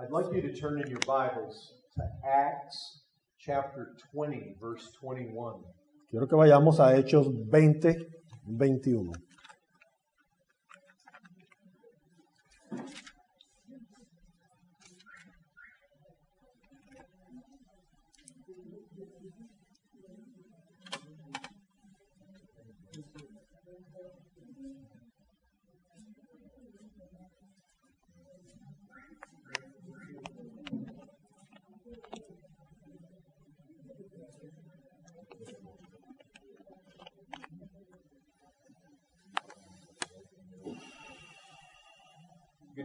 I'd 0.00 0.10
like 0.10 0.26
you 0.32 0.42
to 0.42 0.52
turn 0.52 0.80
in 0.80 0.88
your 0.88 1.00
Bibles 1.06 1.74
to 1.96 2.02
Acts 2.26 3.02
chapter 3.38 3.94
20, 4.12 4.56
verse 4.60 4.90
21. 5.00 5.54
Quiero 6.10 6.26
que 6.26 6.36
vayamos 6.36 6.80
a 6.80 6.96
Hechos 6.96 7.26
20, 7.50 7.96
21. 8.46 9.12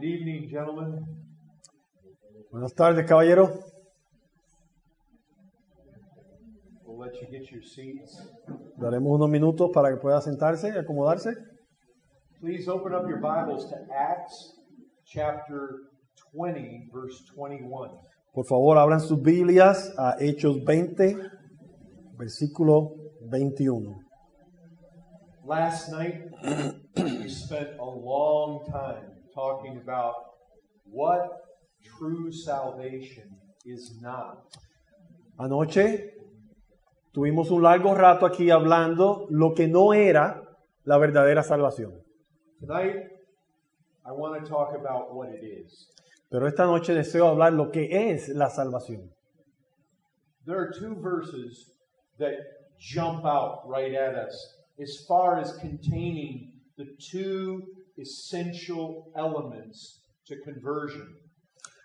Good 0.04 0.20
evening, 0.20 0.48
gentlemen. 0.50 1.06
Buenas 2.50 2.74
tardes, 2.74 3.06
caballero. 3.06 3.58
We'll 6.84 6.98
let 6.98 7.14
you 7.22 7.26
get 7.30 7.50
your 7.50 7.62
seats. 7.62 8.22
Daremos 8.76 9.14
unos 9.14 9.30
minutos 9.30 9.70
para 9.72 9.88
que 9.88 9.96
pueda 9.96 10.20
sentarse 10.20 10.68
y 10.68 10.76
acomodarse. 10.76 11.32
Please 12.38 12.68
open 12.68 12.92
up 12.92 13.08
your 13.08 13.18
Bibles 13.18 13.64
to 13.70 13.76
Acts 13.94 14.52
chapter 15.06 15.88
20, 16.34 16.90
verse 16.92 17.24
21. 17.34 17.88
Por 18.34 18.44
favor, 18.44 18.76
abran 18.76 19.00
sus 19.00 19.22
Biblias 19.22 19.90
a 19.96 20.16
Hechos 20.20 20.62
20, 20.66 21.16
versículo 22.18 22.90
21. 23.30 24.04
Last 25.46 25.88
night, 25.90 26.30
we 26.94 27.26
spent 27.30 27.78
a 27.80 27.86
long 27.86 28.66
time 28.70 29.13
talking 29.34 29.76
about 29.76 30.14
what 30.84 31.42
true 31.98 32.32
salvation 32.32 33.28
is 33.64 33.98
not. 34.00 34.38
Anoche 35.38 36.14
tuvimos 37.12 37.50
un 37.50 37.62
largo 37.62 37.94
rato 37.94 38.26
aquí 38.26 38.50
hablando 38.50 39.26
lo 39.30 39.54
que 39.54 39.66
no 39.66 39.92
era 39.92 40.42
la 40.84 40.98
verdadera 40.98 41.42
salvación. 41.42 41.92
Tonight, 42.60 42.96
I 44.06 44.12
want 44.12 44.42
to 44.42 44.48
talk 44.48 44.74
about 44.74 45.14
what 45.14 45.28
it 45.30 45.42
is. 45.42 45.88
Pero 46.30 46.46
esta 46.46 46.64
noche 46.64 46.94
deseo 46.94 47.28
hablar 47.28 47.52
lo 47.52 47.70
que 47.70 48.12
es 48.12 48.28
la 48.28 48.48
salvación. 48.48 49.10
There 50.46 50.58
are 50.58 50.70
two 50.70 50.94
verses 50.94 51.72
that 52.18 52.34
jump 52.78 53.24
out 53.24 53.62
right 53.66 53.94
at 53.94 54.14
us 54.14 54.34
as 54.80 55.04
far 55.06 55.38
as 55.38 55.56
containing 55.58 56.52
the 56.76 56.86
two 56.98 57.62
essential 57.96 59.10
elements 59.16 60.02
to 60.26 60.34
conversion. 60.44 61.18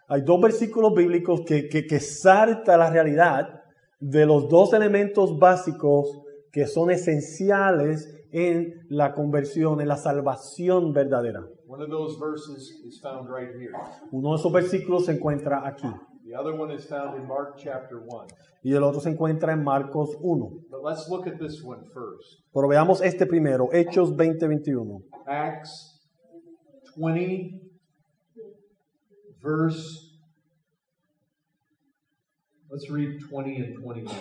Hay 0.08 0.22
dos 0.22 0.42
versículos 0.42 0.94
bíblicos 0.96 1.42
que, 1.46 1.70
que, 1.70 1.86
que 1.86 2.00
salta 2.00 2.78
la 2.78 2.90
realidad 2.90 3.62
de 4.00 4.26
los 4.26 4.50
dos 4.50 4.74
elementos 4.74 5.38
básicos 5.38 6.22
que 6.52 6.66
son 6.66 6.90
esenciales 6.90 8.10
en 8.32 8.86
la 8.90 9.14
conversión, 9.14 9.82
en 9.82 9.88
la 9.88 9.98
salvación 9.98 10.94
verdadera. 10.94 11.42
One 11.68 11.84
of 11.84 11.90
those 11.90 12.18
verses 12.20 12.82
is 12.84 13.00
found 13.00 13.30
right 13.30 13.50
here. 13.56 13.72
Uno 14.12 14.32
de 14.32 14.38
esos 14.38 14.52
versículos 14.52 15.06
se 15.06 15.12
encuentra 15.12 15.68
aquí 15.68 15.88
The 16.26 16.36
other 16.36 16.54
one 16.54 16.72
is 16.72 16.86
found 16.86 17.20
in 17.20 17.28
Mark 17.28 17.58
chapter 17.58 17.98
1. 17.98 18.28
y 18.62 18.74
el 18.74 18.84
otro 18.84 19.00
se 19.00 19.10
encuentra 19.10 19.54
en 19.54 19.64
Marcos 19.64 20.16
1. 20.22 20.50
But 20.70 20.84
let's 20.84 21.10
look 21.10 21.28
at 21.28 21.40
this 21.40 21.64
one 21.64 21.84
first. 21.94 22.44
Pero 22.54 22.68
veamos 22.68 23.02
este 23.02 23.26
primero, 23.26 23.70
Hechos 23.72 24.16
20:21. 24.16 25.04
Acts 25.26 25.99
20, 27.00 27.62
verse. 29.42 30.12
Let's 32.70 32.90
read 32.90 33.22
20 33.22 33.56
and 33.56 33.76
21. 33.82 34.16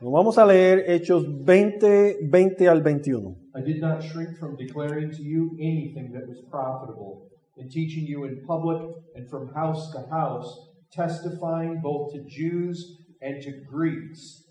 Nos 0.00 0.12
vamos 0.12 0.38
a 0.38 0.46
leer 0.46 0.84
Hechos 0.88 1.24
20, 1.44 2.28
20 2.30 2.66
al 2.68 2.80
21. 2.80 3.34
I 3.56 3.60
did 3.60 3.80
not 3.80 4.04
shrink 4.04 4.38
from 4.38 4.56
declaring 4.56 5.10
to 5.10 5.22
you 5.22 5.56
anything 5.60 6.12
that 6.12 6.28
was 6.28 6.38
profitable, 6.48 7.28
in 7.56 7.68
teaching 7.68 8.04
you 8.06 8.24
in 8.24 8.44
public 8.46 8.80
and 9.16 9.28
from 9.28 9.52
house 9.52 9.90
to 9.90 10.06
house, 10.08 10.68
testifying 10.92 11.80
both 11.80 12.12
to 12.12 12.20
Jews 12.20 12.98
and 13.20 13.42
to 13.42 13.50
Greeks 13.68 14.44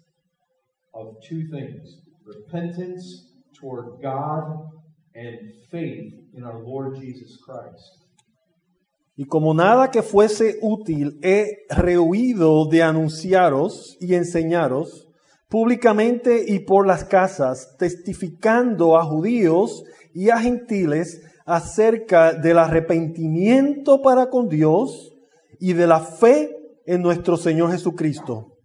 of 0.94 1.16
two 1.24 1.48
things 1.48 2.02
repentance 2.26 3.28
toward 3.58 4.02
God 4.02 4.70
and 5.16 5.38
faith 5.70 6.14
in 6.34 6.44
our 6.44 6.62
Lord 6.62 7.00
Jesus 7.00 7.38
Christ. 7.44 8.02
Y 9.16 9.26
como 9.26 9.54
nada 9.54 9.92
que 9.92 10.02
fuese 10.02 10.58
útil, 10.62 11.20
he 11.22 11.66
rehuido 11.70 12.66
de 12.66 12.82
anunciaros 12.82 13.98
y 14.00 14.16
enseñaros 14.16 15.08
públicamente 15.50 16.46
y 16.48 16.60
por 16.60 16.88
las 16.88 17.04
casas, 17.04 17.76
testificando 17.78 18.98
a 18.98 19.04
judíos 19.04 19.84
y 20.14 20.30
a 20.30 20.40
gentiles 20.40 21.22
acerca 21.46 22.34
del 22.34 22.58
arrepentimiento 22.58 24.02
para 24.02 24.30
con 24.30 24.48
Dios 24.48 25.12
y 25.60 25.74
de 25.74 25.88
la 25.88 26.00
fe 26.00 26.50
en 26.86 27.02
nuestro 27.02 27.36
Señor 27.36 27.72
Jesucristo. 27.72 28.58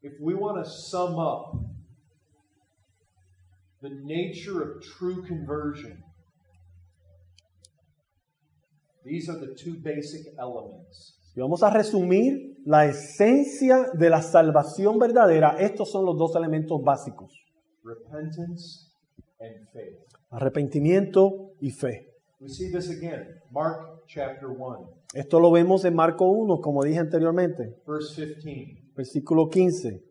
If 0.00 0.14
we 0.20 0.34
want 0.34 0.64
to 0.64 0.68
sum 0.68 1.18
up 1.18 1.77
the 3.80 3.90
nature 3.90 4.60
of 4.62 4.82
true 4.82 5.22
conversion, 5.26 6.02
these 9.04 9.28
are 9.28 9.38
the 9.38 9.54
two 9.54 9.74
basic 9.82 10.26
elements. 10.38 11.14
Y 11.36 11.40
vamos 11.40 11.62
a 11.62 11.70
resumir 11.70 12.56
la 12.64 12.86
esencia 12.86 13.90
de 13.94 14.10
la 14.10 14.22
salvación 14.22 14.98
verdadera. 14.98 15.56
Estos 15.60 15.90
son 15.90 16.04
los 16.04 16.18
dos 16.18 16.34
elementos 16.36 16.82
básicos. 16.82 17.32
repentance 17.84 18.90
and 19.40 19.66
faith. 19.72 19.96
Arrepentimiento 20.30 21.52
y 21.60 21.70
fe. 21.70 22.06
We 22.40 22.48
see 22.48 22.70
this 22.70 22.90
again, 22.90 23.40
Mark 23.50 24.04
chapter 24.06 24.48
1, 24.50 24.88
Esto 25.14 25.40
lo 25.40 25.50
vemos 25.50 25.84
en 25.84 25.94
Marco 25.94 26.26
1, 26.26 26.60
como 26.60 26.84
dije 26.84 26.98
anteriormente, 26.98 27.74
verse 27.86 28.34
15. 28.34 28.92
versículo 28.94 29.48
15. 29.48 30.02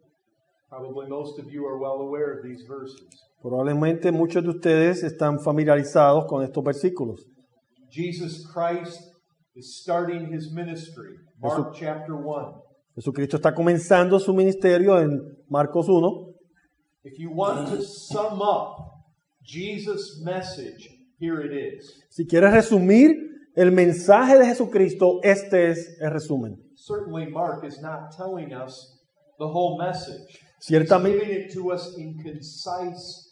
Probably 0.69 1.07
most 1.07 1.39
of 1.39 1.51
you 1.51 1.65
are 1.67 1.77
well 1.77 2.01
aware 2.01 2.33
of 2.37 2.43
these 2.43 2.65
verses. 2.67 3.26
Probablemente 3.41 4.11
muchos 4.11 4.43
de 4.43 4.49
ustedes 4.49 5.03
están 5.03 5.39
familiarizados 5.39 6.25
con 6.25 6.43
estos 6.43 6.63
versículos. 6.63 7.25
Jesus 7.89 8.45
Christ 8.51 8.99
is 9.55 9.79
starting 9.81 10.33
his 10.33 10.51
ministry, 10.51 11.17
Mark 11.39 11.73
chapter 11.73 12.15
1. 12.15 12.63
Jesucristo 12.95 13.37
está 13.37 13.53
comenzando 13.53 14.19
su 14.19 14.33
ministerio 14.33 14.99
en 14.99 15.21
Marcos 15.49 15.87
1. 15.87 16.33
If 17.03 17.19
you 17.19 17.29
want 17.31 17.69
to 17.69 17.81
sum 17.83 18.41
up 18.41 18.75
Jesus' 19.43 20.19
message, 20.23 20.89
here 21.19 21.39
it 21.41 21.53
is. 21.53 22.03
Si 22.09 22.25
quieres 22.25 22.51
resumir 22.51 23.15
el 23.55 23.71
mensaje 23.71 24.37
de 24.37 24.45
Jesucristo, 24.45 25.19
este 25.23 25.69
es 25.69 25.97
el 26.01 26.11
resumen. 26.11 26.57
Certainly, 26.75 27.27
Mark 27.27 27.63
is 27.63 27.79
not 27.81 28.11
telling 28.15 28.51
us 28.51 28.99
the 29.37 29.47
whole 29.47 29.77
message. 29.77 30.27
He's 30.59 30.67
Ciertamente, 30.67 31.19
giving 31.19 31.43
it 31.45 31.53
to 31.53 31.71
us 31.71 31.95
in 31.97 32.17
concise. 32.17 33.26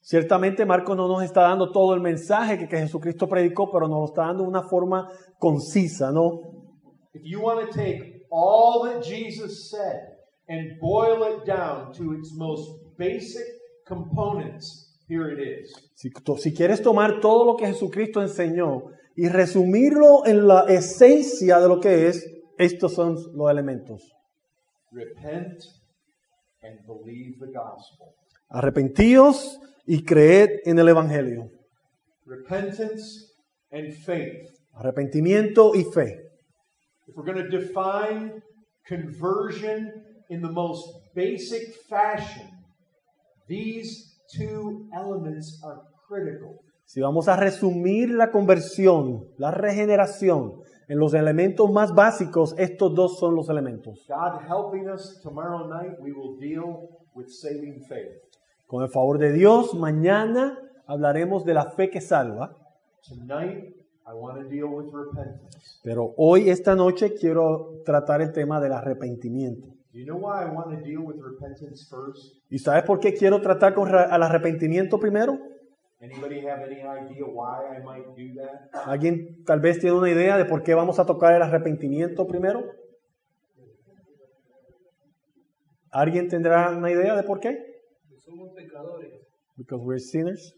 Ciertamente 0.00 0.64
Marcos 0.66 0.96
no 0.96 1.08
nos 1.08 1.22
está 1.22 1.42
dando 1.42 1.70
todo 1.70 1.94
el 1.94 2.00
mensaje 2.00 2.58
que, 2.58 2.68
que 2.68 2.78
Jesucristo 2.78 3.28
predicó, 3.28 3.70
pero 3.70 3.88
nos 3.88 3.98
lo 3.98 4.04
está 4.06 4.26
dando 4.26 4.42
de 4.42 4.48
una 4.48 4.62
forma 4.62 5.10
concisa, 5.38 6.10
¿no? 6.10 6.40
If 7.14 7.22
you 7.24 7.40
want 7.40 7.60
to 7.60 7.76
take 7.76 8.26
all 8.30 8.82
that 8.84 9.02
Jesus 9.02 9.70
said 9.70 10.16
and 10.48 10.78
boil 10.80 11.24
it 11.24 11.44
down 11.46 11.92
to 11.92 12.12
its 12.12 12.32
most 12.36 12.70
basic 12.96 13.46
components, 13.86 14.96
here 15.08 15.32
it 15.32 15.40
is. 15.40 15.72
Si, 15.94 16.10
si 16.38 16.54
quieres 16.54 16.82
tomar 16.82 17.20
todo 17.20 17.44
lo 17.44 17.56
que 17.56 17.66
Jesucristo 17.66 18.22
enseñó 18.22 18.92
y 19.16 19.28
resumirlo 19.28 20.24
en 20.26 20.46
la 20.46 20.66
esencia 20.68 21.58
de 21.58 21.68
lo 21.68 21.80
que 21.80 22.08
es, 22.08 22.24
estos 22.58 22.94
son 22.94 23.16
los 23.34 23.50
elementos. 23.50 24.12
Repent 24.92 25.64
and 26.62 26.78
believe 26.86 27.38
the 27.38 27.46
gospel. 27.46 28.14
Arrepentíos 28.50 29.58
y 29.86 30.04
creed 30.04 30.60
en 30.64 30.78
el 30.78 30.88
Evangelio. 30.88 31.50
Repentance 32.26 33.32
and 33.70 33.92
faith. 34.04 34.48
Arrepentimiento 34.74 35.74
y 35.74 35.84
fe. 35.84 36.18
If 37.06 37.16
we're 37.16 37.24
going 37.24 37.42
to 37.42 37.48
define 37.48 38.42
conversion 38.86 39.92
in 40.28 40.42
the 40.42 40.50
most 40.50 40.84
basic 41.14 41.74
fashion, 41.88 42.48
these 43.48 44.18
two 44.36 44.88
elements 44.94 45.60
are 45.64 45.82
critical. 46.08 46.60
Si 46.84 47.00
vamos 47.00 47.28
a 47.28 47.36
resumir 47.36 48.10
la 48.10 48.32
conversión, 48.32 49.28
la 49.38 49.52
regeneración, 49.52 50.60
En 50.90 50.98
los 50.98 51.14
elementos 51.14 51.70
más 51.70 51.94
básicos, 51.94 52.52
estos 52.58 52.92
dos 52.96 53.16
son 53.20 53.36
los 53.36 53.48
elementos. 53.48 54.04
God 54.08 54.40
helping 54.48 54.88
us 54.88 55.20
tomorrow 55.22 55.68
night, 55.68 55.96
we 56.00 56.10
will 56.10 56.36
deal 56.36 56.88
with 57.14 57.28
saving 57.28 57.80
faith. 57.88 58.10
Con 58.70 58.84
el 58.84 58.88
favor 58.88 59.18
de 59.18 59.32
Dios, 59.32 59.74
mañana 59.74 60.56
hablaremos 60.86 61.44
de 61.44 61.54
la 61.54 61.72
fe 61.72 61.90
que 61.90 62.00
salva, 62.00 62.56
Tonight, 63.02 63.74
I 64.06 64.12
want 64.14 64.40
to 64.40 64.48
deal 64.48 64.66
with 64.66 64.92
repentance. 64.92 65.80
pero 65.82 66.14
hoy, 66.16 66.50
esta 66.50 66.76
noche, 66.76 67.14
quiero 67.14 67.82
tratar 67.84 68.22
el 68.22 68.30
tema 68.30 68.60
del 68.60 68.72
arrepentimiento. 68.72 69.66
You 69.92 70.04
know 70.04 70.18
why 70.18 70.44
I 70.46 70.54
want 70.54 70.70
to 70.78 70.84
deal 70.84 70.98
with 70.98 71.16
repentance 71.20 71.84
first? 71.90 72.44
¿Y 72.48 72.60
sabes 72.60 72.84
por 72.84 73.00
qué 73.00 73.12
quiero 73.12 73.40
tratar 73.40 73.74
con 73.74 73.92
al 73.92 74.22
arrepentimiento 74.22 75.00
primero? 75.00 75.36
Anybody 76.00 76.46
have 76.46 76.62
any 76.62 76.76
idea 76.76 77.26
why 77.26 77.76
I 77.76 77.82
might 77.82 78.06
do 78.06 78.40
that? 78.40 78.86
¿Alguien 78.86 79.44
tal 79.44 79.58
vez 79.58 79.80
tiene 79.80 79.98
una 79.98 80.10
idea 80.10 80.38
de 80.38 80.44
por 80.44 80.62
qué 80.62 80.74
vamos 80.74 81.00
a 81.00 81.06
tocar 81.06 81.34
el 81.34 81.42
arrepentimiento 81.42 82.24
primero? 82.24 82.62
¿Alguien 85.90 86.28
tendrá 86.28 86.70
una 86.70 86.92
idea 86.92 87.16
de 87.16 87.24
por 87.24 87.40
qué? 87.40 87.69
Somos 88.30 88.54
pecadores. 88.54 89.12
Because 89.56 89.80
we're 89.84 89.98
sinners. 89.98 90.52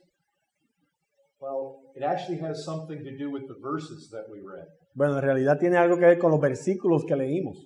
Well, 1.41 1.81
it 1.97 2.03
actually 2.05 2.39
has 2.39 2.65
something 2.65 3.03
to 3.03 3.17
do 3.17 3.31
with 3.31 3.49
the 3.49 3.57
verses 3.61 4.09
that 4.13 4.25
we 4.31 4.39
read. 4.41 4.67
Bueno, 4.95 5.17
en 5.17 5.23
realidad 5.23 5.59
tiene 5.59 5.77
algo 5.77 5.97
que 5.97 6.07
ver 6.07 6.19
con 6.19 6.31
los 6.31 6.41
versículos 6.41 7.05
que 7.07 7.17
leímos. 7.17 7.57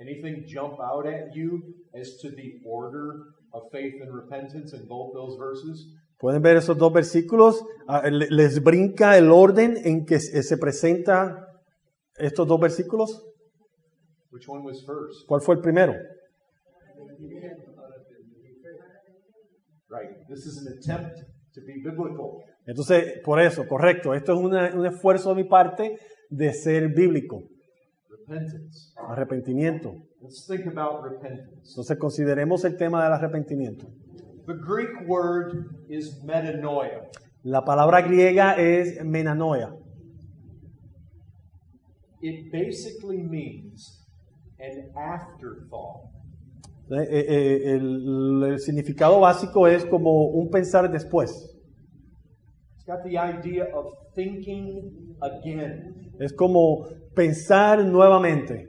Anything 0.00 0.44
jump 0.46 0.80
out 0.80 1.06
at 1.06 1.34
you 1.34 1.62
as 1.94 2.16
to 2.20 2.28
the 2.30 2.60
order 2.66 3.14
of 3.54 3.62
faith 3.72 3.94
and 4.02 4.12
repentance 4.12 4.74
in 4.74 4.86
both 4.88 5.14
those 5.14 5.36
verses? 5.38 5.86
Pueden 6.18 6.42
ver 6.42 6.56
esos 6.56 6.76
dos 6.76 6.92
versículos. 6.92 7.62
Ah, 7.86 8.02
le- 8.10 8.28
Les 8.30 8.62
brinca 8.62 9.16
el 9.16 9.30
orden 9.30 9.76
en 9.84 10.04
que 10.04 10.18
se 10.18 10.56
presenta 10.58 11.46
estos 12.18 12.46
dos 12.46 12.60
versículos. 12.60 13.22
Which 14.30 14.48
one 14.48 14.64
was 14.64 14.84
first? 14.84 15.26
¿Cuál 15.28 15.40
fue 15.42 15.54
el 15.54 15.60
primero? 15.62 15.92
Right. 15.92 16.02
This 17.06 17.20
is 17.20 17.30
an 17.30 17.36
attempt 17.38 17.64
to 17.64 18.20
be 18.42 18.60
biblical. 18.62 19.74
Entonces, 22.66 23.20
por 23.24 23.40
eso, 23.40 23.66
correcto. 23.68 24.14
Esto 24.14 24.32
es 24.34 24.38
una- 24.40 24.74
un 24.74 24.86
esfuerzo 24.86 25.30
de 25.34 25.42
mi 25.42 25.48
parte 25.48 25.98
de 26.30 26.52
ser 26.52 26.88
bíblico. 26.88 27.42
Repentance. 28.10 28.92
Arrepentimiento. 28.96 29.94
Let's 30.20 30.46
think 30.46 30.66
about 30.66 31.04
repentance. 31.04 31.68
Entonces 31.68 31.98
consideremos 31.98 32.64
el 32.64 32.76
tema 32.76 33.04
del 33.04 33.12
arrepentimiento. 33.12 33.86
The 34.46 34.54
Greek 34.54 35.08
word 35.08 35.66
is 35.88 36.22
metanoia. 36.24 37.08
La 37.42 37.62
palabra 37.64 38.00
griega 38.02 38.54
es 38.56 39.04
menanoia. 39.04 39.74
It 42.20 42.50
basically 42.50 43.18
means 43.18 44.02
an 44.58 44.90
afterthought. 44.96 46.13
Eh, 46.90 46.96
eh, 47.10 47.26
eh, 47.28 47.70
el, 47.76 48.42
el 48.46 48.58
significado 48.60 49.20
básico 49.20 49.66
es 49.66 49.84
como 49.86 50.26
un 50.26 50.50
pensar 50.50 50.90
después. 50.90 51.30
It's 52.76 52.84
got 52.86 53.02
the 53.02 53.16
idea 53.18 53.66
of 53.74 53.86
thinking 54.14 55.16
again, 55.22 56.12
Es 56.20 56.32
como 56.32 56.86
pensar 57.14 57.82
nuevamente. 57.84 58.68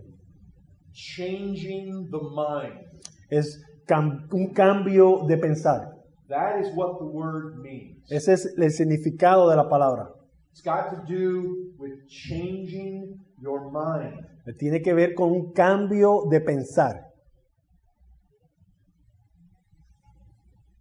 changing 0.93 2.09
the 2.09 2.19
mind. 2.19 2.87
Es 3.29 3.61
cam- 3.85 4.27
un 4.31 4.53
cambio 4.53 5.25
de 5.27 5.37
pensar. 5.37 5.91
That 6.29 6.59
is 6.61 6.69
what 6.75 6.99
the 6.99 7.05
word 7.05 7.57
means. 7.61 8.09
Ese 8.09 8.33
es 8.33 8.53
el 8.57 8.71
significado 8.71 9.49
de 9.49 9.57
la 9.57 9.67
palabra. 9.69 10.09
It's 10.51 10.61
got 10.63 10.89
to 10.91 11.03
do 11.05 11.73
with 11.77 12.07
changing 12.07 13.19
your 13.41 13.69
mind. 13.71 14.25
Tiene 14.57 14.81
que 14.81 14.93
ver 14.93 15.13
con 15.15 15.31
un 15.31 15.51
cambio 15.51 16.23
de 16.29 16.39
pensar. 16.39 17.04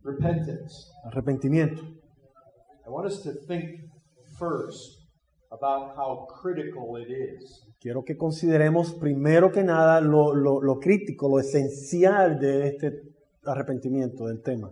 Repentance. 0.04 0.90
Arrepentimiento. 1.04 1.82
I 2.86 2.90
want 2.90 3.06
us 3.06 3.22
to 3.22 3.32
think 3.32 3.80
first 4.38 5.00
about 5.50 5.96
how 5.96 6.26
critical 6.42 6.96
it 6.96 7.08
is. 7.10 7.62
Quiero 7.80 8.02
que 8.04 8.16
consideremos 8.16 8.92
primero 8.94 9.50
que 9.50 9.62
nada 9.62 10.00
lo, 10.00 10.34
lo- 10.34 10.60
lo 10.60 10.78
crítico, 10.78 11.28
lo 11.28 11.38
esencial 11.38 12.38
de 12.38 12.68
este 12.68 12.92
arrepentimiento, 13.46 14.26
del 14.26 14.42
tema. 14.42 14.70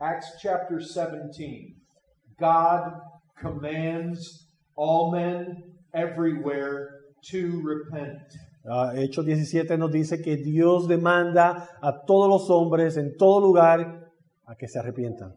Acts 0.00 0.36
chapter 0.40 0.78
17. 0.80 1.74
God 2.38 3.00
commands 3.40 4.46
all 4.76 5.10
men 5.10 5.64
everywhere 5.92 6.90
to 7.30 7.60
repent. 7.64 8.22
Ah, 8.64 8.92
Hechos 8.94 9.24
17 9.24 9.76
nos 9.78 9.90
dice 9.90 10.20
que 10.22 10.36
Dios 10.36 10.86
demanda 10.88 11.68
a 11.80 12.04
todos 12.04 12.28
los 12.28 12.50
hombres 12.50 12.96
en 12.96 13.16
todo 13.16 13.40
lugar 13.40 14.07
a 14.48 14.56
que 14.56 14.66
se 14.66 14.78
arrepientan. 14.78 15.36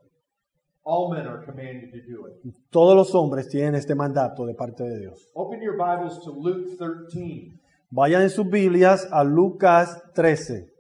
All 0.84 1.12
men 1.14 1.28
are 1.28 1.46
commanded 1.46 1.92
to 1.92 2.00
do 2.08 2.28
it. 2.28 2.56
Todos 2.72 2.96
los 2.96 3.14
hombres 3.14 3.48
tienen 3.48 3.76
este 3.76 3.94
mandato 3.94 4.46
de 4.46 4.56
parte 4.56 4.84
de 4.84 5.00
Dios. 5.00 5.30
Open 5.36 5.62
your 5.62 5.78
Bibles 5.78 6.20
to 6.24 6.32
Luke 6.32 6.76
13. 6.78 7.60
Vayan 7.92 8.24
en 8.24 8.30
sus 8.30 8.50
Biblias 8.50 9.08
a 9.12 9.24
Lucas 9.24 10.02
13. 10.16 10.72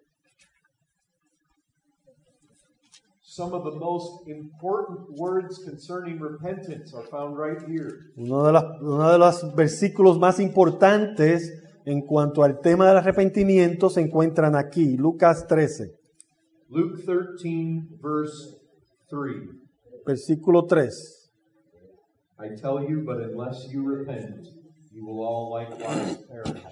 Some 3.21 3.53
of 3.53 3.63
the 3.63 3.79
most 3.79 4.27
important 4.27 5.09
words 5.17 5.59
concerning 5.63 6.19
repentance 6.19 6.93
are 6.93 7.05
found 7.07 7.37
right 7.37 7.61
here. 7.67 8.11
Uno 8.15 8.43
de, 8.45 8.53
las, 8.53 8.65
uno 8.81 9.11
de 9.11 9.17
los 9.17 9.55
versículos 9.55 10.17
más 10.17 10.39
importantes 10.39 11.61
en 11.85 12.01
cuanto 12.01 12.43
al 12.43 12.59
tema 12.59 12.87
del 12.87 12.97
arrepentimiento 12.97 13.89
se 13.89 14.01
encuentran 14.01 14.55
aquí, 14.55 14.97
Lucas 14.97 15.47
13, 15.47 16.00
Luke 16.71 17.03
13, 17.05 17.99
verse 18.01 18.55
3. 19.09 19.59
versículo 20.05 20.65
3. 20.67 20.89
I 22.39 22.55
tell 22.55 22.81
you, 22.81 23.03
but 23.05 23.17
unless 23.21 23.67
you 23.71 23.83
repent, 23.83 24.47
you 24.91 25.05
will 25.05 25.21
all 25.23 25.51
likewise 25.53 26.17
perish. 26.27 26.63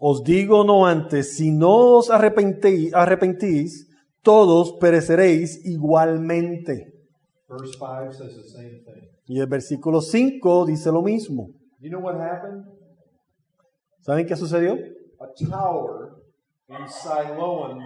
Os 0.00 0.22
digo 0.24 0.64
no 0.64 0.86
antes, 0.86 1.36
si 1.36 1.50
no 1.52 1.98
os 1.98 2.10
arrepentí- 2.10 2.90
arrepentís, 2.92 3.86
todos 4.22 4.72
pereceréis 4.80 5.64
igualmente. 5.64 6.90
Verse 7.48 7.74
5 7.78 8.12
says 8.12 8.34
the 8.34 8.42
same 8.48 8.82
thing. 8.84 9.08
Y 9.26 9.40
el 9.40 9.46
versículo 9.46 10.00
5 10.00 10.66
dice 10.66 10.90
lo 10.90 11.02
mismo. 11.02 11.50
You 11.80 11.90
know 11.90 12.00
what 12.00 12.16
happened? 12.16 12.64
¿Saben 14.00 14.26
qué 14.26 14.36
sucedió? 14.36 14.74
A 15.20 15.26
tower 15.48 16.16
in 16.68 16.88
Siloam. 16.88 17.78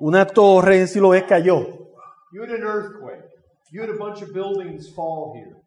Una 0.00 0.26
torre 0.26 0.80
en 0.80 0.88
Siloé 0.88 1.26
cayó. 1.26 1.66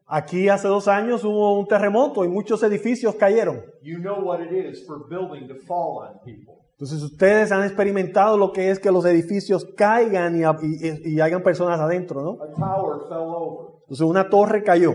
Aquí 0.07 0.49
hace 0.49 0.67
dos 0.67 0.87
años 0.87 1.23
hubo 1.23 1.59
un 1.59 1.67
terremoto 1.67 2.25
y 2.25 2.27
muchos 2.27 2.63
edificios 2.63 3.15
cayeron. 3.15 3.61
You 3.81 3.99
know 3.99 4.19
what 4.23 4.41
it 4.41 4.51
is 4.51 4.85
for 4.85 5.07
building 5.07 5.47
to 5.47 5.55
fall 5.65 5.99
on 6.07 6.19
people. 6.23 6.55
Entonces 6.73 7.03
ustedes 7.03 7.51
han 7.51 7.63
experimentado 7.63 8.37
lo 8.37 8.51
que 8.51 8.71
es 8.71 8.79
que 8.79 8.91
los 8.91 9.05
edificios 9.05 9.65
caigan 9.77 10.35
y, 10.35 10.41
y, 10.43 11.13
y 11.13 11.21
hayan 11.21 11.43
personas 11.43 11.79
adentro, 11.79 12.23
¿no? 12.23 12.37
Entonces 13.83 14.01
una 14.01 14.27
torre 14.29 14.63
cayó 14.63 14.93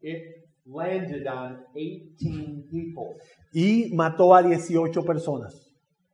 It 0.00 0.22
landed 0.64 1.26
on 1.26 1.64
18 1.74 2.68
people. 2.70 3.16
y 3.52 3.92
mató 3.94 4.34
a 4.34 4.42
18 4.42 5.04
personas. 5.04 5.71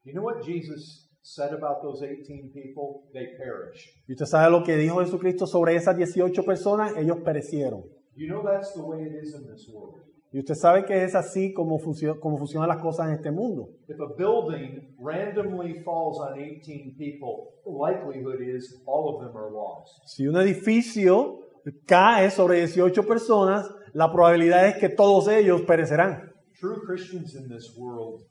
You 0.09 0.15
know 0.15 0.23
what 0.25 0.43
Jesus 0.43 1.07
said 1.23 1.53
about 1.53 1.83
those 1.83 2.03
18 2.03 2.51
people? 2.53 3.03
They 3.13 3.27
perished. 3.37 3.91
¿Y 4.09 4.13
usted 4.15 4.25
sabe 4.27 4.51
lo 4.51 4.63
que 4.65 4.77
dijo 4.77 5.01
Jesucristo 5.01 5.47
sobre 5.47 5.77
esas 5.77 5.97
18 5.97 6.43
personas? 6.45 6.97
Ellos 6.97 7.19
perecieron. 7.25 7.85
You 8.17 8.27
know 8.29 8.43
that's 8.43 8.73
the 8.73 8.81
way 8.83 9.03
it 9.03 9.13
is 9.23 9.35
in 9.35 9.47
this 9.53 9.69
world. 9.69 10.01
Y 10.33 10.39
usted 10.41 10.55
sabe 10.55 10.85
que 10.85 11.05
es 11.05 11.15
así 11.15 11.53
como, 11.55 11.79
funcio- 11.79 12.19
como 12.21 12.37
funcionan 12.39 12.69
las 12.69 12.79
cosas 12.79 13.09
en 13.09 13.15
este 13.15 13.31
mundo. 13.31 13.69
If 13.89 13.99
a 14.01 14.09
building 14.17 14.95
randomly 14.99 15.83
falls 15.85 16.19
on 16.21 16.39
18 16.39 16.97
people, 16.99 17.53
the 17.65 17.71
likelihood 17.71 18.41
is 18.41 18.83
all 18.87 19.15
of 19.15 19.21
them 19.27 19.37
are 19.37 19.51
lost. 19.51 20.03
Si 20.07 20.27
un 20.27 20.37
edificio 20.37 21.41
cae 21.87 22.31
sobre 22.31 22.61
18 22.67 23.03
personas, 23.07 23.71
la 23.93 24.11
probabilidad 24.13 24.69
es 24.69 24.77
que 24.77 24.89
todos 24.89 25.29
ellos 25.29 25.63
perecerán. 25.63 26.31
True 26.61 26.81
Christians 26.87 27.35
in 27.35 27.49
this 27.49 27.75
world 27.77 28.23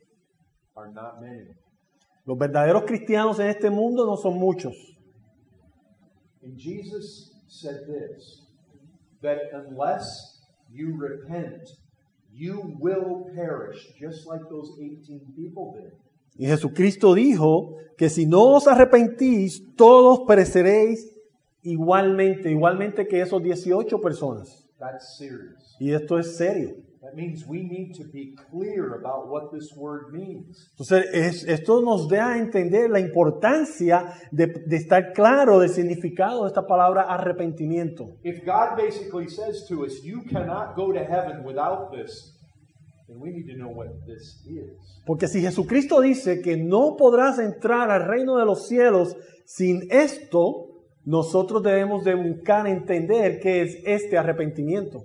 are 0.76 0.92
not 0.92 1.20
many. 1.22 1.48
Los 2.28 2.38
verdaderos 2.38 2.84
cristianos 2.86 3.40
en 3.40 3.48
este 3.48 3.70
mundo 3.70 4.06
no 4.06 4.18
son 4.18 4.38
muchos. 4.38 4.76
And 6.44 6.58
Jesus 6.58 7.32
said 7.48 7.88
this 7.88 8.44
that 9.22 9.38
unless 9.54 10.44
you 10.70 10.96
repent, 10.98 11.70
you 12.34 12.76
will 12.80 13.32
perish, 13.34 13.80
just 13.98 14.28
like 14.28 14.42
those 14.50 14.78
18 14.78 15.22
people 15.38 15.74
did. 15.74 15.94
Y 16.38 16.46
Jesucristo 16.48 17.16
dijo 17.16 17.78
que 17.98 18.10
si 18.10 18.26
no 18.26 18.56
os 18.56 18.68
arrepentís, 18.68 19.64
todos 19.76 20.28
pereceréis 20.28 21.16
igualmente, 21.64 22.52
igualmente 22.52 23.08
que 23.08 23.22
esos 23.22 23.42
18 23.42 24.02
personas. 24.02 24.68
That's 24.78 25.18
serious. 25.18 25.78
Y 25.80 25.94
esto 25.94 26.20
es 26.20 26.36
serio. 26.36 26.76
That 27.08 27.16
means 27.16 27.46
we 27.48 27.64
need 27.64 27.94
to 27.98 28.04
be 28.12 28.36
clear 28.52 28.96
about 28.96 29.30
what 29.30 29.50
this 29.54 29.72
word 29.78 30.12
means. 30.12 30.70
Entonces, 30.72 31.06
es- 31.14 31.44
esto 31.48 31.82
nos 31.82 32.10
da 32.10 32.34
a 32.34 32.38
entender 32.38 32.90
la 32.90 33.00
importancia 33.00 34.14
de, 34.32 34.48
de 34.48 34.76
estar 34.76 35.14
claro 35.14 35.60
del 35.60 35.70
significado 35.70 36.42
de 36.44 36.48
esta 36.50 36.66
palabra 36.68 37.04
arrepentimiento. 37.04 38.18
If 38.24 38.44
God 38.46 38.76
basically 38.76 39.30
says 39.30 39.66
to 39.70 39.86
us, 39.86 40.04
you 40.04 40.22
cannot 40.30 40.76
go 40.76 40.92
to 40.92 41.00
heaven 41.00 41.46
without 41.46 41.92
this, 41.92 42.38
then 43.08 43.20
we 43.22 43.30
need 43.32 43.48
to 43.48 43.56
know 43.56 43.70
what 43.70 43.88
this 44.06 44.44
is. 44.46 45.02
Porque 45.06 45.28
si 45.30 45.40
Jesucristo 45.42 46.02
dice 46.02 46.42
que 46.42 46.58
no 46.58 46.98
podrás 46.98 47.40
entrar 47.40 47.90
al 47.90 48.06
reino 48.06 48.36
de 48.38 48.44
los 48.46 48.68
cielos 48.68 49.16
sin 49.46 49.88
esto, 49.92 50.66
nosotros 51.06 51.64
debemos 51.64 52.04
de 52.04 52.16
buscar 52.16 52.68
entender 52.68 53.40
qué 53.40 53.62
es 53.62 53.78
este 53.86 54.18
arrepentimiento. 54.18 55.04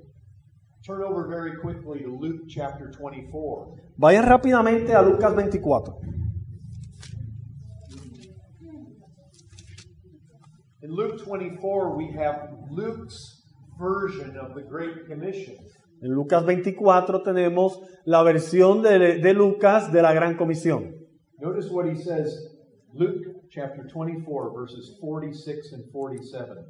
Vayan 3.97 4.25
rápidamente 4.25 4.95
a 4.95 5.03
Lucas 5.03 5.33
24. 5.35 5.95
In 10.83 10.91
Luke 10.91 11.23
24, 11.25 11.97
we 11.97 12.11
have 12.19 12.51
Luke's 12.69 13.45
version 13.79 14.37
of 14.37 14.55
the 14.55 14.63
Great 14.63 15.07
Commission. 15.07 15.55
En 16.03 16.11
Lucas 16.11 16.45
24 16.45 17.23
tenemos 17.23 17.81
la 18.05 18.25
versión 18.25 18.83
de, 18.83 19.19
de 19.21 19.35
Lucas 19.35 19.93
de 19.93 20.03
la 20.03 20.13
Gran 20.13 20.37
Comisión. 20.37 20.97
Notice 21.39 21.71
what 21.71 21.87
he 21.87 21.95
says, 21.95 22.37
Luke 22.93 23.25
chapter 23.51 23.87
24, 23.87 24.53
verses 24.53 24.97
46 25.01 25.73
and 25.75 25.85
47. 25.93 26.65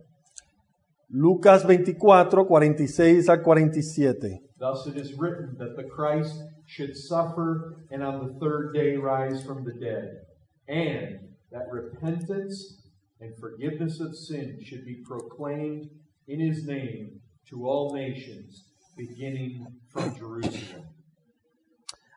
Lucas 1.14 1.62
24, 1.62 2.47
46 2.47 3.28
al 3.28 3.42
47. 3.42 4.40
Thus 4.59 4.87
it 4.87 4.97
is 4.97 5.12
written 5.19 5.54
that 5.59 5.76
the 5.76 5.85
Christ 5.85 6.42
should 6.66 6.97
suffer 6.97 7.85
and 7.90 8.02
on 8.02 8.26
the 8.26 8.33
third 8.40 8.73
day 8.73 8.97
rise 8.97 9.45
from 9.45 9.62
the 9.62 9.75
dead, 9.75 10.23
and 10.69 11.19
that 11.50 11.71
repentance 11.71 12.81
and 13.21 13.37
forgiveness 13.38 14.00
of 14.00 14.16
sin 14.16 14.59
should 14.64 14.87
be 14.87 15.02
proclaimed 15.04 15.90
in 16.28 16.40
his 16.40 16.66
name 16.66 17.21
to 17.50 17.66
all 17.66 17.95
nations, 17.95 18.64
beginning 18.97 19.66
from 19.92 20.14
Jerusalem. 20.16 20.87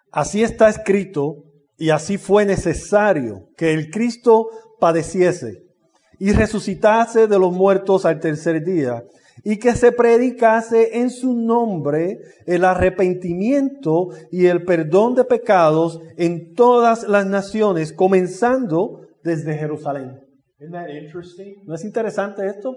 Así 0.10 0.42
está 0.42 0.70
escrito 0.70 1.44
y 1.78 1.90
así 1.90 2.18
fue 2.18 2.46
necesario 2.46 3.50
que 3.58 3.74
el 3.74 3.90
Cristo 3.90 4.48
padeciese 4.80 5.65
y 6.20 6.32
resucitase 6.32 7.28
de 7.28 7.40
los 7.40 7.52
muertos 7.52 8.06
al 8.06 8.20
tercer 8.20 8.64
día 8.64 9.04
y 9.44 9.58
que 9.58 9.74
se 9.74 9.92
predicase 9.92 11.00
en 11.00 11.10
su 11.10 11.34
nombre 11.34 12.20
el 12.46 12.66
arrepentimiento 12.66 14.10
y 14.32 14.48
el 14.48 14.64
perdón 14.64 15.16
de 15.16 15.24
pecados 15.24 16.00
en 16.18 16.54
todas 16.56 17.08
las 17.08 17.26
naciones, 17.26 17.94
comenzando 17.94 19.08
desde 19.24 19.56
Jerusalén. 19.56 20.20
Isn't 20.60 20.72
that 20.72 20.90
interesting? 20.90 21.56
¿No 21.66 21.76
es 21.76 21.84
interesante 21.84 22.48
esto? 22.48 22.76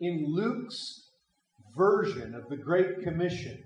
In 0.00 0.34
Luke's 0.34 1.12
version 1.76 2.34
of 2.34 2.48
the 2.48 2.56
Great 2.56 3.04
Commission, 3.04 3.56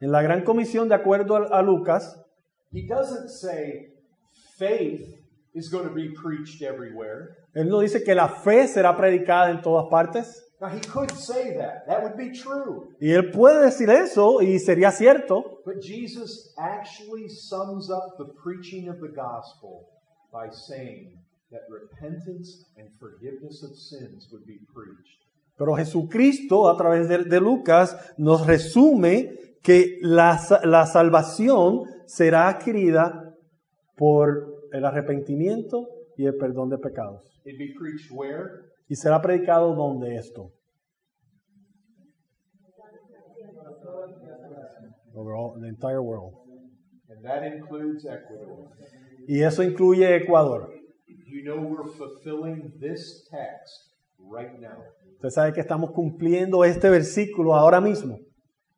En 0.00 0.12
la 0.12 0.22
gran 0.22 0.44
comisión, 0.44 0.88
de 0.88 0.94
acuerdo 0.94 1.36
a, 1.36 1.58
a 1.58 1.62
Lucas, 1.62 2.16
he 2.70 2.86
doesn't 2.86 3.28
say 3.28 3.92
faith 4.56 5.17
is 5.58 5.68
going 5.68 5.86
to 5.86 5.94
be 5.94 6.10
preached 6.10 6.62
everywhere. 6.62 7.36
él 7.54 7.68
no 7.68 7.80
dice 7.80 8.02
que 8.02 8.14
la 8.14 8.28
fe 8.28 8.66
será 8.68 8.96
predicada 8.96 9.50
en 9.50 9.60
todas 9.60 9.86
partes. 9.90 10.44
Now, 10.60 10.68
he 10.70 10.80
could 10.80 11.12
say 11.12 11.56
that. 11.56 11.86
That 11.86 12.02
would 12.02 12.16
be 12.16 12.30
true. 12.32 12.88
Y 13.00 13.12
él 13.12 13.30
puede 13.30 13.64
decir 13.64 13.90
eso 13.90 14.40
y 14.42 14.58
sería 14.58 14.90
cierto, 14.90 15.60
But 15.64 15.80
Jesus 15.80 16.52
actually 16.58 17.28
sums 17.28 17.90
up 17.90 18.16
the 18.18 18.32
preaching 18.42 18.88
of 18.88 18.98
the 19.00 19.08
gospel 19.08 19.88
by 20.32 20.48
saying 20.50 21.16
that 21.52 21.60
repentance 21.70 22.64
and 22.76 22.88
forgiveness 22.98 23.62
of 23.62 23.76
sins 23.76 24.28
would 24.32 24.44
be 24.46 24.58
preached. 24.74 25.18
pero 25.56 25.74
Jesucristo 25.76 26.68
a 26.68 26.76
través 26.76 27.08
de, 27.08 27.24
de 27.24 27.40
Lucas 27.40 27.96
nos 28.16 28.46
resume 28.46 29.38
que 29.62 29.98
la, 30.02 30.40
la 30.64 30.86
salvación 30.86 31.84
será 32.06 32.48
adquirida 32.48 33.34
por 33.96 34.57
el 34.72 34.84
arrepentimiento 34.84 35.88
y 36.16 36.26
el 36.26 36.36
perdón 36.36 36.70
de 36.70 36.78
pecados. 36.78 37.40
It'd 37.44 37.58
be 37.58 37.74
preached 37.78 38.10
where? 38.10 38.66
Y 38.88 38.96
será 38.96 39.20
predicado 39.20 39.74
donde 39.74 40.16
esto. 40.16 40.52
Over 45.14 45.34
all, 45.34 45.60
the 45.60 45.68
entire 45.68 46.00
world. 46.00 46.34
And 47.10 47.24
that 47.24 47.42
includes 47.44 48.04
Ecuador. 48.04 48.68
Y 49.26 49.42
eso 49.42 49.62
incluye 49.62 50.14
Ecuador. 50.16 50.70
You 51.26 51.42
know 51.44 51.56
we're 51.60 51.90
fulfilling 51.96 52.72
this 52.80 53.26
text 53.30 53.94
right 54.18 54.58
now. 54.60 54.78
Usted 55.16 55.30
sabe 55.30 55.52
que 55.52 55.60
estamos 55.60 55.90
cumpliendo 55.90 56.64
este 56.64 56.88
versículo 56.88 57.54
ahora 57.54 57.80
mismo, 57.80 58.18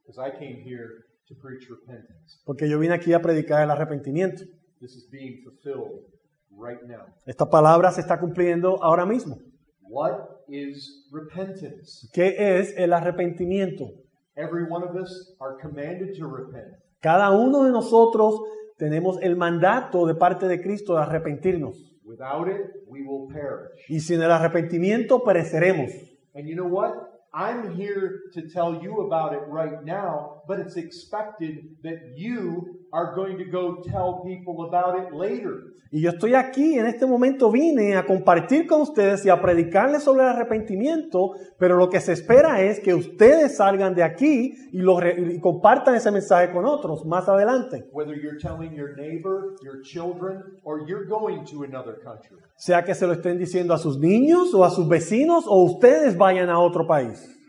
Because 0.07 0.19
I 0.19 0.31
came 0.31 0.63
here 0.65 0.89
to 1.29 1.35
preach 1.37 1.69
repentance. 1.69 2.41
porque 2.47 2.69
yo 2.69 2.79
vine 2.79 2.95
aquí 2.95 3.13
a 3.13 3.21
predicar 3.21 3.63
el 3.63 3.71
arrepentimiento. 3.71 4.45
This 4.81 4.97
is 4.97 5.07
being 5.11 5.43
fulfilled 5.45 6.07
right 6.51 6.81
now. 6.87 7.05
Esta 7.27 7.51
palabra 7.51 7.93
se 7.93 8.01
está 8.01 8.19
cumpliendo 8.19 8.83
ahora 8.83 9.05
mismo. 9.05 9.37
What 9.83 10.41
is 10.49 11.07
repentance? 11.13 12.09
¿Qué 12.15 12.59
es 12.59 12.75
el 12.79 12.95
arrepentimiento? 12.95 13.91
Every 14.37 14.65
one 14.71 14.83
of 14.83 14.97
us 14.97 15.37
are 15.39 15.59
commanded 15.61 16.17
to 16.19 16.27
repent. 16.27 16.73
Cada 17.01 17.31
uno 17.31 17.65
de 17.65 17.73
nosotros 17.73 18.41
tenemos 18.79 19.19
el 19.21 19.37
mandato 19.37 20.07
de 20.07 20.15
parte 20.15 20.49
de 20.49 20.63
Cristo 20.63 20.95
de 20.95 21.03
arrepentirnos. 21.03 21.77
Without 22.03 22.49
it, 22.49 22.83
we 22.87 23.03
will 23.03 23.29
perish. 23.29 23.85
Y 23.89 24.01
sin 24.01 24.23
el 24.23 24.31
arrepentimiento 24.31 25.23
pereceremos. 25.23 25.91
And 26.35 26.49
you 26.49 26.55
know 26.55 26.69
what? 26.69 26.95
I'm 27.35 27.77
here 27.77 28.23
to 28.33 28.49
tell 28.49 28.81
you 28.83 29.03
about 29.03 29.35
it 29.35 29.43
right 29.47 29.85
now, 29.85 30.40
but 30.51 30.59
it's 30.59 30.77
expected 30.77 31.61
that 31.85 32.01
you 32.17 32.81
are 32.93 33.15
going 33.15 33.39
to 33.39 33.45
go 33.45 33.81
tell 33.89 34.21
people 34.25 34.67
about 34.67 34.99
it 34.99 35.15
later. 35.15 35.75
Y 35.93 36.03
yo 36.03 36.11
estoy 36.11 36.35
aquí, 36.35 36.79
en 36.79 36.87
este 36.87 37.05
momento 37.05 37.51
vine 37.51 37.97
a 37.97 38.07
compartir 38.07 38.67
con 38.69 38.81
ustedes 38.83 39.25
y 39.27 39.29
a 39.29 39.41
predicarles 39.41 40.05
sobre 40.05 40.23
el 40.23 40.29
arrepentimiento, 40.29 41.33
pero 41.59 41.77
lo 41.77 41.89
que 41.91 42.01
se 42.01 42.13
espera 42.13 42.63
es 42.63 42.79
que 42.79 42.95
ustedes 42.95 43.57
salgan 43.57 43.95
de 43.97 44.05
aquí 44.05 44.55
y, 44.73 44.79
lo 44.79 45.01
re- 45.01 45.17
y 45.35 45.41
compartan 45.41 45.97
ese 45.97 46.13
mensaje 46.13 46.53
con 46.53 46.65
otros 46.65 47.05
más 47.05 47.29
adelante. 47.29 47.85
Whether 47.93 48.15
you're 48.21 48.39
telling 48.39 48.73
your 48.73 48.97
neighbor, 48.97 49.57
your 49.65 49.83
children, 49.83 50.43
or 50.65 50.87
you're 50.89 51.07
going 51.07 51.45
to 51.47 51.65
another 51.65 51.97
country. 52.05 52.39
Sea 52.57 52.85
que 52.85 52.95
se 52.95 53.07
lo 53.07 53.13
estén 53.15 53.39
diciendo 53.39 53.75
a 53.75 53.79
sus 53.79 53.99
niños 53.99 54.55
o 54.55 54.65
a 54.65 54.71
sus 54.71 54.87
vecinos 54.89 55.45
o 55.49 55.63
ustedes 55.65 56.17
vayan 56.17 56.51
a 56.51 56.61
otro 56.61 56.87
país. 56.87 57.40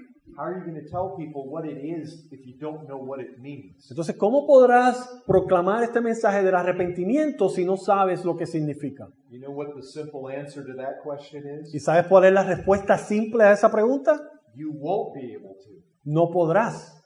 Entonces, 3.90 4.16
¿cómo 4.18 4.48
podrás 4.48 5.24
proclamar 5.28 5.84
este 5.84 6.02
mensaje 6.02 6.44
del 6.44 6.56
arrepentimiento 6.56 7.50
si 7.50 7.66
no 7.66 7.78
sabes 7.78 8.26
lo 8.26 8.36
que 8.36 8.46
significa? 8.46 9.08
You 9.30 9.40
know 9.40 9.52
what 9.52 9.76
the 9.76 9.84
simple 9.84 10.36
answer 10.36 10.66
to 10.66 10.74
that 10.76 11.02
question 11.04 11.44
¿Y 11.72 11.78
is? 11.78 11.84
sabes 11.84 12.08
cuál 12.08 12.26
es 12.26 12.34
la 12.34 12.44
respuesta 12.44 12.98
simple 12.98 13.44
a 13.44 13.52
esa 13.52 13.72
pregunta? 13.72 14.20
You 14.56 14.72
won't 14.74 15.14
be 15.14 15.34
able 15.34 15.56
to. 15.56 15.70
No 16.04 16.30
podrás. 16.30 16.98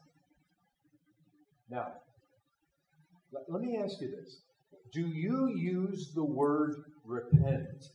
Now, 1.70 1.88
let 3.32 3.62
me 3.62 3.78
ask 3.78 4.00
you 4.00 4.10
this. 4.10 4.44
Do 4.94 5.02
you 5.02 5.50
use 5.50 6.14
the 6.14 6.24
word 6.24 6.76
repent 7.04 7.92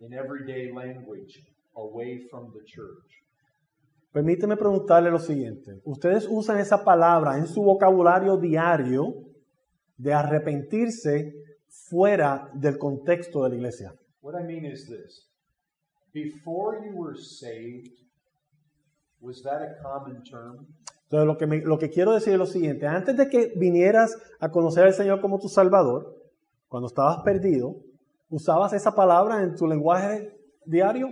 in 0.00 0.12
everyday 0.12 0.72
language 0.72 1.40
away 1.76 2.26
from 2.30 2.50
the 2.52 2.64
church? 2.66 3.19
Permíteme 4.12 4.56
preguntarle 4.56 5.10
lo 5.10 5.18
siguiente. 5.20 5.80
¿Ustedes 5.84 6.26
usan 6.28 6.58
esa 6.58 6.82
palabra 6.84 7.38
en 7.38 7.46
su 7.46 7.62
vocabulario 7.62 8.36
diario 8.36 9.14
de 9.96 10.12
arrepentirse 10.12 11.32
fuera 11.68 12.50
del 12.54 12.76
contexto 12.78 13.44
de 13.44 13.50
la 13.50 13.54
iglesia? 13.56 13.94
What 14.22 14.34
I 14.40 14.44
mean 14.44 14.64
is 14.64 14.86
this. 14.88 15.28
Before 16.12 16.76
you 16.84 16.96
were 16.96 17.16
saved, 17.16 17.92
was 19.20 19.42
that 19.42 19.62
a 19.62 19.80
common 19.82 20.22
term? 20.24 20.66
Entonces, 21.04 21.26
lo 21.26 21.36
que, 21.36 21.46
me- 21.46 21.60
lo 21.62 21.78
que 21.78 21.88
quiero 21.90 22.12
decir 22.12 22.32
es 22.32 22.38
lo 22.38 22.46
siguiente. 22.46 22.86
Antes 22.86 23.16
de 23.16 23.28
que 23.28 23.52
vinieras 23.56 24.16
a 24.40 24.50
conocer 24.50 24.84
al 24.86 24.94
Señor 24.94 25.20
como 25.20 25.38
tu 25.38 25.48
Salvador, 25.48 26.16
cuando 26.68 26.88
estabas 26.88 27.22
perdido, 27.22 27.76
¿usabas 28.28 28.72
esa 28.72 28.92
palabra 28.94 29.42
en 29.42 29.54
tu 29.54 29.66
lenguaje 29.68 30.36
diario? 30.64 31.08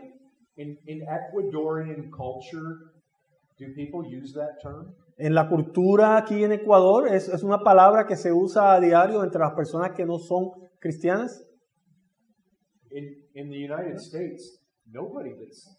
In, 0.58 0.76
in 0.86 1.00
Ecuadorian 1.06 2.10
culture, 2.10 2.92
do 3.58 3.66
people 3.74 4.02
use 4.04 4.32
that 4.34 4.60
term? 4.62 4.94
En 5.16 5.34
la 5.34 5.48
cultura 5.48 6.16
aquí 6.16 6.42
en 6.44 6.52
Ecuador 6.52 7.08
es, 7.08 7.28
es 7.28 7.42
una 7.42 7.58
palabra 7.58 8.06
que 8.06 8.16
se 8.16 8.32
usa 8.32 8.74
a 8.74 8.80
diario 8.80 9.22
entre 9.24 9.40
las 9.40 9.52
personas 9.54 9.92
que 9.96 10.04
no 10.04 10.18
son 10.18 10.50
cristianas. 10.80 11.44
In, 12.90 13.04
in 13.34 13.50
the 13.50 13.56
United 13.58 13.98
States, 13.98 14.60
nobody 14.92 15.30
that's 15.38 15.76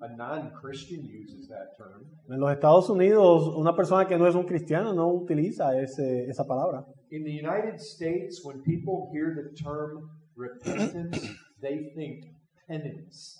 a, 0.00 0.04
a 0.04 0.16
non 0.16 0.52
Christian 0.60 1.00
uses 1.04 1.48
that 1.48 1.76
term. 1.76 2.04
En 2.30 2.38
los 2.40 2.50
Estados 2.52 2.88
Unidos, 2.90 3.48
una 3.56 3.74
persona 3.74 4.06
que 4.06 4.16
no 4.16 4.26
es 4.26 4.34
un 4.34 4.44
cristiano 4.46 4.92
no 4.94 5.08
utiliza 5.12 5.78
ese- 5.80 6.26
esa 6.28 6.44
palabra. 6.46 6.84
In 7.10 7.24
the 7.24 7.32
United 7.32 7.78
States, 7.80 8.42
when 8.44 8.62
people 8.62 9.10
hear 9.12 9.34
the 9.34 9.50
term 9.62 10.08
repentance, 10.36 11.20
they 11.60 11.90
think 11.94 12.24
penance. 12.68 13.36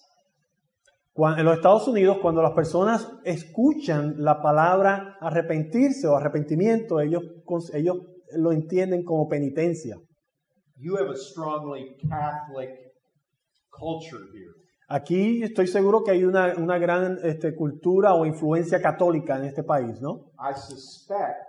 En 1.19 1.45
los 1.45 1.57
Estados 1.57 1.89
Unidos, 1.89 2.19
cuando 2.23 2.43
las 2.43 2.53
personas 2.53 3.11
escuchan 3.25 4.15
la 4.19 4.41
palabra 4.41 5.17
arrepentirse 5.21 6.07
o 6.07 6.15
arrepentimiento, 6.17 7.01
ellos, 7.01 7.25
ellos 7.73 7.97
lo 8.37 8.53
entienden 8.53 9.03
como 9.03 9.27
penitencia. 9.27 9.97
You 10.77 10.97
have 10.97 11.11
a 11.11 11.17
strongly 11.17 11.97
Catholic 12.09 12.71
culture 13.71 14.23
here. 14.33 14.55
Aquí 14.89 15.43
estoy 15.43 15.67
seguro 15.67 16.05
que 16.05 16.13
hay 16.13 16.25
una, 16.25 16.55
una 16.57 16.79
gran 16.79 17.19
este, 17.25 17.55
cultura 17.55 18.15
o 18.15 18.25
influencia 18.25 18.81
católica 18.81 19.37
en 19.37 19.47
este 19.47 19.65
país, 19.65 20.01
¿no? 20.01 20.31
I 20.39 20.55
suspect 20.55 21.49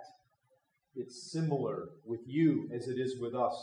it's 0.94 1.30
similar 1.30 1.76
with 2.04 2.20
you 2.26 2.68
as 2.74 2.88
it 2.88 2.98
is 2.98 3.16
with 3.20 3.34
us. 3.34 3.54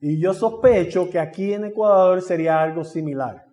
Y 0.00 0.20
yo 0.20 0.34
sospecho 0.34 1.08
que 1.08 1.20
aquí 1.20 1.52
en 1.52 1.66
Ecuador 1.66 2.20
sería 2.22 2.60
algo 2.60 2.82
similar. 2.82 3.51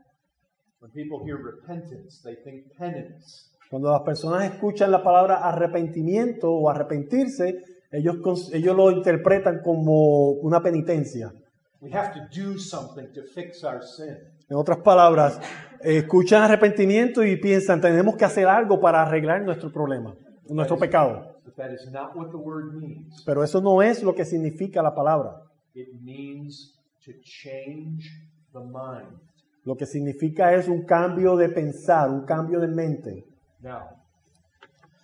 When 0.82 0.92
people 0.92 1.26
hear 1.26 1.38
repentance, 1.38 2.22
they 2.24 2.36
think 2.36 2.74
penance. 2.78 3.52
Cuando 3.70 3.92
las 3.92 4.02
personas 4.02 4.46
escuchan 4.46 4.92
la 4.92 5.04
palabra 5.04 5.38
arrepentimiento 5.44 6.50
o 6.50 6.70
arrepentirse, 6.70 7.64
ellos, 7.92 8.52
ellos 8.54 8.76
lo 8.76 8.90
interpretan 8.90 9.62
como 9.62 10.32
una 10.42 10.62
penitencia. 10.62 11.34
We 11.82 11.92
have 11.92 12.14
to 12.14 12.22
do 12.34 12.58
something 12.58 13.12
to 13.14 13.24
fix 13.24 13.64
our 13.64 13.84
sin. 13.84 14.18
En 14.50 14.58
otras 14.58 14.80
palabras, 14.80 15.40
escuchan 15.82 16.44
arrepentimiento 16.44 17.24
y 17.24 17.36
piensan, 17.36 17.82
tenemos 17.82 18.16
que 18.16 18.26
hacer 18.26 18.48
algo 18.48 18.80
para 18.80 19.02
arreglar 19.02 19.44
nuestro 19.44 19.72
problema, 19.72 20.16
nuestro 20.48 20.78
pecado. 20.78 21.36
But 21.46 21.56
that 21.56 21.72
is 21.72 21.92
not 21.92 22.16
what 22.16 22.32
the 22.32 22.38
word 22.38 22.74
means. 22.74 23.22
Pero 23.26 23.44
eso 23.44 23.62
no 23.62 23.82
es 23.82 24.02
lo 24.02 24.16
que 24.16 24.26
significa 24.26 24.82
la 24.82 24.96
palabra. 24.96 25.44
It 25.74 25.90
means 26.02 26.80
to 27.06 27.12
change 27.22 28.10
the 28.54 28.60
mind. 28.60 29.29
Lo 29.66 29.76
que 29.76 29.86
significa 29.86 30.54
es 30.54 30.68
un 30.68 30.86
cambio 30.86 31.36
de 31.36 31.50
pensar, 31.50 32.10
un 32.10 32.26
cambio 32.26 32.60
de 32.60 32.68
mente. 32.68 33.26
Now, 33.62 33.90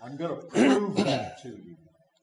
I'm 0.02 0.18
to 0.18 0.48
prove 0.50 0.96
that 1.04 1.42
to 1.44 1.50
you. 1.50 1.76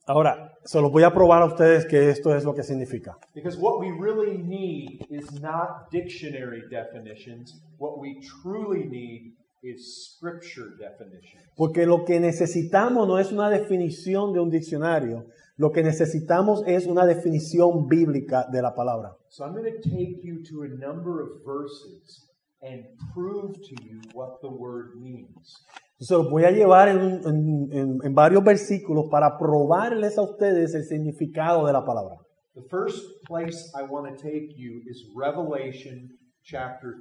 Ahora, 0.07 0.53
se 0.65 0.81
los 0.81 0.91
voy 0.91 1.05
a 1.05 1.12
probar 1.12 1.43
a 1.43 1.47
ustedes 1.47 1.87
que 1.87 2.11
esto 2.11 2.35
es 2.35 2.45
lo 2.45 2.55
que 2.55 2.65
significa. 2.65 3.17
Because 3.35 3.57
what 3.59 3.79
we 3.79 3.93
really 3.93 4.37
need 4.37 5.07
is 5.09 5.41
not 5.41 5.91
dictionary 5.93 6.62
definitions. 6.69 7.62
What 7.79 7.99
we 7.99 8.21
truly 8.43 8.85
need 8.85 9.35
is 9.62 10.17
scripture 10.17 10.71
definitions. 10.77 11.45
Porque 11.57 11.87
lo 11.87 12.05
que 12.05 12.19
necesitamos 12.19 13.07
no 13.07 13.19
es 13.19 13.31
una 13.31 13.49
definición 13.49 14.33
de 14.33 14.41
un 14.41 14.51
diccionario, 14.51 15.27
lo 15.56 15.71
que 15.71 15.82
necesitamos 15.82 16.62
es 16.66 16.87
una 16.87 17.04
definición 17.06 17.87
bíblica 17.88 18.47
de 18.50 18.62
la 18.62 18.75
palabra. 18.75 19.16
So 19.28 19.44
I'm 19.44 19.52
going 19.54 19.64
to 19.73 19.80
take 19.88 20.21
you 20.23 20.42
to 20.50 20.62
a 20.64 20.68
number 20.68 21.21
of 21.23 21.44
verses 21.44 22.28
and 22.62 22.85
prove 23.14 23.52
to 23.54 23.75
you 23.85 24.00
what 24.14 24.40
the 24.40 24.49
word 24.49 24.94
means. 25.00 25.64
Entonces 26.00 26.16
los 26.18 26.30
voy 26.30 26.44
a 26.44 26.50
llevar 26.50 26.88
en, 26.88 26.99
en- 27.25 27.68
en- 27.73 27.99
en 28.02 28.14
varios 28.14 28.42
versículos 28.42 29.06
para 29.11 29.38
probarles 29.38 30.18
a 30.18 30.23
ustedes 30.23 30.75
el 30.75 30.85
significado 30.85 31.66
de 31.66 31.73
la 31.73 31.85
palabra. 31.85 32.16
The 32.54 32.62
first 32.68 33.04
place 33.28 33.71
I 33.75 33.82
want 33.88 34.09
to 34.09 34.16
take 34.23 34.54
you 34.56 34.80
is 34.90 35.06
Revelation 35.16 36.11
chapter 36.42 36.97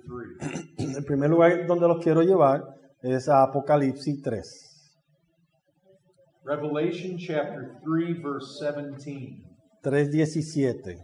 3. 0.77 0.95
El 0.97 1.03
primer 1.03 1.29
lugar 1.29 1.65
donde 1.67 1.87
los 1.87 2.01
quiero 2.03 2.21
llevar 2.21 2.63
es 3.01 3.27
a 3.27 3.43
Apocalipsis 3.43 4.21
3, 4.21 4.70
Revelation 6.43 7.17
chapter 7.17 7.77
3, 7.83 8.21
verse 8.21 8.57
17. 8.59 9.43
3.17. 9.83 10.99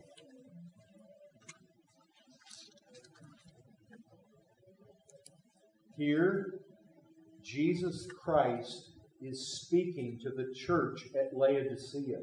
Here, 5.97 6.60
Jesus 7.43 8.08
Christ 8.23 8.91
is 9.21 9.62
speaking 9.62 10.19
to 10.23 10.30
the 10.30 10.54
church 10.54 11.08
at 11.15 11.36
Laodicea. 11.36 12.19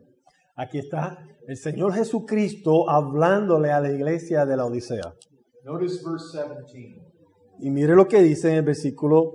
Aquí 0.57 0.79
está 0.79 1.19
el 1.49 1.57
Señor 1.57 1.93
Jesucristo 1.95 2.89
hablándole 2.89 3.73
a 3.73 3.81
la 3.81 3.91
iglesia 3.91 4.47
de 4.47 4.57
la 4.57 4.67
Odisea. 4.67 5.13
Notice 5.65 6.01
verse 6.05 6.39
17. 6.39 7.03
Y 7.61 7.71
mire 7.71 7.97
lo 7.97 8.07
que 8.07 8.21
dice 8.23 8.51
en 8.51 8.57
el 8.59 8.63
versículo 8.63 9.33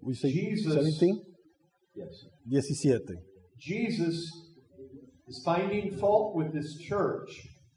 we 0.00 0.14
say 0.14 0.30
Jesus- 0.32 0.72
17, 0.72 1.06
Yes. 1.06 1.29
17. 1.94 3.18
Jesus 3.58 4.30
is 5.28 5.42
finding 5.44 5.90
fault 5.98 6.34
with 6.34 6.52
this 6.52 6.76
church 6.78 7.30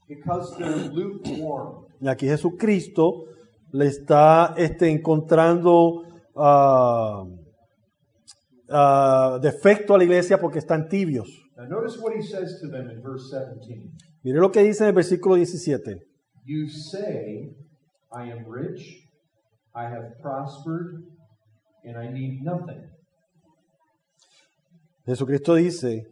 because 0.07 0.55
they're 0.57 0.89
lukewarm. 0.91 1.85
Y 1.99 2.07
aquí 2.07 2.27
Jesucristo 2.27 3.25
le 3.71 3.87
está 3.87 4.53
este, 4.57 4.89
encontrando 4.89 6.03
ah, 6.35 7.25
ah, 8.69 9.39
defecto 9.41 9.95
a 9.95 9.97
la 9.97 10.03
iglesia 10.03 10.39
porque 10.39 10.59
están 10.59 10.87
tibios. 10.87 11.29
Now, 11.57 11.65
notice 11.67 11.99
what 11.99 12.15
he 12.15 12.21
says 12.21 12.59
to 12.61 12.67
them 12.67 12.89
in 12.89 13.01
verse 13.01 13.29
17. 13.29 13.91
Mire 14.23 14.39
lo 14.39 14.51
que 14.51 14.63
dice 14.63 14.83
en 14.83 14.89
el 14.89 14.95
versículo 14.95 15.35
17. 15.35 15.99
You 16.45 16.67
say, 16.67 17.55
I 18.11 18.31
am 18.31 18.45
rich, 18.45 19.07
I 19.75 19.83
have 19.83 20.19
prospered, 20.21 21.03
and 21.83 21.97
I 21.97 22.11
need 22.11 22.41
nothing. 22.43 22.92
Jesucristo 25.05 25.55
dice, 25.55 26.07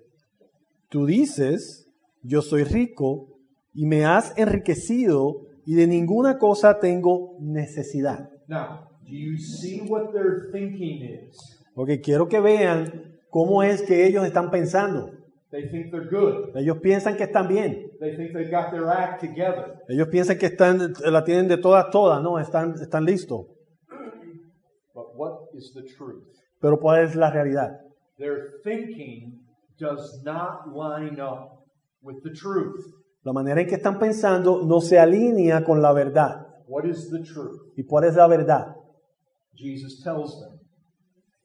tú 0.89 1.05
dices, 1.05 1.89
yo 2.23 2.41
soy 2.41 2.63
rico 2.63 3.27
y 3.73 3.85
me 3.85 4.05
has 4.05 4.37
enriquecido 4.37 5.47
y 5.65 5.75
de 5.75 5.87
ninguna 5.87 6.37
cosa 6.37 6.79
tengo 6.79 7.37
necesidad. 7.39 8.29
Now, 8.47 8.89
do 9.05 9.13
you 9.13 9.37
see 9.37 9.81
what 9.87 10.11
their 10.11 10.51
thinking 10.51 11.03
is? 11.03 11.37
Porque 11.73 12.01
quiero 12.01 12.27
que 12.27 12.41
vean 12.41 13.17
cómo 13.29 13.63
es 13.63 13.81
que 13.81 14.05
ellos 14.05 14.25
están 14.25 14.51
pensando. 14.51 15.11
They 15.51 15.69
think 15.69 15.91
they're 15.91 16.09
good. 16.09 16.55
Ellos 16.55 16.79
piensan 16.79 17.17
que 17.17 17.23
están 17.23 17.47
bien. 17.47 17.91
They 17.99 18.15
think 18.15 18.33
they've 18.33 18.51
got 18.51 18.71
their 18.71 18.89
act 18.89 19.21
together. 19.21 19.81
Ellos 19.87 20.07
piensan 20.09 20.37
que 20.37 20.47
están, 20.47 20.93
la 21.03 21.23
tienen 21.23 21.47
de 21.47 21.57
todas, 21.57 21.89
todas, 21.91 22.21
no, 22.21 22.39
están, 22.39 22.75
están 22.81 23.05
listos. 23.05 23.47
But 24.93 25.15
what 25.15 25.49
is 25.53 25.73
the 25.73 25.83
truth? 25.83 26.23
Pero 26.59 26.79
¿cuál 26.79 27.03
es 27.03 27.15
la 27.15 27.31
realidad? 27.31 27.79
Their 28.21 28.61
thinking 28.63 29.39
does 29.79 30.21
not 30.23 30.71
line 30.71 31.19
up 31.19 31.65
with 32.03 32.21
the 32.23 32.29
truth. 32.29 32.85
La 33.23 33.33
manera 33.33 33.61
en 33.61 33.67
que 33.67 33.77
están 33.77 33.97
pensando 33.97 34.63
no 34.63 34.79
se 34.79 34.99
alinea 34.99 35.63
con 35.63 35.81
la 35.81 35.91
verdad. 35.91 36.45
What 36.67 36.85
is 36.85 37.09
the 37.09 37.23
truth? 37.23 37.59
¿Y 37.75 37.83
cuál 37.83 38.03
es 38.03 38.15
la 38.15 38.27
verdad? 38.27 38.75
Jesus 39.55 40.03
tells 40.03 40.39
them, 40.39 40.59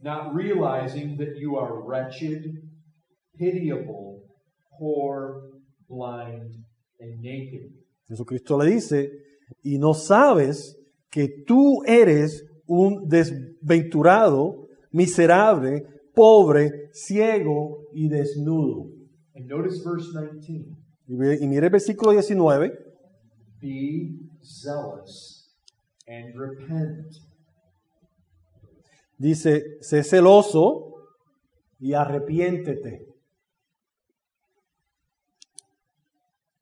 not 0.03 0.35
realizing 0.35 1.17
that 1.17 1.39
you 1.39 1.57
are 1.57 1.81
wretched, 1.81 2.45
pitiable, 3.39 4.21
poor, 4.79 5.45
blind, 5.89 6.63
and 7.01 7.23
naked. 7.23 7.71
Jesucristo 8.07 8.59
le 8.59 8.67
dice, 8.67 9.13
y 9.63 9.79
no 9.79 9.95
sabes 9.95 10.77
que 11.11 11.43
tú 11.47 11.83
eres 11.87 12.45
un 12.67 13.09
desventurado, 13.09 14.69
miserable, 14.93 15.96
pobre, 16.17 16.89
ciego 16.93 17.89
y 17.93 18.09
desnudo. 18.09 18.91
And 19.35 19.47
notice 19.51 19.83
verse 19.85 20.09
19 20.19 21.39
Y, 21.41 21.47
mire 21.47 21.67
el 21.67 21.71
versículo 21.71 22.13
19. 22.13 22.73
be 23.61 24.19
zealous 24.43 25.55
and 26.09 26.35
repent. 26.35 27.07
Dice, 29.19 29.79
sé 29.83 30.03
celoso 30.03 30.95
y 31.79 31.93
arrepiéntete. 31.93 33.07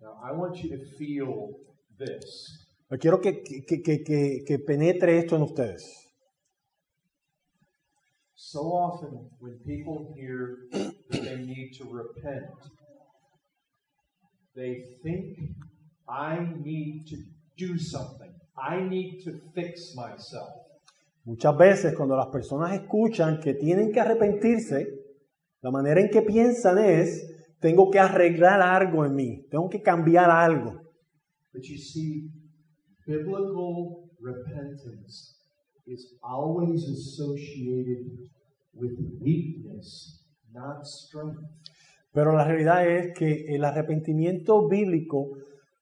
Now, 0.00 0.14
I 0.22 0.36
want 0.36 0.56
you 0.56 0.68
to 0.76 0.84
feel 0.98 1.56
this. 1.96 2.66
Yo 2.90 2.98
quiero 2.98 3.20
que- 3.20 3.42
que- 3.42 3.82
que- 3.82 4.44
que 4.46 4.58
penetre 4.58 5.18
esto 5.18 5.36
en 5.36 5.42
ustedes. 5.42 6.03
So 8.46 8.60
often, 8.60 9.30
when 9.40 9.58
people 9.64 10.12
hear 10.14 10.68
that 10.70 11.22
they 11.24 11.36
need 11.36 11.72
to 11.78 11.84
repent, 11.84 12.52
they 14.54 14.84
think, 15.02 15.38
I 16.06 16.46
need 16.62 17.06
to 17.08 17.16
do 17.56 17.78
something. 17.78 18.32
I 18.56 18.80
need 18.80 19.24
to 19.24 19.40
fix 19.54 19.94
myself. 19.96 20.50
Muchas 21.24 21.56
veces 21.56 21.94
cuando 21.96 22.16
las 22.16 22.26
personas 22.26 22.74
escuchan 22.74 23.40
que 23.40 23.54
tienen 23.54 23.90
que 23.90 24.00
arrepentirse, 24.00 24.88
la 25.62 25.70
manera 25.70 26.02
en 26.02 26.10
que 26.10 26.20
piensan 26.20 26.78
es, 26.78 27.26
tengo 27.60 27.90
que 27.90 27.98
arreglar 27.98 28.60
algo 28.60 29.06
en 29.06 29.14
mí, 29.14 29.46
tengo 29.50 29.70
que 29.70 29.80
cambiar 29.80 30.30
algo. 30.30 30.82
But 31.54 31.62
you 31.62 31.78
see, 31.78 32.28
Biblical 33.06 34.10
repentance 34.20 35.33
is 35.86 36.14
always 36.22 36.84
associated 36.84 38.06
with 38.72 38.92
weakness, 39.20 40.24
not 40.52 40.84
strength. 40.84 41.40
Pero 42.12 42.32
la 42.32 42.44
realidad 42.44 42.86
es 42.86 43.12
que 43.18 43.54
el 43.54 43.64
arrepentimiento 43.64 44.68
bíblico 44.68 45.32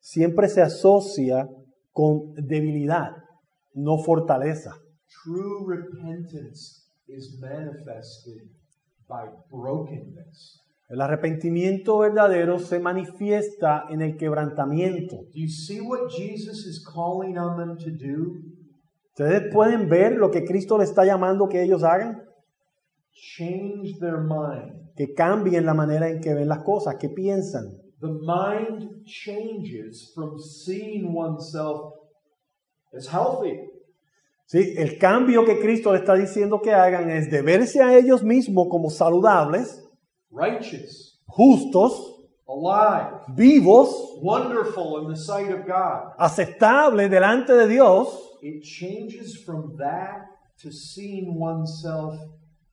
siempre 0.01 0.49
se 0.49 0.63
asocia 0.63 1.49
con 1.93 2.35
debilidad, 2.35 3.11
no 3.75 3.99
fortaleza. 3.99 4.75
True 5.25 5.67
repentance 5.67 6.89
is 7.07 7.39
manifested 7.41 8.49
by 9.07 9.29
brokenness. 9.51 10.59
El 10.89 11.01
arrepentimiento 11.01 11.99
verdadero 11.99 12.59
se 12.59 12.79
manifiesta 12.79 13.85
en 13.89 14.03
el 14.03 14.17
quebrantamiento. 14.17 15.17
Do 15.17 15.41
you 15.41 15.49
see 15.49 15.81
what 15.81 16.11
Jesus 16.11 16.67
is 16.67 16.85
calling 16.85 17.39
on 17.39 17.57
them 17.57 17.77
to 17.79 17.91
do? 17.91 18.41
Ustedes 19.15 19.53
pueden 19.53 19.89
ver 19.89 20.13
lo 20.17 20.31
que 20.31 20.45
Cristo 20.45 20.79
le 20.79 20.85
está 20.85 21.05
llamando 21.05 21.49
que 21.49 21.63
ellos 21.63 21.83
hagan, 21.85 22.23
Change 23.15 23.99
their 24.01 24.19
mind. 24.19 24.95
que 24.97 25.13
cambien 25.15 25.67
la 25.67 25.75
manera 25.75 26.09
en 26.09 26.21
que 26.21 26.33
ven 26.35 26.49
las 26.49 26.63
cosas, 26.65 26.97
que 26.97 27.09
piensan. 27.11 27.77
The 28.01 28.09
mind 28.09 29.05
changes 29.05 30.13
from 30.15 30.39
seeing 30.39 31.15
oneself 31.15 31.93
as 32.97 33.07
healthy, 33.07 33.61
¿Sí? 34.47 34.75
El 34.77 34.99
cambio 34.99 35.45
que 35.45 35.59
Cristo 35.61 35.93
le 35.93 35.99
está 36.01 36.15
diciendo 36.15 36.61
que 36.61 36.73
hagan 36.75 37.11
es 37.11 37.31
de 37.31 37.41
verse 37.43 37.81
a 37.83 37.97
ellos 37.97 38.23
mismos 38.23 38.67
como 38.71 38.91
saludables, 38.91 39.83
righteous, 40.31 41.23
justos, 41.27 42.17
alive, 42.49 43.21
vivos, 43.29 44.19
wonderful 44.23 45.03
in 45.03 45.09
the 45.09 45.17
sight 45.17 45.51
of 45.51 45.65
God. 45.67 46.13
aceptables 46.19 47.11
delante 47.11 47.53
de 47.55 47.67
Dios. 47.69 48.31
It 48.43 48.65
changes 48.65 49.37
from 49.47 49.77
that 49.79 50.27
to 50.63 50.73
seeing 50.73 51.39
oneself 51.39 52.19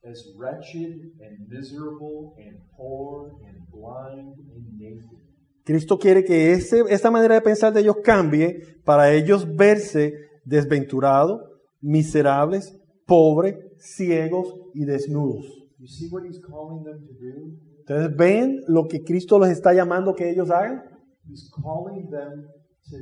as 0.04 0.20
wretched 0.36 1.12
and 1.20 1.48
miserable 1.48 2.34
and 2.38 2.58
poor 2.76 3.30
and 3.46 3.56
blind 3.72 4.34
and 4.52 4.64
naked. 4.76 5.18
Cristo 5.64 5.96
quiere 5.96 6.24
que 6.24 6.50
ese, 6.50 6.82
esa 6.88 7.08
manera 7.12 7.36
de 7.36 7.42
pensar 7.42 7.72
de 7.72 7.82
ellos 7.82 7.98
cambie 8.02 8.80
para 8.84 9.12
ellos 9.12 9.46
verse 9.46 10.12
desventurados, 10.44 11.40
miserables, 11.80 12.76
pobres, 13.06 13.54
ciegos 13.78 14.52
y 14.74 14.84
desnudos. 14.84 15.44
You 15.78 15.86
see 15.86 16.08
what 16.10 16.24
he's 16.24 16.40
calling 16.40 16.82
them 16.82 17.06
to 17.06 17.12
do? 17.14 17.56
Ustedes 17.78 18.16
ven 18.16 18.60
lo 18.66 18.88
que 18.88 19.04
Cristo 19.04 19.38
les 19.38 19.52
está 19.52 19.72
llamando 19.72 20.16
que 20.16 20.30
ellos 20.30 20.50
hagan. 20.50 20.82
He's 21.28 21.48
calling 21.48 22.10
them 22.10 22.48
to 22.90 22.96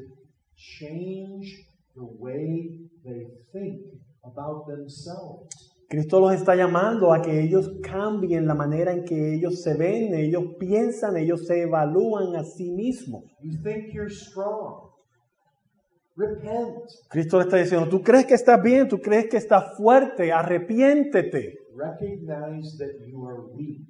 change 0.55 1.68
the 1.99 2.07
way 2.19 2.71
they 3.05 3.27
think 3.53 3.81
about 4.23 4.67
themselves. 4.67 5.49
Cristo 5.89 6.21
los 6.21 6.35
está 6.35 6.55
llamando 6.55 7.15
a 7.15 7.23
que 7.23 7.41
ellos 7.41 7.71
cambien 7.83 8.47
la 8.47 8.55
manera 8.55 8.93
en 8.93 9.05
que 9.05 9.35
ellos 9.35 9.63
se 9.63 9.75
ven, 9.75 10.15
ellos 10.15 10.45
piensan, 10.59 11.17
ellos 11.17 11.47
se 11.47 11.63
evalúan 11.63 12.37
a 12.37 12.45
sí 12.45 12.71
mismos. 12.71 13.25
You 13.41 13.53
think 13.63 13.95
you're 13.95 14.11
strong. 14.11 14.91
Repent. 16.15 16.75
Cristo 17.09 17.39
le 17.39 17.45
está 17.45 17.57
diciendo, 17.57 17.89
tú 17.89 18.03
crees 18.03 18.27
que 18.27 18.35
estás 18.35 18.63
bien, 18.63 18.87
tú 18.87 18.99
crees 19.01 19.29
que 19.31 19.39
estás 19.39 19.77
fuerte, 19.77 20.31
arrepiéntete. 20.31 21.55
Recognize 21.75 22.77
that 22.77 23.07
you 23.07 23.27
are 23.27 23.41
weak. 23.55 23.81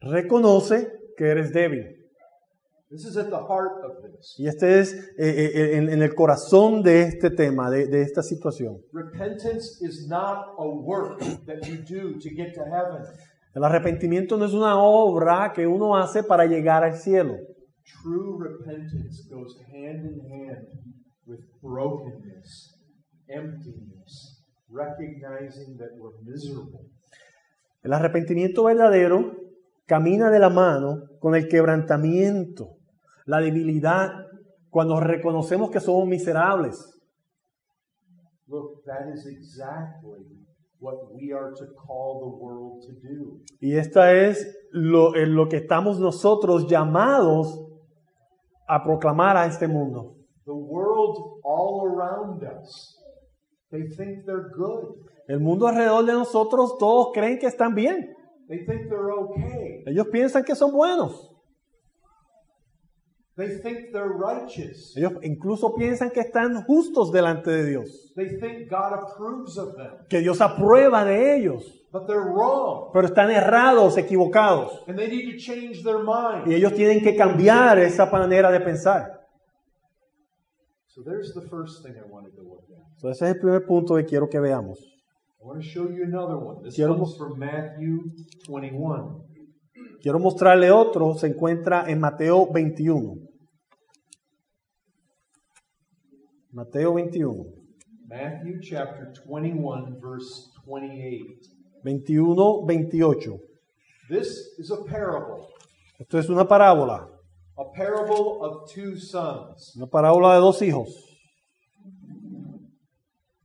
Reconoce 0.00 0.92
que 1.16 1.28
eres 1.28 1.52
débil. 1.52 1.97
This 2.90 3.04
is 3.04 3.18
at 3.18 3.28
the 3.28 3.36
heart 3.36 3.84
of 3.84 4.02
this. 4.02 4.34
Y 4.38 4.46
este 4.48 4.80
es 4.80 4.94
eh, 4.94 5.10
eh, 5.18 5.76
en, 5.76 5.90
en 5.90 6.00
el 6.00 6.14
corazón 6.14 6.82
de 6.82 7.02
este 7.02 7.30
tema, 7.30 7.70
de, 7.70 7.86
de 7.86 8.00
esta 8.00 8.22
situación. 8.22 8.80
Repentance 8.92 9.84
is 9.84 10.06
not 10.08 10.54
a 10.58 10.66
work 10.66 11.18
that 11.46 11.66
you 11.66 11.76
do 11.82 12.18
to 12.18 12.30
get 12.30 12.54
to 12.54 12.64
heaven. 12.64 13.04
El 13.54 13.64
arrepentimiento 13.64 14.38
no 14.38 14.46
es 14.46 14.54
una 14.54 14.80
obra 14.80 15.52
que 15.54 15.66
uno 15.66 15.96
hace 15.96 16.22
para 16.22 16.46
llegar 16.46 16.82
al 16.82 16.96
cielo. 16.96 17.36
True 18.02 18.38
repentance 18.38 19.28
goes 19.30 19.58
hand 19.70 20.06
in 20.06 20.20
hand 20.30 20.68
with 21.26 21.40
brokenness, 21.60 22.74
emptiness, 23.28 24.44
recognizing 24.70 25.76
that 25.76 25.90
we're 25.98 26.16
miserable. 26.24 26.88
El 27.82 27.92
arrepentimiento 27.92 28.64
verdadero 28.64 29.36
camina 29.86 30.30
de 30.30 30.38
la 30.38 30.48
mano 30.48 31.02
con 31.18 31.34
el 31.34 31.48
quebrantamiento, 31.48 32.77
la 33.28 33.40
debilidad, 33.40 34.10
cuando 34.70 34.98
reconocemos 35.00 35.70
que 35.70 35.80
somos 35.80 36.08
miserables. 36.08 36.76
Look, 38.46 38.82
that 38.86 39.12
is 39.12 39.26
exactly 39.26 40.24
what 40.80 41.12
we 41.12 41.30
are 41.34 41.52
to 41.52 41.66
call 41.74 42.20
the 42.20 42.42
world 42.42 42.82
to 42.86 42.92
do. 43.06 43.42
Y 43.60 43.76
esta 43.76 44.14
es 44.14 44.46
lo, 44.70 45.14
en 45.14 45.34
lo 45.34 45.46
que 45.46 45.58
estamos 45.58 46.00
nosotros 46.00 46.66
llamados 46.68 47.66
a 48.66 48.82
proclamar 48.82 49.36
a 49.36 49.44
este 49.44 49.68
mundo. 49.68 50.16
The 50.46 50.54
world 50.54 51.42
all 51.44 51.86
around 51.86 52.42
us, 52.42 52.96
they 53.70 53.82
think 53.94 54.24
they're 54.24 54.48
good. 54.56 55.04
El 55.28 55.40
mundo 55.40 55.66
alrededor 55.66 56.06
de 56.06 56.14
nosotros 56.14 56.78
todos 56.78 57.08
creen 57.12 57.38
que 57.38 57.46
están 57.46 57.74
bien. 57.74 58.08
They 58.48 58.64
think 58.64 58.88
they're 58.88 59.12
okay. 59.12 59.82
Ellos 59.84 60.06
piensan 60.10 60.44
que 60.44 60.54
son 60.54 60.72
buenos. 60.72 61.27
They 63.38 63.60
think 63.60 63.92
they're 63.92 64.08
righteous. 64.08 64.96
Ellos 64.96 65.12
incluso 65.22 65.72
piensan 65.76 66.10
que 66.10 66.18
están 66.18 66.64
justos 66.64 67.12
delante 67.12 67.52
de 67.52 67.70
Dios. 67.70 68.12
They 68.16 68.36
think 68.40 68.68
God 68.68 68.94
approves 68.94 69.56
of 69.56 69.76
them. 69.76 69.92
Que 70.08 70.18
Dios 70.18 70.40
aprueba 70.40 71.04
de 71.04 71.36
ellos. 71.36 71.62
But 71.92 72.08
they're 72.08 72.18
wrong. 72.18 72.90
Pero 72.92 73.06
están 73.06 73.30
errados, 73.30 73.96
equivocados. 73.96 74.82
And 74.88 74.98
they 74.98 75.06
need 75.06 75.30
to 75.30 75.38
change 75.38 75.84
their 75.84 75.98
mind. 75.98 76.48
Y 76.48 76.54
ellos 76.54 76.74
tienen 76.74 77.00
que 77.00 77.14
cambiar 77.14 77.78
esa 77.78 78.06
manera 78.06 78.50
de 78.50 78.58
pensar. 78.58 79.24
So 80.88 81.04
there's 81.04 81.32
the 81.32 81.48
first 81.48 81.84
thing 81.84 81.94
I 81.94 82.10
wanted 82.10 82.34
to 82.34 82.42
look 82.42 82.64
at. 82.72 82.98
So, 83.00 83.08
ese 83.08 83.24
es 83.24 83.34
el 83.36 83.40
primer 83.40 83.64
punto 83.64 83.94
que 83.94 84.04
quiero 84.04 84.28
que 84.28 84.40
veamos. 84.40 84.80
I 85.40 85.44
want 85.44 85.62
to 85.62 85.64
show 85.64 85.88
you 85.88 86.02
another 86.02 86.34
one. 86.34 86.64
This 86.64 86.74
Quiero 86.74 86.96
comes 86.96 87.16
from 87.16 87.38
Matthew 87.38 88.00
21. 88.48 89.28
Quiero 90.02 90.18
mostrarle 90.18 90.72
otro, 90.72 91.14
se 91.14 91.28
encuentra 91.28 91.88
en 91.88 92.00
Mateo 92.00 92.48
21. 92.52 93.27
Mateo 96.52 96.92
21. 96.92 97.52
Matthew 98.08 98.60
chapter 98.62 99.12
21, 99.26 99.98
verse 100.00 100.50
28. 100.64 101.46
21, 101.82 102.66
28. 102.66 103.28
This 104.08 104.28
is 104.58 104.70
a 104.70 104.76
parable, 104.84 105.48
Esto 106.00 106.18
es 106.18 106.28
una 106.30 106.44
parábola, 106.46 107.06
a 107.58 107.64
parable 107.76 108.42
of 108.42 108.70
two 108.70 108.96
sons. 108.96 109.74
una 109.76 109.86
parábola 109.86 110.34
de 110.34 110.40
dos 110.40 110.60
hijos. 110.62 110.88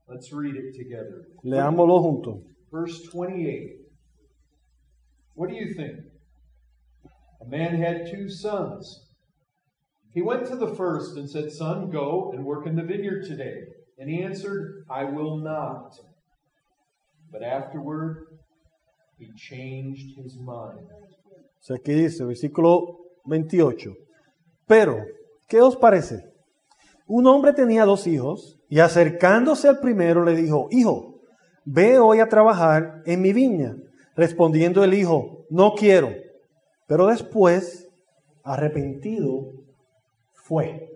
Let's 0.07 0.31
read 0.31 0.55
it 0.55 0.75
together. 0.77 1.25
Leámoslo 1.43 1.99
juntos. 2.01 2.41
Verse 2.71 3.01
28. 3.11 3.81
What 5.35 5.49
do 5.49 5.55
you 5.55 5.73
think? 5.73 5.97
A 7.41 7.45
man 7.49 7.75
had 7.75 8.09
two 8.09 8.29
sons. 8.29 9.09
He 10.13 10.21
went 10.21 10.45
to 10.47 10.55
the 10.55 10.75
first 10.75 11.17
and 11.17 11.27
said, 11.27 11.51
Son, 11.51 11.89
go 11.89 12.31
and 12.33 12.45
work 12.45 12.67
in 12.67 12.75
the 12.75 12.83
vineyard 12.83 13.25
today. 13.25 13.63
And 13.97 14.09
he 14.09 14.21
answered, 14.21 14.85
I 14.89 15.05
will 15.05 15.37
not. 15.37 15.95
But 17.31 17.41
afterward, 17.41 18.27
he 19.17 19.31
changed 19.35 20.15
his 20.15 20.37
mind. 20.37 20.85
O 20.85 21.65
sea, 21.65 21.77
aquí 21.77 21.93
dice, 21.93 22.23
versículo 22.25 22.97
28. 23.25 23.95
Pero, 24.67 25.03
¿qué 25.47 25.61
os 25.61 25.75
parece? 25.75 26.23
Un 27.07 27.25
hombre 27.25 27.53
tenía 27.53 27.85
dos 27.85 28.05
hijos 28.05 28.59
y 28.69 28.79
acercándose 28.79 29.67
al 29.67 29.79
primero 29.79 30.23
le 30.23 30.35
dijo, 30.35 30.67
Hijo, 30.69 31.21
ve 31.65 31.97
hoy 31.97 32.19
a 32.19 32.29
trabajar 32.29 33.01
en 33.05 33.21
mi 33.21 33.33
viña. 33.33 33.75
Respondiendo 34.15 34.83
el 34.83 34.93
hijo, 34.93 35.45
no 35.49 35.73
quiero. 35.73 36.09
Pero 36.87 37.07
después, 37.07 37.89
arrepentido, 38.43 39.62
fue. 40.43 40.89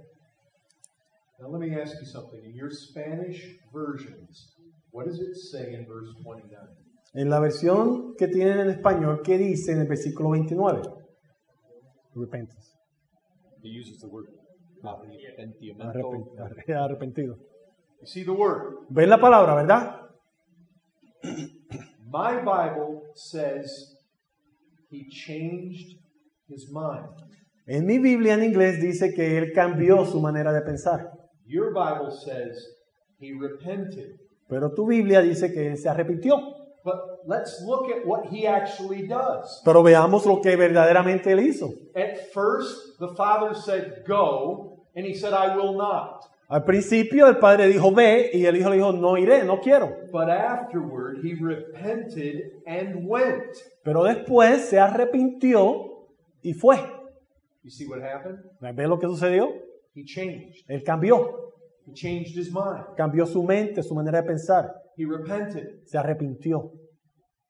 Now, 1.39 1.49
let 1.49 1.59
me 1.61 1.75
ask 1.79 1.95
you 1.99 2.05
something. 2.05 2.39
In 2.43 2.55
your 2.55 2.69
Spanish 2.71 3.41
versions, 3.71 4.55
what 4.91 5.05
does 5.05 5.19
it 5.19 5.35
say 5.35 5.73
in 5.73 5.85
verse 5.85 6.09
29? 6.23 6.67
En 7.13 7.29
la 7.29 7.39
versión 7.39 8.15
que 8.17 8.27
tienen 8.27 8.59
en 8.59 8.69
español, 8.69 9.21
¿qué 9.23 9.37
dice 9.37 9.71
en 9.71 9.79
el 9.81 9.87
versículo 9.87 10.31
29? 10.31 10.81
Repentance. 12.15 12.73
He 13.61 13.69
uses 13.69 13.99
the 13.99 14.07
word 14.07 14.25
arrepentimiento. 14.83 15.83
Arrepen- 15.83 16.75
Arrepentido. 16.75 17.37
You 18.01 18.07
see 18.07 18.23
the 18.23 18.31
word. 18.31 18.85
¿Ven 18.89 19.09
la 19.09 19.19
palabra, 19.19 19.55
verdad? 19.55 20.01
My 22.09 22.37
Bible 22.43 23.01
says 23.15 23.95
he 24.89 25.09
changed 25.09 25.97
his 26.47 26.71
mind. 26.71 27.09
En 27.67 27.85
mi 27.85 27.99
Biblia 27.99 28.35
en 28.35 28.43
inglés 28.43 28.81
dice 28.81 29.13
que 29.13 29.37
él 29.37 29.51
cambió 29.53 30.05
su 30.05 30.21
manera 30.21 30.53
de 30.53 30.61
pensar. 30.61 31.11
Your 31.45 31.73
Bible 31.73 32.11
says 32.11 32.65
he 33.19 33.33
repented. 33.33 34.17
Pero 34.47 34.73
tu 34.73 34.87
Biblia 34.87 35.21
dice 35.21 35.51
que 35.51 35.67
él 35.67 35.77
se 35.77 35.89
arrepintió. 35.89 36.37
But 36.85 37.25
let's 37.27 37.61
look 37.65 37.91
at 37.91 38.05
what 38.05 38.27
he 38.31 38.47
actually 38.47 39.05
does. 39.05 39.61
Pero 39.65 39.83
veamos 39.83 40.25
lo 40.25 40.39
que 40.41 40.55
verdaderamente 40.55 41.33
él 41.33 41.41
hizo. 41.41 41.73
At 41.93 42.31
first, 42.33 42.97
the 42.99 43.09
father 43.17 43.53
said, 43.53 44.05
Go, 44.07 44.85
and 44.95 45.05
he 45.05 45.13
said, 45.13 45.33
I 45.33 45.57
will 45.57 45.75
not. 45.75 46.23
Al 46.49 46.63
principio 46.63 47.27
el 47.27 47.39
padre 47.39 47.67
dijo 47.67 47.91
ve 47.91 48.29
y 48.31 48.45
el 48.45 48.55
hijo 48.55 48.69
le 48.69 48.77
dijo 48.77 48.93
no 48.93 49.17
iré, 49.17 49.43
no 49.43 49.59
quiero. 49.59 49.93
But 50.13 50.29
afterward, 50.29 51.17
he 51.21 51.35
repented 51.35 52.63
and 52.65 53.05
went. 53.05 53.57
Pero 53.83 54.05
después 54.05 54.69
se 54.69 54.79
arrepintió 54.79 56.07
y 56.41 56.53
fue. 56.53 56.77
You 57.67 57.71
see 57.71 57.85
what 57.85 58.01
happened? 58.01 58.37
¿Ves 58.61 58.87
lo 58.87 58.97
que 58.97 59.07
sucedió? 59.09 59.49
He 59.93 60.05
changed. 60.05 60.63
Él 60.69 60.83
cambió, 60.85 61.51
He 61.85 61.91
changed 61.93 62.37
his 62.37 62.49
mind. 62.49 62.95
cambió 62.95 63.25
su 63.25 63.43
mente, 63.43 63.83
su 63.83 63.93
manera 63.93 64.21
de 64.21 64.27
pensar, 64.29 64.71
He 64.95 65.03
repented. 65.05 65.81
se 65.85 65.97
arrepintió. 65.97 66.71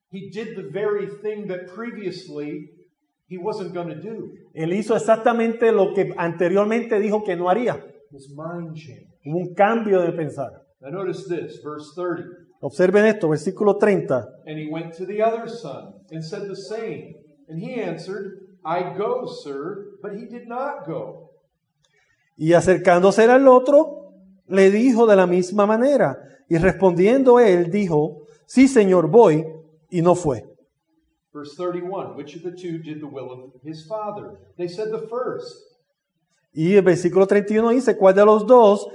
He 0.10 0.32
did 0.32 0.56
the 0.56 0.64
very 0.72 1.06
thing 1.22 1.46
that 1.50 1.68
previously 1.68 2.68
he 3.28 3.38
wasn't 3.38 3.76
going 3.76 3.90
to 3.90 4.02
do. 4.02 4.32
Él 4.56 4.74
hizo 4.74 4.96
exactamente 4.96 5.72
lo 5.72 5.94
que 5.94 6.12
anteriormente 6.18 7.00
dijo 7.00 7.24
que 7.24 7.36
no 7.36 7.48
haría. 7.48 7.76
His 8.12 8.34
mind 8.36 8.74
changed. 8.76 9.14
Hubo 9.24 9.38
un 9.38 9.54
cambio 9.54 10.02
de 10.02 10.14
pensar. 10.14 10.50
Now, 10.82 10.90
notice 10.90 11.28
this, 11.28 11.62
verse 11.64 11.92
30. 11.96 12.24
Observen 12.62 13.06
esto, 13.06 13.30
versículo 13.30 13.78
30. 13.78 14.28
And 14.48 14.58
he 14.58 14.68
went 14.68 14.96
to 14.98 15.06
the 15.06 15.22
other 15.22 15.48
son 15.48 15.94
and 16.10 16.24
said 16.24 16.48
the 16.48 16.56
same. 16.56 17.14
And 17.50 17.60
he 17.62 17.80
answered, 17.80 18.47
I 18.66 18.94
go, 18.98 19.26
sir. 19.44 19.98
But 20.02 20.14
he 20.14 20.26
did 20.26 20.48
not 20.48 20.86
go. 20.86 21.32
Y 22.38 22.54
acercándose 22.54 23.24
al 23.24 23.48
otro, 23.48 24.14
le 24.48 24.70
dijo 24.70 25.08
de 25.08 25.16
la 25.16 25.26
misma 25.26 25.66
manera. 25.66 26.18
Y 26.50 26.58
respondiendo 26.58 27.40
él, 27.40 27.72
dijo, 27.72 28.28
sí, 28.46 28.68
señor, 28.68 29.08
voy. 29.08 29.46
Y 29.90 30.02
no 30.02 30.16
fue. 30.16 30.44
Verse 31.34 31.56
31 31.56 32.16
Which 32.16 32.36
of 32.36 32.44
the 32.44 32.52
two 32.52 32.80
did 32.80 33.00
the 33.00 33.08
will 33.08 33.32
of 33.32 33.54
his 33.64 33.86
father? 33.88 34.40
They 34.58 34.68
said 34.68 34.92
the 34.92 35.08
first. 35.08 35.64
Y 36.54 36.76
el 36.76 36.82
versículo 36.82 37.28
31 37.28 37.70
dice, 37.72 37.96
¿cuál 37.96 38.16
de 38.16 38.26
los 38.26 38.48
dos 38.48 38.88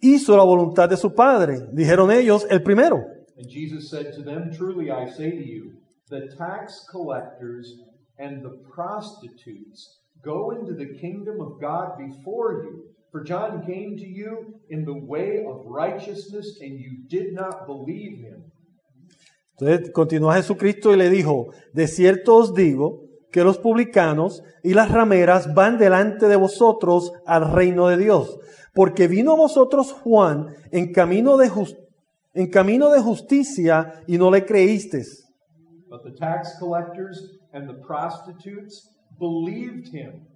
hizo 0.00 0.36
la 0.36 0.42
voluntad 0.42 0.88
de 0.88 0.96
su 0.96 1.14
padre? 1.14 1.66
Dijeron 1.72 2.10
ellos, 2.10 2.46
el 2.48 2.62
primero. 2.62 3.04
And 3.36 3.48
Jesus 3.48 3.90
said 3.90 4.14
to 4.14 4.22
them, 4.22 4.50
Truly 4.50 4.90
I 4.90 5.08
say 5.10 5.30
to 5.30 5.44
you, 5.44 5.74
the 6.08 6.28
tax 6.36 6.86
collectors 6.90 7.78
and 8.18 8.42
the 8.42 8.50
prostitutes 8.74 10.00
go 10.24 10.50
into 10.50 10.74
the 10.74 10.98
kingdom 11.00 11.40
of 11.40 11.60
God 11.60 11.96
before 11.98 12.64
you. 12.64 12.84
For 13.10 13.22
John 13.24 13.64
came 13.64 13.96
to 13.96 14.06
you 14.06 14.60
in 14.68 14.84
the 14.84 14.92
way 15.06 15.44
of 15.46 15.64
righteousness, 15.66 16.58
and 16.60 16.78
you 16.78 17.04
did 17.08 17.32
not 17.32 17.66
believe 17.66 18.18
him. 18.18 18.44
Entonces 19.58 19.90
continuó 19.92 20.30
Jesucristo 20.32 20.92
y 20.92 20.96
le 20.96 21.10
dijo, 21.10 21.46
de 21.72 21.86
cierto 21.88 22.36
os 22.36 22.54
digo 22.54 23.00
que 23.32 23.42
los 23.44 23.58
publicanos 23.58 24.42
y 24.62 24.74
las 24.74 24.90
rameras 24.90 25.52
van 25.54 25.78
delante 25.78 26.28
de 26.28 26.36
vosotros 26.36 27.12
al 27.26 27.50
reino 27.52 27.88
de 27.88 27.96
Dios, 27.96 28.38
porque 28.74 29.08
vino 29.08 29.32
a 29.32 29.36
vosotros 29.36 29.92
Juan 29.92 30.54
en 30.70 30.92
camino 30.92 31.36
de, 31.36 31.48
jus- 31.50 31.76
en 32.34 32.48
camino 32.50 32.90
de 32.90 33.00
justicia 33.00 34.02
y 34.06 34.16
no 34.18 34.30
le 34.30 34.44
creísteis. 34.44 35.24
But 35.90 36.02
the 36.04 36.12
tax 36.12 36.58
collectors 36.60 37.37
and 37.52 37.68
the 37.68 37.74
prostitutes 37.74 38.88
believed 39.18 39.88
him. 39.88 40.26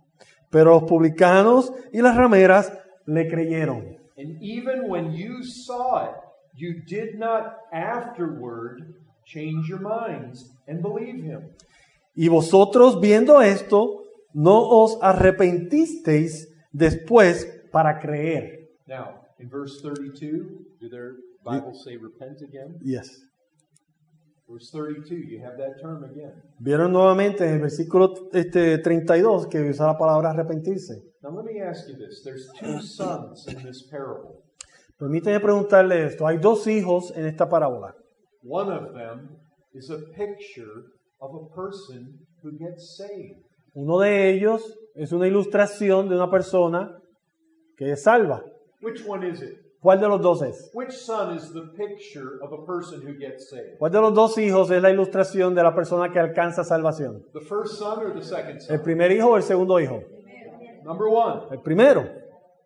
Pero 0.50 0.80
los 0.80 0.82
publicanos 0.84 1.72
y 1.92 2.00
las 2.00 2.16
rameras 2.16 2.72
le 3.06 3.28
creyeron. 3.28 3.96
And 4.16 4.40
even 4.42 4.88
when 4.88 5.12
you 5.12 5.42
saw 5.42 6.04
it, 6.04 6.16
you 6.54 6.82
did 6.86 7.18
not 7.18 7.56
afterward 7.72 8.94
change 9.24 9.68
your 9.68 9.80
minds 9.80 10.50
and 10.68 10.82
believe 10.82 11.22
him. 11.24 11.54
Y 12.14 12.28
vosotros 12.28 13.00
viendo 13.00 13.40
esto, 13.40 14.04
no 14.34 14.68
os 14.68 14.98
arrepentisteis 15.00 16.48
después 16.72 17.46
para 17.70 17.98
creer. 18.00 18.68
Now, 18.86 19.22
in 19.38 19.48
verse 19.48 19.80
32, 19.80 20.62
Do 20.80 20.88
their 20.88 21.16
Bibles 21.44 21.82
say 21.84 21.96
repent 21.96 22.42
again? 22.42 22.78
Yes. 22.82 23.08
Vieron 26.58 26.92
nuevamente 26.92 27.46
en 27.46 27.54
el 27.54 27.60
versículo 27.60 28.12
este, 28.32 28.78
32 28.78 29.46
que 29.46 29.60
usa 29.60 29.86
la 29.86 29.98
palabra 29.98 30.30
arrepentirse. 30.30 31.02
Now, 31.22 31.30
let 31.30 31.44
me 31.44 31.60
ask 31.62 31.88
you 31.88 31.96
this 31.96 32.22
there's 32.24 32.50
two 32.58 32.80
sons 32.80 33.46
in 33.46 33.62
this 33.62 33.82
parable. 33.88 34.42
Permíteme 34.98 35.40
preguntarle 35.40 36.04
esto. 36.06 36.26
Hay 36.26 36.38
dos 36.38 36.66
hijos 36.66 37.12
en 37.16 37.26
esta 37.26 37.48
parábola. 37.48 37.94
One 38.44 38.72
of 38.72 38.92
them 38.92 39.38
is 39.72 39.90
a 39.90 39.98
picture 40.16 40.92
of 41.20 41.34
a 41.34 41.54
person 41.54 42.18
who 42.42 42.50
gets 42.58 42.96
saved. 42.96 43.44
Uno 43.74 44.00
de 44.00 44.30
ellos 44.30 44.78
es 44.94 45.12
una 45.12 45.26
ilustración 45.26 46.08
de 46.08 46.16
una 46.16 46.30
persona 46.30 47.00
que 47.76 47.92
es 47.92 48.02
salva. 48.02 48.44
Which 48.82 49.04
one 49.06 49.26
is 49.28 49.40
it? 49.42 49.58
¿Cuál 49.82 49.98
de 50.00 50.06
los 50.06 50.20
dos 50.22 50.42
es? 50.42 50.70
Which 50.74 50.92
son 50.92 51.36
is 51.36 51.52
the 51.52 51.62
picture 51.76 52.38
of 52.40 52.52
a 52.52 52.64
person 52.64 53.02
who 53.02 53.14
gets 53.18 53.50
saved? 53.50 53.78
¿Cuál 53.78 53.90
de 53.90 54.00
los 54.00 54.14
dos 54.14 54.38
hijos 54.38 54.70
es 54.70 54.80
la 54.80 54.90
ilustración 54.90 55.56
de 55.56 55.62
la 55.64 55.74
persona 55.74 56.12
que 56.12 56.20
alcanza 56.20 56.62
salvación? 56.62 57.24
The 57.32 57.40
first 57.40 57.74
son 57.80 57.98
or 57.98 58.14
the 58.14 58.22
second 58.22 58.58
¿El 58.58 58.60
son? 58.60 58.82
primer 58.82 59.10
hijo 59.10 59.30
o 59.30 59.36
el 59.36 59.42
segundo 59.42 59.80
hijo? 59.80 60.00
Number 60.84 61.08
one, 61.08 61.42
El 61.50 61.60
primero. 61.62 62.04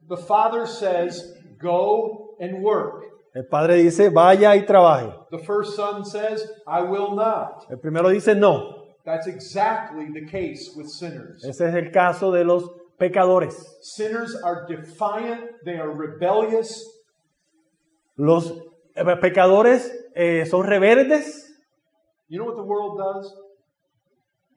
the 0.09 0.17
father 0.17 0.67
says, 0.67 1.35
Go 1.59 2.37
and 2.39 2.63
work. 2.63 3.03
El 3.35 3.47
padre 3.47 3.77
dice, 3.77 4.11
vaya 4.11 4.55
y 4.57 4.67
trabaje. 4.67 5.11
The 5.31 5.39
first 5.39 5.75
son 5.75 6.05
says, 6.05 6.47
I 6.67 6.83
will 6.83 7.15
not. 7.15 7.65
El 7.71 7.79
primero 7.79 8.11
dice, 8.11 8.35
no. 8.35 8.85
That's 9.07 9.27
exactly 9.27 10.07
the 10.13 10.27
case 10.27 10.73
with 10.77 10.89
sinners. 10.89 11.43
Ese 11.45 11.63
es 11.69 11.75
el 11.75 11.91
caso 11.93 12.31
de 12.31 12.45
los 12.45 12.65
pecadores. 12.99 13.55
Sinners 13.81 14.35
are 14.43 14.67
defiant, 14.69 15.43
they 15.65 15.77
are 15.79 15.91
rebellious, 15.91 16.83
Los 18.17 18.51
eh, 18.95 19.05
pecadores 19.21 19.93
eh, 20.15 20.47
son 20.47 20.67
rebeldes. 20.67 21.55
You 22.29 22.39
know 22.39 22.47
what 22.47 22.57
the 22.57 22.63
world 22.63 22.99
does? 22.99 23.33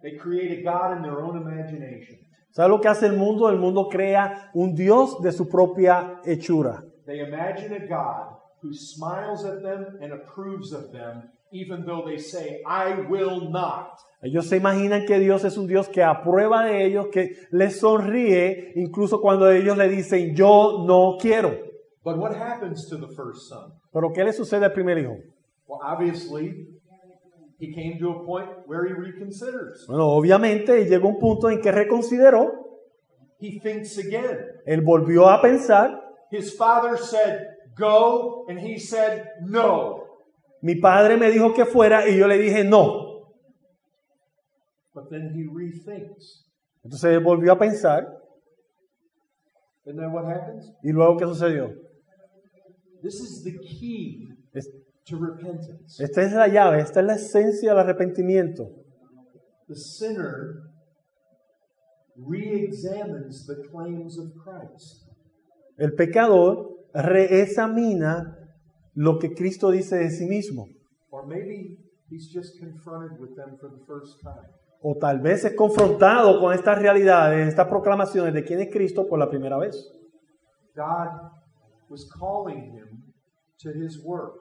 They 0.01 0.17
create 0.17 0.59
a 0.59 0.63
God 0.63 0.95
in 0.95 1.03
their 1.03 1.19
own 1.21 1.37
imagination. 1.37 2.19
¿Sabe 2.51 2.69
lo 2.69 2.79
que 2.79 2.89
hace 2.89 3.05
el 3.05 3.17
mundo? 3.17 3.49
El 3.49 3.57
mundo 3.57 3.89
crea 3.89 4.49
un 4.53 4.73
Dios 4.73 5.21
de 5.21 5.31
su 5.31 5.47
propia 5.49 6.19
hechura. 6.25 6.83
They 7.05 7.19
imagine 7.19 7.73
a 7.73 7.85
God 7.85 8.37
who 8.61 8.73
smiles 8.73 9.43
at 9.43 9.61
them 9.61 9.99
and 10.01 10.13
approves 10.13 10.71
of 10.71 10.91
them, 10.91 11.29
even 11.51 11.85
though 11.85 12.03
they 12.05 12.17
say, 12.17 12.61
I 12.65 13.01
will 13.09 13.49
not. 13.51 13.99
Ellos 14.21 14.47
se 14.47 14.57
imaginan 14.57 15.05
que 15.05 15.19
Dios 15.19 15.43
es 15.43 15.57
un 15.57 15.67
Dios 15.67 15.89
que 15.89 16.01
aprueba 16.01 16.65
de 16.65 16.85
ellos, 16.85 17.07
que 17.11 17.35
les 17.51 17.79
sonríe, 17.79 18.71
incluso 18.75 19.21
cuando 19.21 19.49
ellos 19.51 19.77
le 19.77 19.89
dicen, 19.89 20.35
yo 20.35 20.85
no 20.87 21.17
quiero. 21.19 21.68
But 22.03 22.17
what 22.17 22.33
happens 22.35 22.87
to 22.89 22.97
the 22.97 23.07
first 23.15 23.49
son? 23.49 23.71
Pero 23.93 24.11
¿qué 24.13 24.23
le 24.23 24.31
sucede 24.33 24.63
al 24.65 24.71
primer 24.73 24.97
hijo? 24.97 25.17
Well, 25.67 25.79
obviously, 25.83 26.67
he 27.59 27.73
came 27.73 27.99
to 27.99 28.09
a 28.11 28.25
point 28.25 28.47
where 28.67 28.85
he 28.87 28.93
reconsiders. 28.93 29.85
Bueno, 29.87 30.07
obviamente 30.09 30.85
llegó 30.85 31.09
un 31.09 31.19
punto 31.19 31.49
en 31.49 31.61
que 31.61 31.71
reconsideró, 31.71 32.65
He 33.41 33.59
thinks 33.59 33.97
again. 33.97 34.37
él 34.65 34.81
volvió 34.81 35.27
a 35.29 35.41
pensar, 35.41 36.01
His 36.31 36.55
father 36.55 36.97
said, 36.97 37.47
Go, 37.77 38.45
and 38.49 38.59
he 38.59 38.77
said, 38.79 39.25
No. 39.43 40.03
mi 40.61 40.75
padre 40.75 41.15
me 41.17 41.29
dijo 41.31 41.53
que 41.53 41.65
fuera 41.65 42.07
y 42.09 42.17
yo 42.17 42.27
le 42.27 42.37
dije 42.37 42.63
no. 42.65 43.27
But 44.93 45.09
then 45.09 45.31
he 45.33 45.45
rethinks. 45.51 46.45
Entonces 46.83 47.11
él 47.13 47.19
volvió 47.23 47.53
a 47.53 47.59
pensar 47.59 48.07
And 49.85 49.97
then 49.97 50.11
what 50.11 50.25
happens? 50.25 50.71
y 50.83 50.91
luego 50.91 51.17
¿qué 51.17 51.25
sucedió? 51.25 51.73
This 53.01 53.19
is 53.21 53.43
the 53.43 53.57
key 53.59 54.29
Es- 54.53 54.69
to 55.05 55.17
repentance. 55.17 56.03
Esta 56.03 56.21
es 56.21 56.33
la 56.33 56.47
llave, 56.47 56.81
esta 56.81 56.99
es 56.99 57.05
la 57.05 57.15
esencia 57.15 57.69
del 57.71 57.79
arrepentimiento. 57.79 58.69
The 59.67 59.75
sinner 59.75 60.63
re-examines 62.15 63.45
the 63.45 63.55
claims 63.69 64.17
of 64.17 64.31
Christ. 64.43 65.07
El 65.77 65.93
pecador 65.93 66.67
reexamina 66.93 68.35
lo 68.95 69.17
que 69.19 69.33
Cristo 69.33 69.71
dice 69.71 69.97
de 69.97 70.09
sí 70.11 70.25
mismo. 70.25 70.67
Or 71.11 71.25
maybe 71.25 71.77
he's 72.09 72.29
just 72.33 72.59
confronted 72.59 73.19
with 73.19 73.35
them 73.35 73.57
for 73.57 73.69
the 73.71 73.83
first 73.85 74.19
time. 74.21 74.49
O 74.81 74.95
tal 74.97 75.19
vez 75.19 75.43
es 75.45 75.53
confrontado 75.55 76.39
con 76.39 76.53
estas 76.53 76.79
realidades, 76.81 77.47
estas 77.49 77.67
proclamaciones 77.67 78.33
de 78.33 78.43
quién 78.43 78.59
es 78.61 78.69
Cristo 78.71 79.07
por 79.07 79.19
la 79.19 79.29
primera 79.29 79.57
vez. 79.57 79.75
God 80.75 81.31
was 81.89 82.09
calling 82.09 82.71
him 82.71 83.03
to 83.61 83.71
his 83.71 83.99
work. 84.03 84.33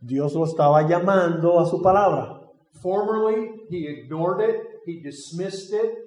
Dios 0.00 0.34
lo 0.34 0.44
estaba 0.44 0.82
llamando 0.88 1.60
a 1.60 1.66
su 1.66 1.80
palabra. 1.82 2.40
Formerly, 2.82 3.66
he 3.70 3.86
ignored 3.86 4.40
it, 4.40 4.60
he 4.84 5.00
dismissed 5.00 5.72
it, 5.72 6.04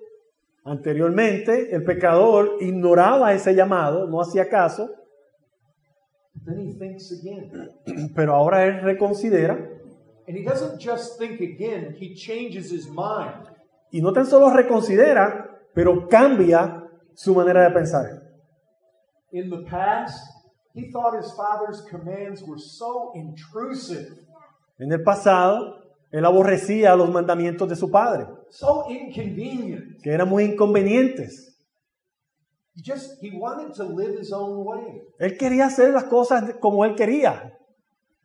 Anteriormente, 0.67 1.73
el 1.73 1.83
pecador 1.85 2.57
ignoraba 2.59 3.33
ese 3.33 3.55
llamado, 3.55 4.05
no 4.05 4.19
hacía 4.19 4.49
caso, 4.49 4.89
then 6.45 6.59
he 6.59 6.73
thinks 6.73 7.09
again. 7.13 7.71
Pero 8.15 8.35
ahora 8.35 8.65
él 8.65 8.81
reconsidera 8.81 9.53
And 10.27 10.35
he 10.35 10.43
doesn't 10.43 10.77
just 10.81 11.17
think 11.17 11.39
again, 11.39 11.95
he 11.97 12.13
changes 12.13 12.69
his 12.69 12.89
mind. 12.89 13.47
y 13.91 14.01
no 14.01 14.11
tan 14.11 14.25
solo 14.25 14.49
reconsidera, 14.49 15.57
pero 15.73 16.09
cambia 16.09 16.83
su 17.13 17.33
manera 17.33 17.63
de 17.63 17.71
pensar. 17.71 18.05
In 19.31 19.49
the 19.49 19.63
past, 19.69 20.19
he 20.77 20.91
thought 20.91 21.15
his 21.21 21.31
father's 21.33 21.81
commands 21.89 22.43
were 22.43 22.59
so 22.59 23.11
intrusive, 23.15 24.07
En 24.79 24.91
el 24.91 25.01
pasado, 25.03 25.83
él 26.11 26.23
aborrecía 26.25 26.95
los 26.95 27.09
mandamientos 27.09 27.67
de 27.67 27.75
su 27.75 27.89
padre, 27.89 28.27
so 28.49 28.85
inconvenient. 28.89 30.01
que 30.03 30.11
eran 30.11 30.29
muy 30.29 30.43
inconvenientes. 30.45 31.55
He 32.75 32.81
just 32.83 33.21
he 33.23 33.31
wanted 33.35 33.73
to 33.73 33.83
live 33.85 34.19
his 34.19 34.31
own 34.31 34.63
way. 34.65 35.01
Él 35.19 35.35
quería 35.37 35.65
hacer 35.65 35.91
las 35.93 36.03
cosas 36.05 36.53
como 36.59 36.85
él 36.85 36.95
quería, 36.95 37.57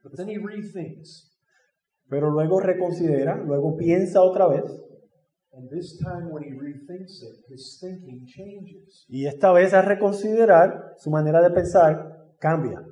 But 0.05 0.15
then 0.17 0.29
he 0.29 0.37
rethinks. 0.39 1.31
pero 2.11 2.31
luego 2.31 2.61
reconsidera, 2.61 3.37
luego 3.37 3.77
piensa 3.79 4.21
otra 4.21 4.47
vez, 4.47 4.65
And 5.55 5.69
this 5.71 5.99
time 5.99 6.31
when 6.31 6.43
he 6.45 6.51
rethinks 6.51 7.23
it, 7.23 7.45
his 7.49 7.79
thinking 7.81 8.27
changes. 8.27 9.07
y 9.09 9.27
esta 9.27 9.53
vez 9.53 9.73
al 9.75 9.85
reconsiderar 9.87 10.95
su 10.99 11.11
manera 11.11 11.41
de 11.43 11.51
pensar, 11.51 12.12
cambia. 12.43 12.85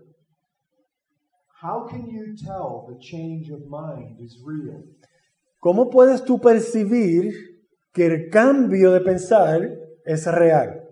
How 1.61 1.87
can 1.91 2.07
you 2.07 2.35
tell 2.37 2.87
the 2.89 2.99
change 3.01 3.51
of 3.51 3.61
mind 3.69 4.21
is 4.21 4.39
real? 4.47 4.85
¿Cómo 5.59 5.91
puedes 5.91 6.25
tú 6.25 6.41
percibir 6.41 7.35
que 7.93 8.07
el 8.07 8.31
cambio 8.31 8.93
de 8.93 9.01
pensar 9.01 9.61
es 10.07 10.27
real? 10.27 10.87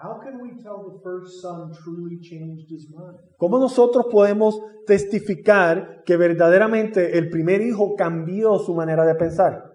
How 0.00 0.20
can 0.20 0.40
we 0.40 0.50
tell 0.62 0.84
the 0.84 1.00
first 1.02 1.40
son 1.40 1.72
truly 1.72 2.20
changed 2.20 2.70
his 2.70 2.88
mind? 2.88 3.18
¿Cómo 3.36 3.58
nosotros 3.58 4.06
podemos 4.12 4.60
testificar 4.86 6.04
que 6.04 6.16
verdaderamente 6.16 7.18
el 7.18 7.30
primer 7.30 7.62
hijo 7.62 7.96
cambió 7.96 8.58
su 8.58 8.74
manera 8.74 9.04
de 9.04 9.16
pensar? 9.16 9.67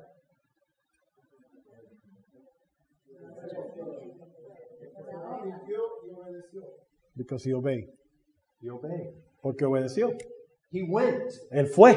Because 7.16 7.44
he 7.44 7.54
obeyed. 7.54 7.88
He 8.62 8.70
obeyed. 8.70 9.14
Porque 9.42 9.66
obedeció. 9.66 10.18
He 10.72 10.84
went. 10.84 11.32
Él 11.52 11.68
fue. 11.68 11.94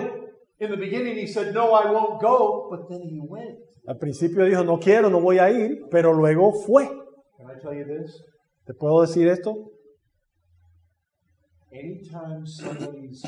In 0.58 0.70
the 0.70 0.76
beginning, 0.76 1.16
he 1.16 1.26
said, 1.26 1.54
No, 1.54 1.72
I 1.72 1.90
won't 1.90 2.20
go, 2.20 2.68
but 2.70 2.88
then 2.88 3.02
he 3.02 3.20
went. 3.20 3.58
Al 3.86 3.98
principio 3.98 4.44
dijo, 4.44 4.64
no 4.64 4.78
quiero, 4.78 5.08
no 5.08 5.20
voy 5.20 5.38
a 5.38 5.48
ir, 5.50 5.86
pero 5.90 6.12
luego 6.12 6.52
fue. 6.52 6.88
Can 7.36 7.50
I 7.50 7.60
tell 7.60 7.72
you 7.72 7.84
this? 7.84 8.20
¿Te 8.66 8.74
puedo 8.74 9.00
decir 9.00 9.28
esto? 9.28 9.70
Anytime 11.72 12.46
somebody's 12.46 13.22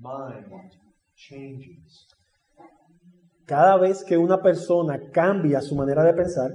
mind 0.00 0.72
changes, 1.14 2.06
Cada 3.44 3.78
vez 3.78 4.04
que 4.04 4.16
una 4.16 4.42
persona 4.42 5.10
cambia 5.10 5.60
su 5.60 5.74
manera 5.74 6.04
de 6.04 6.12
pensar, 6.12 6.50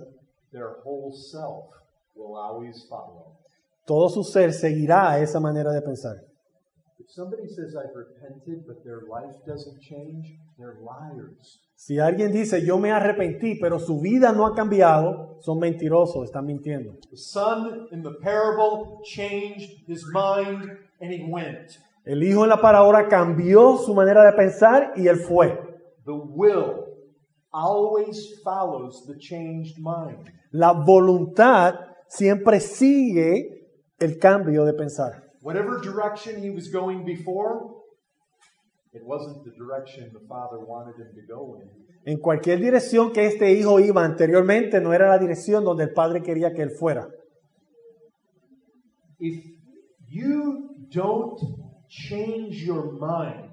their 0.51 0.77
whole 0.83 1.11
self 1.11 1.65
will 2.15 2.35
always 2.35 2.85
follow. 2.87 3.37
Todo 3.85 4.09
su 4.09 4.23
ser 4.23 4.53
seguirá 4.53 5.11
a 5.11 5.19
esa 5.19 5.39
manera 5.39 5.71
de 5.71 5.81
pensar. 5.81 6.15
If 6.99 7.09
somebody 7.09 7.47
says, 7.47 7.75
I've 7.75 7.95
repented, 7.95 8.65
but 8.65 8.83
their 8.83 9.01
life 9.09 9.35
doesn't 9.45 9.81
change, 9.81 10.37
they're 10.57 10.77
liars. 10.81 11.59
Si 11.75 11.99
alguien 11.99 12.31
dice, 12.31 12.65
yo 12.65 12.77
me 12.77 12.91
arrepentí, 12.91 13.55
pero 13.59 13.77
su 13.77 13.99
vida 13.99 14.31
no 14.31 14.45
ha 14.45 14.55
cambiado, 14.55 15.37
son 15.41 15.59
mentirosos, 15.59 16.23
están 16.23 16.45
mintiendo. 16.45 16.97
The 17.09 17.17
son 17.17 17.87
in 17.91 18.03
the 18.03 18.13
parable 18.21 19.01
changed 19.03 19.83
his 19.85 20.05
mind 20.13 20.69
and 21.01 21.11
he 21.11 21.25
went. 21.29 21.77
El 22.05 22.23
hijo 22.23 22.43
en 22.43 22.49
la 22.49 22.61
parábola 22.61 23.07
cambió 23.07 23.77
su 23.77 23.93
manera 23.93 24.23
de 24.23 24.33
pensar 24.33 24.93
y 24.95 25.07
él 25.07 25.17
fue. 25.17 25.59
The 26.05 26.13
will 26.13 26.85
always 27.51 28.39
follows 28.43 29.05
the 29.05 29.17
changed 29.17 29.77
mind. 29.77 30.31
La 30.51 30.71
voluntad 30.71 31.75
siempre 32.07 32.59
sigue 32.59 33.62
el 34.03 34.17
cambio 34.19 34.65
de 34.65 34.73
pensar. 34.73 35.23
Whatever 35.41 35.79
direction 35.81 36.41
he 36.41 36.49
was 36.49 36.69
going 36.71 37.03
before, 37.05 37.83
it 38.93 39.03
wasn't 39.03 39.43
the 39.43 39.51
direction 39.57 40.11
the 40.13 40.25
father 40.27 40.59
wanted 40.59 40.95
him 40.97 41.13
to 41.15 41.21
go 41.27 41.57
in. 41.61 41.69
En 42.05 42.19
cualquier 42.19 42.59
dirección 42.59 43.13
que 43.13 43.25
este 43.25 43.51
hijo 43.53 43.79
iba 43.79 44.03
anteriormente, 44.03 44.81
no 44.81 44.93
era 44.93 45.07
la 45.07 45.17
dirección 45.17 45.63
donde 45.63 45.85
el 45.85 45.93
padre 45.93 46.21
quería 46.21 46.53
que 46.53 46.61
él 46.61 46.71
fuera. 46.71 47.07
If 49.19 49.43
you 50.09 50.69
don't 50.89 51.39
change 51.87 52.65
your 52.65 52.91
mind 52.99 53.51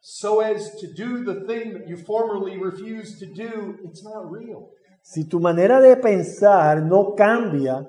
so 0.00 0.40
as 0.40 0.74
to 0.80 0.86
do 0.92 1.22
the 1.24 1.46
thing 1.46 1.74
that 1.74 1.86
you 1.86 1.96
formerly 1.96 2.58
refused 2.58 3.20
to 3.20 3.26
do, 3.26 3.78
it's 3.84 4.02
not 4.02 4.30
real. 4.30 4.70
Si 5.02 5.24
tu 5.24 5.38
manera 5.38 5.80
de 5.80 5.96
pensar 5.96 6.82
no 6.82 7.14
cambia 7.14 7.86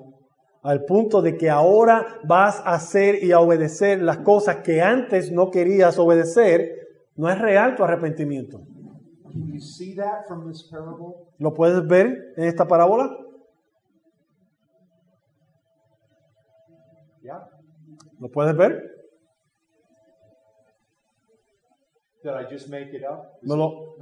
al 0.62 0.84
punto 0.84 1.22
de 1.22 1.36
que 1.36 1.48
ahora 1.48 2.06
vas 2.24 2.60
a 2.60 2.74
hacer 2.74 3.22
y 3.22 3.32
a 3.32 3.40
obedecer 3.40 4.02
las 4.02 4.18
cosas 4.18 4.56
que 4.56 4.82
antes 4.82 5.32
no 5.32 5.50
querías 5.50 5.98
obedecer, 5.98 6.88
no 7.16 7.30
es 7.30 7.38
real 7.38 7.76
tu 7.76 7.84
arrepentimiento. 7.84 8.60
¿Lo 11.38 11.54
puedes 11.54 11.86
ver 11.86 12.34
en 12.36 12.44
esta 12.44 12.66
parábola? 12.66 13.16
¿Lo 18.18 18.30
puedes 18.30 18.56
ver? 18.56 18.82
No 23.42 23.56
lo-? 23.56 23.96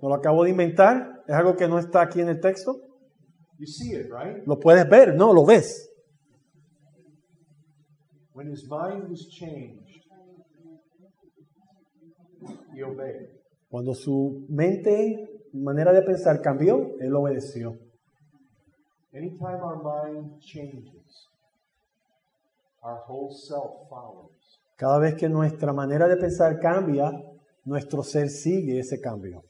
¿No 0.00 0.08
lo 0.08 0.14
acabo 0.14 0.42
de 0.42 0.50
inventar? 0.50 1.22
¿Es 1.28 1.34
algo 1.34 1.54
que 1.56 1.68
no 1.68 1.78
está 1.78 2.02
aquí 2.02 2.20
en 2.20 2.28
el 2.28 2.40
texto? 2.40 2.80
You 3.62 3.68
see 3.68 3.92
it, 3.92 4.10
right? 4.10 4.44
¿Lo 4.44 4.58
puedes 4.58 4.88
ver? 4.90 5.14
No, 5.14 5.32
lo 5.32 5.44
ves. 5.46 5.88
When 8.32 8.48
his 8.48 8.68
mind 8.68 9.08
was 9.08 9.28
changed, 9.28 10.02
he 12.74 12.82
obeyed. 12.82 13.28
Cuando 13.70 13.94
su 13.94 14.46
mente, 14.48 15.28
manera 15.52 15.92
de 15.92 16.02
pensar 16.02 16.42
cambió, 16.42 16.96
él 16.98 17.14
obedeció. 17.14 17.78
Anytime 19.14 19.60
our 19.62 19.80
mind 19.80 20.40
changes, 20.40 21.28
our 22.82 22.98
whole 23.06 23.32
self 23.32 23.88
follows. 23.88 24.58
Cada 24.76 24.98
vez 24.98 25.14
que 25.14 25.28
nuestra 25.28 25.72
manera 25.72 26.08
de 26.08 26.16
pensar 26.16 26.58
cambia, 26.58 27.12
nuestro 27.64 28.02
ser 28.02 28.28
sigue 28.28 28.80
ese 28.80 29.00
cambio. 29.00 29.44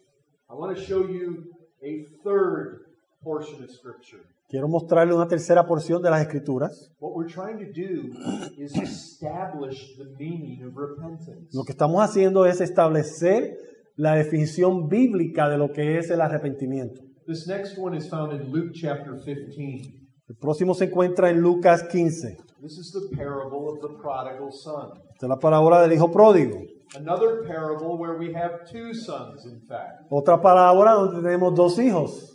I 0.50 0.54
want 0.54 0.76
to 0.76 0.84
show 0.84 1.08
you 1.08 1.46
a 1.82 2.04
third 2.22 2.81
portion 3.22 3.62
of 3.62 3.70
Scripture. 3.70 4.22
Quiero 4.48 4.68
mostrarle 4.68 5.14
una 5.14 5.26
tercera 5.26 5.66
porción 5.66 6.02
de 6.02 6.10
las 6.10 6.20
escrituras. 6.20 6.92
What 7.00 7.12
we're 7.14 7.32
trying 7.32 7.58
to 7.58 7.72
do 7.72 8.12
is 8.58 8.76
establish 8.76 9.96
the 9.96 10.04
meaning 10.18 10.62
of 10.64 10.76
repentance. 10.76 11.48
Lo 11.52 11.64
que 11.64 11.72
estamos 11.72 12.02
haciendo 12.02 12.44
es 12.44 12.60
establecer 12.60 13.56
la 13.96 14.14
definición 14.14 14.88
bíblica 14.88 15.48
de 15.48 15.56
lo 15.56 15.72
que 15.72 15.98
es 15.98 16.10
el 16.10 16.20
arrepentimiento. 16.20 17.00
This 17.26 17.46
next 17.46 17.78
one 17.78 17.96
is 17.96 18.08
found 18.08 18.32
in 18.32 18.52
Luke 18.52 18.72
chapter 18.74 19.18
15. 19.18 20.02
El 20.28 20.36
próximo 20.36 20.74
se 20.74 20.84
encuentra 20.84 21.30
en 21.30 21.40
Lucas 21.40 21.84
15. 21.84 22.36
This 22.60 22.78
is 22.78 22.92
the 22.92 23.16
parable 23.16 23.68
of 23.68 23.80
the 23.80 23.96
prodigal 24.00 24.52
son. 24.52 24.92
Esta 25.14 25.26
es 25.26 25.28
la 25.28 25.38
parábola 25.38 25.80
del 25.82 25.92
hijo 25.92 26.10
pródigo. 26.10 26.58
Another 26.94 27.42
parable 27.46 27.96
where 27.96 28.18
we 28.18 28.34
have 28.34 28.70
two 28.70 28.92
sons, 28.92 29.46
in 29.46 29.60
fact. 29.66 30.02
Otra 30.10 30.40
parábola 30.42 30.92
donde 30.92 31.22
tenemos 31.22 31.54
dos 31.54 31.78
hijos. 31.78 32.31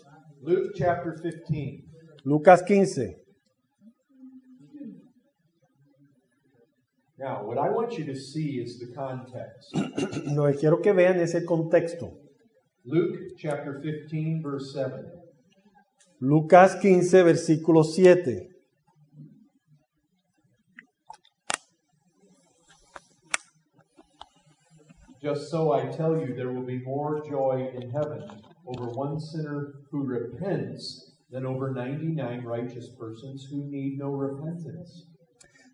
Luke 0.47 0.71
chapter 0.77 1.19
15. 1.21 1.83
Lucas 2.23 2.61
15. 2.65 3.15
Now, 7.19 7.43
what 7.43 7.57
I 7.57 7.69
want 7.69 7.97
you 7.97 8.05
to 8.05 8.15
see 8.15 8.61
is 8.63 8.79
the 8.79 8.95
context. 8.95 9.75
Lo 10.33 10.49
que 10.49 10.57
quiero 10.57 10.81
que 10.81 10.93
vean 10.93 11.19
es 11.19 11.35
el 11.35 11.43
contexto. 11.43 12.13
Luke 12.85 13.35
chapter 13.37 13.81
15, 13.83 14.41
verse 14.41 14.71
7. 14.73 15.03
Lucas 16.21 16.77
15, 16.81 17.23
versículo 17.23 17.83
7. 17.83 18.47
Just 25.21 25.51
so 25.51 25.73
I 25.73 25.87
tell 25.87 26.17
you, 26.17 26.33
there 26.33 26.51
will 26.51 26.65
be 26.65 26.79
more 26.79 27.21
joy 27.27 27.69
in 27.75 27.91
heaven 27.91 28.23
over 28.67 28.89
one 28.91 29.19
sinner 29.19 29.73
who 29.91 30.03
repents 30.03 31.13
than 31.31 31.45
over 31.45 31.71
99 31.71 32.43
righteous 32.43 32.89
persons 32.89 33.47
who 33.49 33.69
need 33.69 33.97
no 33.97 34.09
repentance. 34.11 35.07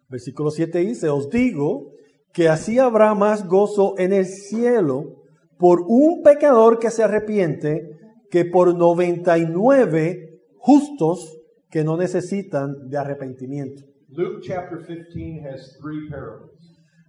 Versículo 0.09 0.51
7 0.51 0.79
dice, 0.79 1.09
os 1.09 1.29
digo 1.29 1.91
que 2.33 2.49
así 2.49 2.79
habrá 2.79 3.13
más 3.15 3.47
gozo 3.47 3.95
en 3.97 4.13
el 4.13 4.25
cielo 4.25 5.23
por 5.57 5.81
un 5.87 6.23
pecador 6.23 6.79
que 6.79 6.91
se 6.91 7.03
arrepiente 7.03 7.97
que 8.29 8.45
por 8.45 8.75
99 8.75 10.41
justos 10.57 11.37
que 11.69 11.83
no 11.83 11.97
necesitan 11.97 12.89
de 12.89 12.97
arrepentimiento. 12.97 13.83
Luke 14.09 14.41
chapter 14.43 14.85
15 14.85 15.41
has 15.47 15.77
three 15.81 16.09
parables. 16.09 16.51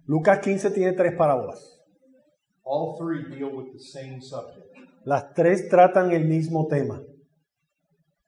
Lucas 0.07 0.39
15 0.39 0.71
tiene 0.71 0.93
tres 0.93 1.13
parábolas. 1.15 1.79
All 2.63 2.95
three 2.97 3.23
deal 3.29 3.51
with 3.55 3.73
the 3.73 3.79
same 3.79 4.21
subject. 4.21 4.64
Las 5.05 5.35
tres 5.35 5.69
tratan 5.69 6.11
el 6.11 6.25
mismo 6.25 6.65
tema. 6.65 6.99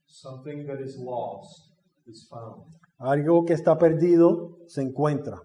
Something 0.06 0.68
that 0.68 0.80
is 0.80 0.96
lost 1.00 1.74
is 2.06 2.28
found. 2.30 2.66
Algo 3.00 3.46
que 3.46 3.54
está 3.54 3.80
perdido 3.80 4.60
se 4.68 4.84
encuentra. 4.84 5.42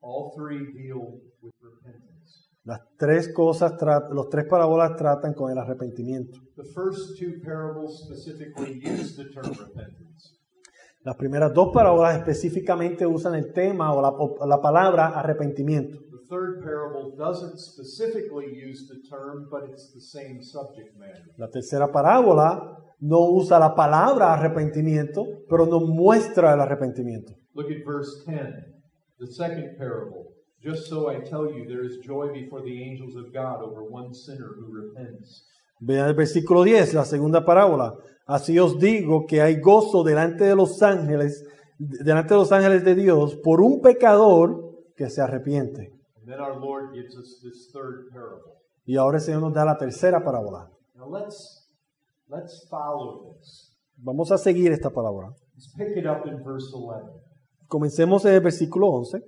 All 0.00 0.32
three 0.34 0.72
deal 0.72 1.22
with 1.40 1.52
repentance. 1.60 2.48
Las 2.64 2.80
tres 2.98 3.32
cosas, 3.32 3.74
los 4.10 4.28
tres 4.28 4.46
parábolas 4.50 4.96
tratan 4.96 5.34
con 5.34 5.52
el 5.52 5.58
arrepentimiento. 5.58 6.40
The 6.56 6.64
first 6.64 7.16
two 7.16 7.40
parables 7.44 8.02
specifically 8.04 8.82
use 8.84 9.14
the 9.16 9.30
term 9.30 9.52
repentance. 9.52 10.36
Las 11.04 11.14
primeras 11.14 11.54
dos 11.54 11.70
parábolas 11.72 12.18
específicamente 12.18 13.06
usan 13.06 13.36
el 13.36 13.52
tema 13.52 13.94
o 13.94 14.02
la, 14.02 14.08
o 14.08 14.46
la 14.46 14.60
palabra 14.60 15.10
arrepentimiento. 15.10 16.11
The 16.32 16.38
third 16.38 16.62
parable 16.64 17.14
doesn't 17.14 17.58
specifically 17.58 18.46
use 18.54 18.88
the 18.88 19.06
term, 19.06 19.48
but 19.50 19.64
it's 19.68 19.92
the 19.92 20.00
same 20.00 20.42
subject 20.42 20.98
matter. 20.98 21.26
La 21.36 21.48
tercera 21.48 21.92
parábola 21.92 22.78
no 23.00 23.32
usa 23.32 23.58
la 23.58 23.74
palabra 23.74 24.32
arrepentimiento, 24.32 25.26
pero 25.46 25.66
nos 25.66 25.86
muestra 25.86 26.54
el 26.54 26.60
arrepentimiento. 26.60 27.34
Look 27.54 27.70
at 27.70 27.84
verse 27.84 28.24
10, 28.24 28.64
the 29.18 29.26
second 29.26 29.76
parable. 29.76 30.32
Just 30.58 30.88
so 30.88 31.10
I 31.10 31.20
tell 31.20 31.52
you, 31.52 31.66
there 31.66 31.84
is 31.84 31.98
joy 31.98 32.32
before 32.32 32.62
the 32.62 32.82
angels 32.82 33.14
of 33.14 33.30
God 33.34 33.60
over 33.60 33.82
one 33.82 34.14
sinner 34.14 34.54
who 34.56 34.72
repents. 34.72 35.44
Vean 35.80 36.08
el 36.08 36.14
versículo 36.14 36.64
10, 36.64 36.94
la 36.94 37.04
segunda 37.04 37.44
parábola. 37.44 37.94
Así 38.26 38.58
os 38.58 38.78
digo 38.78 39.26
que 39.26 39.42
hay 39.42 39.60
gozo 39.60 40.02
delante 40.02 40.44
de 40.44 40.56
los 40.56 40.82
ángeles, 40.82 41.44
delante 41.78 42.32
de 42.32 42.40
los 42.40 42.52
ángeles 42.52 42.84
de 42.86 42.94
Dios, 42.94 43.36
por 43.36 43.60
un 43.60 43.82
pecador 43.82 44.78
que 44.96 45.10
se 45.10 45.20
arrepiente. 45.20 46.01
And 46.22 46.32
then 46.32 46.40
our 46.40 46.58
Lord 46.58 46.94
gives 46.94 47.16
us 47.16 47.40
this 47.42 47.68
third 47.72 48.10
parable. 48.12 48.62
Y 48.86 48.96
ahora 48.96 49.18
el 49.18 49.24
Señor 49.24 49.40
nos 49.40 49.52
da 49.52 49.64
la 49.64 49.76
tercera 49.76 50.22
parábola. 50.22 50.70
Now 50.94 51.08
let's 51.08 51.68
let's 52.28 52.64
follow 52.70 53.34
this. 53.34 53.74
Vamos 53.96 54.30
a 54.30 54.38
seguir 54.38 54.70
esta 54.70 54.90
palabra. 54.90 55.34
Let's 55.54 55.72
pick 55.76 55.96
it 55.96 56.06
up 56.06 56.26
in 56.26 56.42
verse 56.44 56.70
11. 56.72 57.10
Comencemos 57.66 58.24
en 58.24 58.34
el 58.34 58.40
versículo 58.40 58.88
11. 58.92 59.20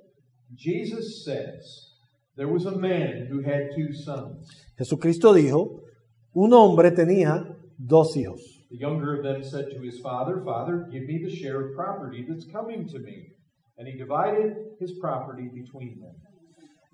Jesus 0.54 1.24
says, 1.24 1.90
There 2.36 2.48
was 2.48 2.66
a 2.66 2.76
man 2.76 3.26
who 3.28 3.40
had 3.40 3.70
two 3.74 3.92
sons. 3.92 4.48
Jesucristo 4.76 5.32
dijo, 5.32 5.82
un 6.32 6.52
hombre 6.52 6.92
tenía 6.92 7.56
dos 7.76 8.16
hijos. 8.16 8.40
The 8.70 8.76
younger 8.76 9.16
of 9.16 9.24
them 9.24 9.42
said 9.42 9.70
to 9.70 9.80
his 9.80 10.00
father, 10.00 10.42
Father, 10.44 10.88
give 10.92 11.04
me 11.04 11.22
the 11.24 11.34
share 11.34 11.60
of 11.60 11.76
property 11.76 12.24
that's 12.28 12.46
coming 12.52 12.88
to 12.88 12.98
me. 13.00 13.32
And 13.78 13.88
he 13.88 13.96
divided 13.96 14.54
his 14.78 14.92
property 15.00 15.48
between 15.52 16.00
them. 16.00 16.14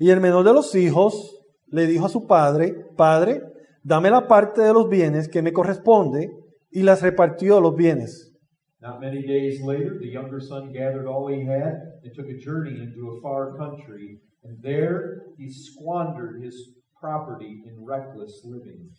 Y 0.00 0.08
el 0.08 0.20
menor 0.20 0.44
de 0.46 0.54
los 0.54 0.74
hijos 0.74 1.38
le 1.66 1.86
dijo 1.86 2.06
a 2.06 2.08
su 2.08 2.26
padre, 2.26 2.74
Padre, 2.96 3.42
dame 3.84 4.10
la 4.10 4.26
parte 4.26 4.62
de 4.62 4.72
los 4.72 4.88
bienes 4.88 5.28
que 5.28 5.42
me 5.42 5.52
corresponde, 5.52 6.30
y 6.70 6.82
las 6.82 7.02
repartió 7.02 7.60
los 7.60 7.76
bienes. 7.76 8.34
Not 8.80 8.98
many 8.98 9.22
days 9.26 9.60
later, 9.62 9.98
the 10.00 10.10
younger 10.10 10.40
son 10.40 10.72
gathered 10.72 11.06
all 11.06 11.28
he 11.28 11.44
had 11.44 11.74
and 12.02 12.14
took 12.14 12.26
a 12.30 12.38
journey 12.42 12.80
into 12.80 13.10
a 13.10 13.20
far 13.20 13.54
country, 13.58 14.22
and 14.42 14.58
there 14.62 15.26
he 15.36 15.50
squandered 15.52 16.42
his 16.42 16.54
property 16.98 17.62
in 17.66 17.84
reckless 17.86 18.42
living. 18.42 18.90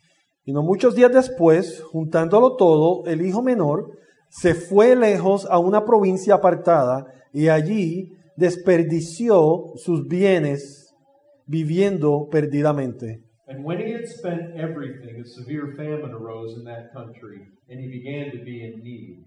Y 0.46 0.54
no 0.54 0.62
muchos 0.62 0.94
días 0.94 1.12
después, 1.12 1.82
juntándolo 1.82 2.58
todo, 2.58 3.06
el 3.08 3.26
hijo 3.26 3.42
menor 3.42 3.98
se 4.30 4.54
fue 4.54 4.96
lejos 4.96 5.48
a 5.50 5.58
una 5.58 5.84
provincia 5.84 6.36
apartada 6.36 7.08
y 7.34 7.48
allí 7.48 8.12
desperdició 8.38 9.74
sus 9.78 10.08
bienes 10.08 10.81
viviendo 11.52 12.30
perdidamente. 12.32 13.24
And 13.48 13.66
when 13.66 13.80
he 13.80 13.92
had 13.92 14.08
spent 14.08 14.56
everything, 14.56 15.20
a 15.20 15.26
severe 15.26 15.76
famine 15.76 16.14
arose 16.14 16.58
in 16.58 16.64
that 16.64 16.94
country, 16.94 17.42
and 17.70 17.80
he 17.80 17.88
began 17.88 18.32
to 18.32 18.44
be 18.44 18.64
in 18.64 18.82
need. 18.82 19.26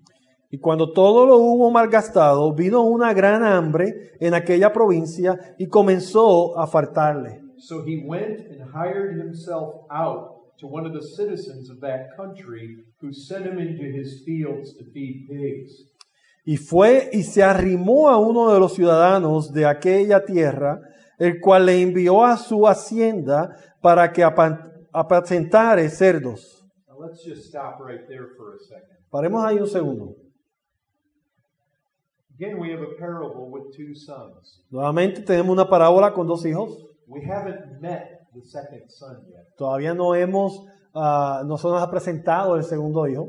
Y 0.51 0.59
cuando 0.59 0.93
todo 0.93 1.27
lo 1.27 1.39
hubo 1.39 1.70
malgastado, 1.70 2.55
vino 2.55 2.83
una 2.85 3.12
gran 3.12 3.43
hambre 3.43 4.12
en 4.20 4.35
aquella 4.35 4.72
provincia 4.72 5.39
y 5.59 5.66
comenzó 5.66 6.59
a 6.59 6.66
faltarle. 6.66 7.43
So 7.59 7.85
he 7.85 8.03
went 8.07 8.41
and 8.51 8.62
hired 8.72 9.18
himself 9.18 9.85
out 9.91 10.57
to 10.61 10.66
one 10.66 10.87
of 10.87 10.93
the 10.95 11.03
citizens 11.16 11.68
of 11.68 11.81
that 11.81 12.16
country, 12.16 12.85
who 13.01 13.12
sent 13.12 13.45
him 13.45 13.59
into 13.59 13.85
his 13.85 14.22
fields 14.25 14.75
to 14.79 14.85
feed 14.93 15.27
pigs. 15.29 15.91
Y 16.47 16.57
fue 16.57 17.11
y 17.12 17.22
se 17.22 17.43
arrimó 17.43 18.09
a 18.09 18.18
uno 18.18 18.53
de 18.53 18.61
los 18.61 18.75
ciudadanos 18.75 19.53
de 19.53 19.66
aquella 19.66 20.25
tierra, 20.25 20.81
el 21.19 21.41
cual 21.41 21.67
le 21.67 21.81
envió 21.83 22.25
a 22.25 22.37
su 22.37 22.67
hacienda 22.67 23.57
para 23.81 24.12
que 24.12 24.23
apa- 24.25 24.71
apacentare 24.93 25.89
cerdos. 25.89 26.65
Now 26.89 27.01
let's 27.07 27.23
just 27.25 27.47
stop 27.49 27.81
right 27.81 28.07
there 28.09 28.27
for 28.37 28.55
a 28.55 28.59
second. 28.59 28.99
Paremos 29.11 29.45
ahí 29.45 29.59
un 29.59 29.67
segundo. 29.69 30.17
Again, 32.37 32.59
we 32.59 32.73
have 32.73 32.83
a 32.83 32.97
parable 32.99 33.49
with 33.49 33.73
two 33.77 33.95
sons. 33.95 34.61
Nuevamente 34.71 35.21
tenemos 35.23 35.53
una 35.53 35.69
parábola 35.69 36.12
con 36.12 36.27
dos 36.27 36.45
hijos. 36.45 36.85
We 37.07 37.21
haven't 37.25 37.81
met 37.81 38.23
the 38.35 38.43
second 38.43 38.89
son 38.89 39.25
yet. 39.29 39.55
Todavía 39.57 39.95
no 39.95 40.15
hemos, 40.17 40.65
ah, 40.95 41.43
no 41.47 41.57
se 41.59 41.69
nos 41.69 41.81
ha 41.81 41.89
presentado 41.91 42.57
el 42.57 42.65
segundo 42.65 43.07
hijo. 43.07 43.29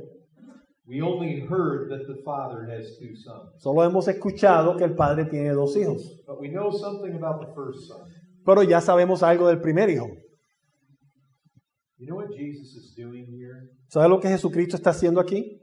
We 0.88 1.02
only 1.02 1.40
heard 1.40 1.90
that 1.90 2.06
the 2.08 2.22
father 2.24 2.66
has 2.70 2.98
two 3.00 3.16
sons. 3.16 3.60
Solo 3.60 3.82
hemos 3.84 4.08
escuchado 4.08 4.78
que 4.78 4.84
el 4.84 4.94
padre 4.94 5.26
tiene 5.26 5.50
dos 5.50 5.76
hijos. 5.76 6.22
But 6.28 6.40
we 6.40 6.50
know 6.50 6.72
something 6.72 7.16
about 7.16 7.42
the 7.42 7.54
first 7.56 7.88
son. 7.88 8.08
Pero 8.46 8.62
ya 8.62 8.80
sabemos 8.82 9.24
algo 9.24 9.48
del 9.48 9.60
primer 9.62 9.90
hijo. 9.90 10.08
You 11.98 12.08
know 12.08 12.18
what 12.18 12.30
Jesus 12.38 12.76
is 12.76 12.94
doing 12.96 13.26
here? 13.26 13.72
¿Sabe 13.88 14.10
lo 14.10 14.20
que 14.20 14.30
Jesucristo 14.30 14.76
está 14.76 14.92
haciendo 14.92 15.20
aquí? 15.20 15.60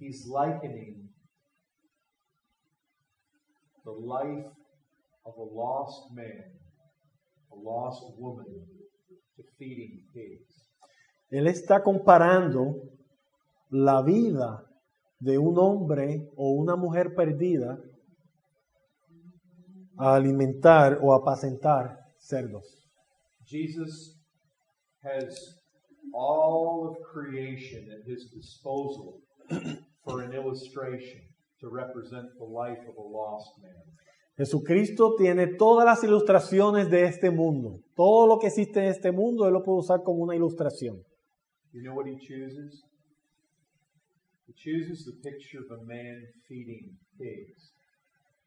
He's 0.00 0.26
likening 0.26 1.10
the 3.84 3.92
life 3.92 4.46
of 5.24 5.36
a 5.36 5.54
lost 5.54 6.10
man, 6.12 6.42
a 7.52 7.54
lost 7.54 8.02
woman, 8.18 8.46
to 9.36 9.42
feeding 9.56 10.04
pigs. 10.12 10.72
Él 11.30 11.46
está 11.46 11.82
comparando 11.82 12.89
la 13.70 14.02
vida 14.02 14.64
de 15.18 15.38
un 15.38 15.58
hombre 15.58 16.28
o 16.36 16.50
una 16.50 16.76
mujer 16.76 17.14
perdida 17.14 17.78
a 19.96 20.14
alimentar 20.14 20.98
o 21.02 21.12
apacentar 21.12 21.98
cerdos. 22.18 22.88
Jesus 23.44 24.16
has 25.02 25.60
all 26.14 26.88
of 26.88 26.96
creation 27.12 27.88
at 27.90 28.06
his 28.06 28.30
disposal 28.30 29.20
for 30.04 30.22
an 30.22 30.32
illustration 30.32 31.20
to 31.60 31.68
represent 31.68 32.26
the 32.38 32.44
life 32.44 32.80
of 32.88 32.96
a 32.96 33.08
lost 33.08 33.50
man. 33.62 33.82
Jesucristo 34.36 35.16
tiene 35.18 35.46
todas 35.58 35.84
las 35.84 36.02
ilustraciones 36.02 36.90
de 36.90 37.04
este 37.04 37.30
mundo. 37.30 37.82
Todo 37.94 38.26
lo 38.26 38.38
que 38.38 38.46
existe 38.46 38.80
en 38.80 38.86
este 38.86 39.12
mundo, 39.12 39.46
Él 39.46 39.52
lo 39.52 39.62
puede 39.62 39.80
usar 39.80 40.02
como 40.02 40.22
una 40.22 40.34
ilustración. 40.34 41.04
You 41.72 41.82
know 41.82 41.94
what 41.94 42.06
he 42.06 42.16
chooses? 42.16 42.82
He 42.86 42.86
chooses 42.86 42.86
the 42.86 42.86
picture 42.86 42.88
of 42.88 42.88
a 42.88 42.88
man 42.88 42.88
feeding 42.88 44.39
pigs. 44.39 44.39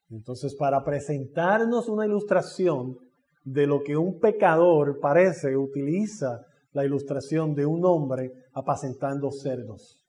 Entonces, 0.09 0.55
para 0.55 0.83
presentarnos 0.83 1.89
una 1.89 2.05
ilustración 2.05 2.97
de 3.43 3.67
lo 3.67 3.81
que 3.83 3.97
un 3.97 4.19
pecador 4.19 4.99
parece, 4.99 5.57
utiliza 5.57 6.45
la 6.71 6.85
ilustración 6.85 7.53
de 7.53 7.65
un 7.65 7.85
hombre 7.85 8.31
apacentando 8.53 9.31
cerdos. 9.31 9.99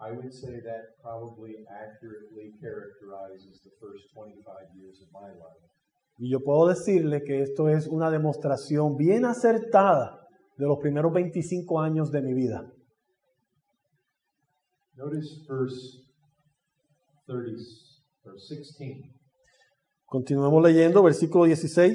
I 0.00 0.12
would 0.12 0.32
say 0.32 0.60
that 0.62 0.94
probably 1.02 1.66
accurately 1.66 2.54
characterizes 2.60 3.60
the 3.62 3.70
first 3.80 4.04
25 4.14 4.44
years 4.76 5.02
of 5.02 5.08
my 5.12 5.28
life. 5.34 5.68
Y 6.18 6.30
yo 6.30 6.40
puedo 6.40 6.68
decirle 6.68 7.22
que 7.22 7.42
esto 7.42 7.68
es 7.68 7.86
una 7.86 8.10
demostración 8.10 8.96
bien 8.96 9.24
acertada 9.24 10.26
de 10.56 10.66
los 10.66 10.78
primeros 10.78 11.12
25 11.12 11.80
años 11.80 12.10
de 12.10 12.22
mi 12.22 12.34
vida. 12.34 12.72
Notice 14.98 15.46
verse 15.46 16.02
30 17.28 17.54
or 18.24 18.36
16. 18.36 19.02
Continuemos 20.06 20.60
leyendo, 20.60 21.04
versículo 21.04 21.46
16. 21.46 21.94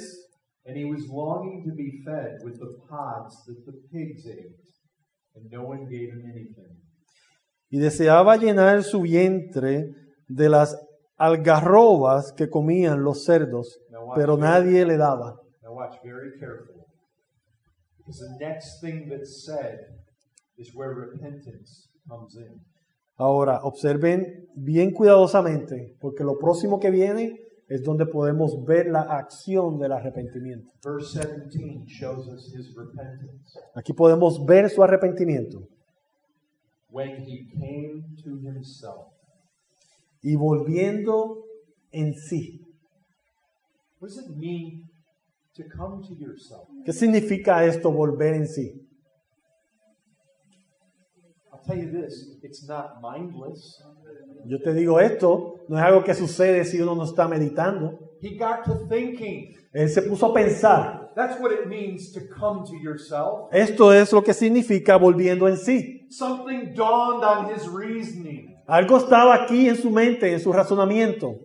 And 0.65 0.77
he 0.77 0.85
was 0.85 1.05
longing 1.09 1.65
to 1.65 1.75
be 1.75 2.01
fed 2.05 2.37
with 2.45 2.57
the 2.59 2.71
pods 2.89 3.43
that 3.45 3.65
the 3.65 3.73
pigs 3.91 4.25
ate, 4.25 4.55
and 5.35 5.51
no 5.51 5.63
one 5.63 5.85
gave 5.89 6.13
him 6.13 6.23
anything. 6.31 6.79
Y 7.69 7.79
deseaba 7.79 8.37
llenar 8.37 8.83
su 8.83 9.01
vientre 9.01 9.93
de 10.29 10.47
las 10.47 10.77
algarrobas 11.17 12.31
que 12.31 12.49
comían 12.49 13.03
los 13.03 13.25
cerdos, 13.25 13.79
pero 14.15 14.37
nadie 14.37 14.85
le 14.85 14.95
daba. 14.95 15.35
Now 15.61 15.73
watch 15.73 15.95
very 16.05 16.39
carefully. 16.39 16.85
Because 17.97 18.19
the 18.19 18.37
next 18.39 18.79
thing 18.79 19.09
that's 19.09 19.43
said 19.45 19.79
is 20.57 20.71
where 20.73 20.93
repentance 20.93 21.89
comes 22.07 22.37
in. 22.37 22.61
Ahora, 23.15 23.59
observen 23.63 24.49
bien 24.55 24.91
cuidadosamente, 24.91 25.95
porque 25.99 26.23
lo 26.23 26.37
próximo 26.37 26.79
que 26.79 26.89
viene 26.91 27.39
es 27.67 27.83
donde 27.83 28.05
podemos 28.05 28.63
ver 28.65 28.87
la 28.87 29.01
acción 29.01 29.79
del 29.79 29.93
arrepentimiento. 29.93 30.73
Verse 30.83 31.19
17 31.19 31.85
shows 31.87 32.27
us 32.27 32.53
his 32.53 32.75
repentance. 32.75 33.59
Aquí 33.75 33.93
podemos 33.93 34.43
ver 34.45 34.69
su 34.69 34.83
arrepentimiento. 34.83 35.67
When 36.89 37.21
he 37.21 37.47
came 37.49 38.03
to 38.23 38.29
himself. 38.37 39.07
Y 40.21 40.35
volviendo 40.35 41.43
en 41.91 42.13
sí. 42.13 42.61
What 43.99 44.09
does 44.09 44.17
it 44.17 44.35
mean 44.35 44.89
to 45.55 45.63
come 45.75 46.05
to 46.07 46.13
yourself? 46.13 46.67
¿Qué 46.85 46.93
significa 46.93 47.65
esto, 47.65 47.91
volver 47.91 48.33
en 48.33 48.47
sí? 48.47 48.82
Tell 51.65 51.77
you 51.77 51.91
this 51.91 52.37
it's 52.41 52.67
not 52.67 53.01
mindless. 53.01 53.81
Yo 54.45 54.57
te 54.59 54.73
digo 54.73 54.99
esto, 54.99 55.59
no 55.69 55.77
es 55.77 55.83
algo 55.83 56.03
que 56.03 56.13
sucede 56.13 56.65
si 56.65 56.81
uno 56.81 56.95
no 56.95 57.03
está 57.03 57.27
meditando. 57.27 57.99
He 58.21 58.37
got 58.37 58.65
to 58.65 58.87
thinking. 58.89 59.55
Él 59.73 59.89
se 59.89 60.01
puso 60.01 60.27
a 60.27 60.33
pensar. 60.33 61.11
That's 61.15 61.39
what 61.39 61.51
it 61.51 61.67
means 61.67 62.11
to 62.13 62.21
come 62.21 62.65
to 62.65 62.75
yourself. 62.75 63.49
Esto 63.53 63.91
es 63.91 64.11
lo 64.11 64.21
que 64.21 64.33
significa 64.33 64.97
volviendo 64.97 65.47
en 65.47 65.57
sí. 65.57 66.07
Something 66.09 66.73
dawned 66.73 67.23
on 67.23 67.53
his 67.53 67.67
reasoning. 67.67 68.55
Algo 68.67 68.97
estaba 68.97 69.35
aquí 69.35 69.67
en 69.67 69.75
su 69.75 69.89
mente, 69.89 70.31
en 70.31 70.39
su 70.39 70.51
razonamiento. 70.51 71.39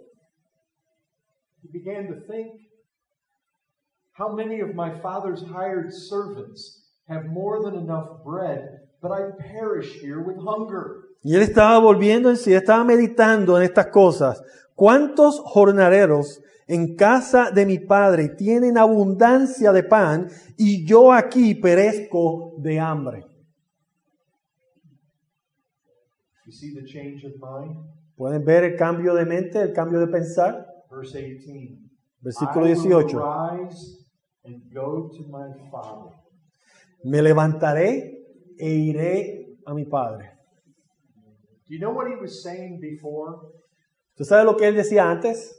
He 1.62 1.68
began 1.72 2.06
to 2.08 2.20
think 2.26 2.52
how 4.12 4.34
many 4.34 4.60
of 4.60 4.74
my 4.74 4.90
father's 5.00 5.42
hired 5.42 5.92
servants 5.92 6.86
have 7.08 7.26
more 7.26 7.62
than 7.62 7.74
enough 7.74 8.24
bread, 8.24 8.87
but 9.00 9.12
I 9.12 9.30
perish 9.38 10.00
here 10.00 10.20
with 10.20 10.36
hunger. 10.38 11.08
Y 11.22 11.34
él 11.34 11.42
estaba 11.42 11.78
volviendo 11.78 12.30
en 12.30 12.36
sí, 12.36 12.52
estaba 12.54 12.84
meditando 12.84 13.56
en 13.56 13.64
estas 13.64 13.86
cosas. 13.88 14.42
¿Cuántos 14.74 15.40
jornaleros 15.40 16.40
en 16.66 16.94
casa 16.94 17.50
de 17.50 17.66
mi 17.66 17.78
padre 17.78 18.28
tienen 18.28 18.78
abundancia 18.78 19.72
de 19.72 19.82
pan 19.82 20.28
y 20.56 20.86
yo 20.86 21.12
aquí 21.12 21.54
perezco 21.54 22.54
de 22.58 22.78
hambre? 22.78 23.24
You 26.46 26.52
see 26.52 26.74
the 26.74 26.84
change 26.84 27.26
of 27.26 27.32
mind? 27.40 27.76
¿Pueden 28.16 28.44
ver 28.44 28.64
el 28.64 28.76
cambio 28.76 29.14
de 29.14 29.26
mente, 29.26 29.60
el 29.60 29.72
cambio 29.72 30.00
de 30.00 30.06
pensar? 30.06 30.66
Verse 30.90 31.20
18. 31.20 31.78
Versículo 32.20 32.66
I 32.66 32.74
will 32.74 33.00
18. 33.00 33.18
rise 33.18 34.06
and 34.44 34.62
go 34.72 35.10
to 35.10 35.22
my 35.28 35.52
father. 35.70 36.14
Me 37.04 37.22
levantaré 37.22 38.17
e 38.58 38.68
iré 38.68 39.46
a 39.66 39.74
mi 39.74 39.84
padre. 39.84 40.32
Do 41.68 41.74
you 41.74 41.80
know 41.80 41.92
what 41.92 42.08
he 42.08 42.16
was 42.16 42.42
saying 42.42 42.80
before? 42.80 43.36
¿Tú 44.16 44.24
sabes 44.24 44.44
lo 44.44 44.56
que 44.56 44.66
él 44.66 44.74
decía 44.74 45.10
antes? 45.10 45.54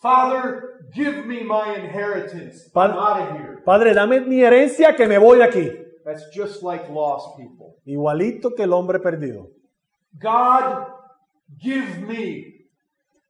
Father, 0.00 0.62
give 0.94 1.26
me 1.26 1.42
my 1.44 1.74
inheritance. 1.76 2.70
Padre- 2.72 2.94
I'm 2.94 2.98
out 2.98 3.20
of 3.30 3.36
here. 3.38 3.58
Padre, 3.64 3.92
dame 3.94 4.20
mi 4.22 4.40
herencia 4.42 4.96
que 4.96 5.06
me 5.06 5.18
voy 5.18 5.38
de 5.38 5.44
aquí. 5.44 5.70
That's 6.04 6.24
just 6.34 6.62
like 6.62 6.88
lost 6.90 7.36
people. 7.36 7.76
Igualito 7.84 8.54
que 8.56 8.62
el 8.64 8.72
hombre 8.72 8.98
perdido. 8.98 9.48
God, 10.18 10.86
give 11.62 12.00
me. 12.06 12.66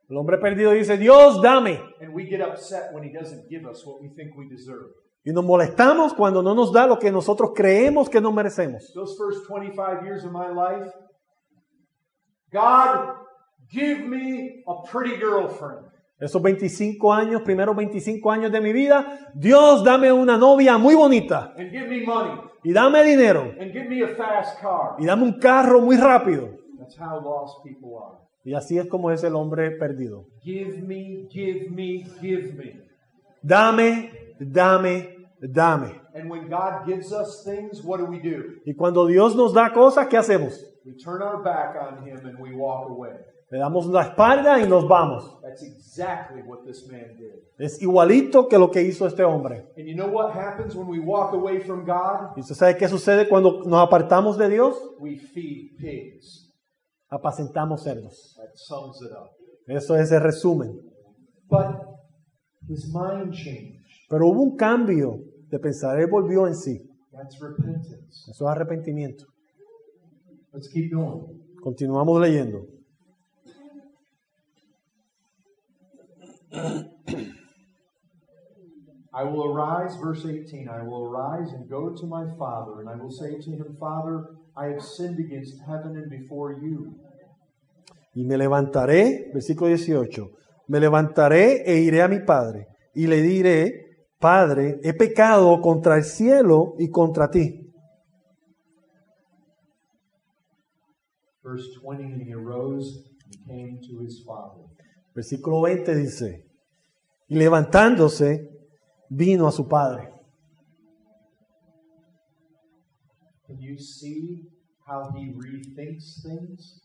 El 0.08 0.16
hombre 0.16 0.38
perdido 0.38 0.70
dice, 0.72 0.96
Dios, 0.96 1.42
dame. 1.42 1.80
And 2.00 2.14
we 2.14 2.24
get 2.26 2.40
upset 2.40 2.92
when 2.92 3.02
he 3.02 3.12
doesn't 3.12 3.48
give 3.50 3.66
us 3.68 3.84
what 3.84 4.00
we 4.00 4.08
think 4.14 4.36
we 4.36 4.48
deserve. 4.48 4.90
Y 5.24 5.32
nos 5.32 5.44
molestamos 5.44 6.14
cuando 6.14 6.42
no 6.42 6.54
nos 6.54 6.72
da 6.72 6.86
lo 6.86 6.98
que 6.98 7.12
nosotros 7.12 7.50
creemos 7.54 8.08
que 8.08 8.20
no 8.20 8.32
merecemos. 8.32 8.92
Those 8.94 9.16
first 9.16 9.46
25 9.46 10.04
years 10.04 10.24
of 10.24 10.32
my 10.32 10.48
life, 10.48 10.90
God, 12.50 13.16
give 13.70 14.06
me 14.06 14.62
a 14.66 14.82
pretty 14.90 15.16
girlfriend. 15.16 15.90
Esos 16.18 16.42
25 16.42 17.12
años, 17.12 17.42
primeros 17.42 17.74
25 17.74 18.30
años 18.30 18.52
de 18.52 18.60
mi 18.60 18.72
vida, 18.72 19.30
Dios, 19.34 19.82
dame 19.82 20.12
una 20.12 20.36
novia 20.36 20.76
muy 20.76 20.94
bonita. 20.94 21.54
And 21.56 21.70
give 21.70 21.88
me 21.88 22.04
money. 22.04 22.32
Y 22.62 22.72
dame 22.72 23.02
dinero. 23.02 23.52
And 23.58 23.72
give 23.72 23.88
me 23.88 24.02
a 24.02 24.08
fast 24.08 24.60
car. 24.60 24.96
Y 24.98 25.06
dame 25.06 25.22
un 25.22 25.38
carro 25.38 25.80
muy 25.80 25.96
rápido. 25.96 26.50
That's 26.78 26.98
how 26.98 27.20
lost 27.22 27.62
people 27.64 27.96
are. 27.96 28.18
Y 28.44 28.54
así 28.54 28.78
es 28.78 28.86
como 28.86 29.10
es 29.10 29.22
el 29.22 29.34
hombre 29.34 29.70
perdido. 29.72 30.26
Give 30.42 30.82
me, 30.82 31.26
give 31.30 31.70
me, 31.70 32.04
give 32.20 32.52
me. 32.54 32.80
Dame, 33.42 34.10
dame, 34.40 35.28
dame. 35.40 36.00
And 36.14 36.28
when 36.28 36.48
God 36.48 36.86
gives 36.86 37.12
us 37.12 37.44
things, 37.44 37.82
what 37.82 37.98
do 37.98 38.06
we 38.06 38.18
do? 38.18 38.60
Y 38.66 38.74
cuando 38.74 39.06
Dios 39.06 39.34
nos 39.36 39.52
da 39.52 39.72
cosas, 39.72 40.08
¿qué 40.08 40.16
hacemos? 40.16 40.58
We 40.84 40.94
turn 40.96 41.22
our 41.22 41.42
back 41.42 41.76
on 41.76 42.06
Him 42.06 42.26
and 42.26 42.38
we 42.38 42.54
walk 42.54 42.90
away. 42.90 43.12
Le 43.50 43.58
damos 43.58 43.86
la 43.86 44.02
espalda 44.02 44.60
y 44.60 44.68
nos 44.68 44.86
vamos. 44.86 45.40
That's 45.42 45.62
exactly 45.62 46.40
what 46.42 46.64
this 46.64 46.88
man 46.88 47.16
did. 47.16 47.42
Es 47.58 47.82
igualito 47.82 48.48
que 48.48 48.56
lo 48.58 48.70
que 48.70 48.80
hizo 48.80 49.06
este 49.06 49.24
hombre. 49.24 49.66
And 49.76 49.88
you 49.88 49.96
know 49.96 50.08
what 50.08 50.32
happens 50.32 50.74
when 50.76 50.86
we 50.86 51.00
walk 51.00 51.34
away 51.34 51.60
from 51.60 51.84
God? 51.84 52.36
¿Y 52.36 52.40
usted 52.40 52.54
sabe 52.54 52.76
qué 52.76 52.88
sucede 52.88 53.28
cuando 53.28 53.62
nos 53.64 53.80
apartamos 53.82 54.38
de 54.38 54.48
Dios? 54.48 54.76
We 55.00 55.16
feed 55.16 55.76
pigs. 55.78 56.48
Apacentamos 57.10 57.82
cerdos. 57.82 58.36
That 58.36 58.54
sums 58.54 59.02
it 59.02 59.10
up. 59.10 59.30
Eso 59.66 59.96
es 59.96 60.12
el 60.12 60.20
resumen. 60.20 60.80
But 61.48 61.74
his 62.68 62.88
mind 62.92 63.34
changed. 63.34 63.79
Pero 64.10 64.26
hubo 64.26 64.42
un 64.42 64.56
cambio 64.56 65.22
de 65.48 65.58
pensar. 65.60 66.00
Él 66.00 66.08
volvió 66.10 66.48
en 66.48 66.56
sí. 66.56 66.82
Eso 68.28 68.28
es 68.28 68.42
arrepentimiento. 68.42 69.24
Let's 70.52 70.68
keep 70.68 70.92
going. 70.92 71.40
Continuamos 71.62 72.20
leyendo. 72.20 72.66
I 79.12 79.24
will 79.24 79.52
arise, 79.52 79.96
verse 80.02 80.24
18, 80.24 80.68
I 80.68 80.82
will 80.82 81.06
arise 81.06 81.52
and 81.52 81.68
go 81.68 81.94
to 81.94 82.06
my 82.06 82.24
father, 82.36 82.80
and 82.80 82.88
I 82.88 82.96
will 82.96 83.12
say 83.12 83.38
to 83.38 83.50
him, 83.50 83.76
Father, 83.78 84.24
I 84.56 84.66
have 84.66 84.82
sinned 84.82 85.20
against 85.20 85.60
heaven 85.66 85.96
and 85.96 86.10
before 86.10 86.58
you. 86.60 86.96
Y 88.14 88.24
me 88.24 88.36
levantaré, 88.36 89.30
versículo 89.32 89.68
18, 89.68 90.30
me 90.68 90.80
levantaré 90.80 91.62
e 91.64 91.80
iré 91.80 92.02
a 92.02 92.08
mi 92.08 92.20
padre 92.20 92.66
y 92.94 93.06
le 93.06 93.22
diré, 93.22 93.89
Padre, 94.20 94.78
he 94.84 94.92
pecado 94.92 95.60
contra 95.62 95.96
el 95.96 96.04
cielo 96.04 96.74
y 96.78 96.90
contra 96.90 97.30
ti. 97.30 97.72
Verse 101.42 101.66
20, 101.82 102.04
and 102.04 102.22
he 102.22 102.34
arose 102.34 103.02
and 103.24 103.46
came 103.48 103.80
to 103.80 104.04
his 104.04 104.22
father. 104.26 104.62
Versículo 105.14 105.62
20 105.62 105.94
dice, 105.94 106.46
y 107.28 107.36
levantándose, 107.36 108.46
vino 109.08 109.48
a 109.48 109.52
su 109.52 109.66
padre. 109.66 110.10
Can 113.46 113.58
you 113.58 113.78
see 113.78 114.50
how 114.86 115.10
he 115.16 115.32
rethinks 115.34 116.22
things? 116.22 116.82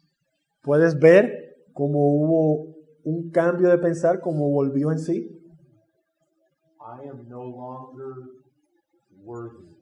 ¿Puedes 0.63 0.97
ver 0.97 1.57
cómo 1.73 1.99
hubo 2.15 2.75
un 3.03 3.29
cambio 3.29 3.69
de 3.69 3.77
pensar, 3.77 4.21
cómo 4.21 4.49
volvió 4.49 4.91
en 4.91 4.99
sí? 4.99 5.44
I 6.95 7.09
am 7.09 7.27
no 7.27 7.43
longer 7.43 8.13
worthy. 9.23 9.75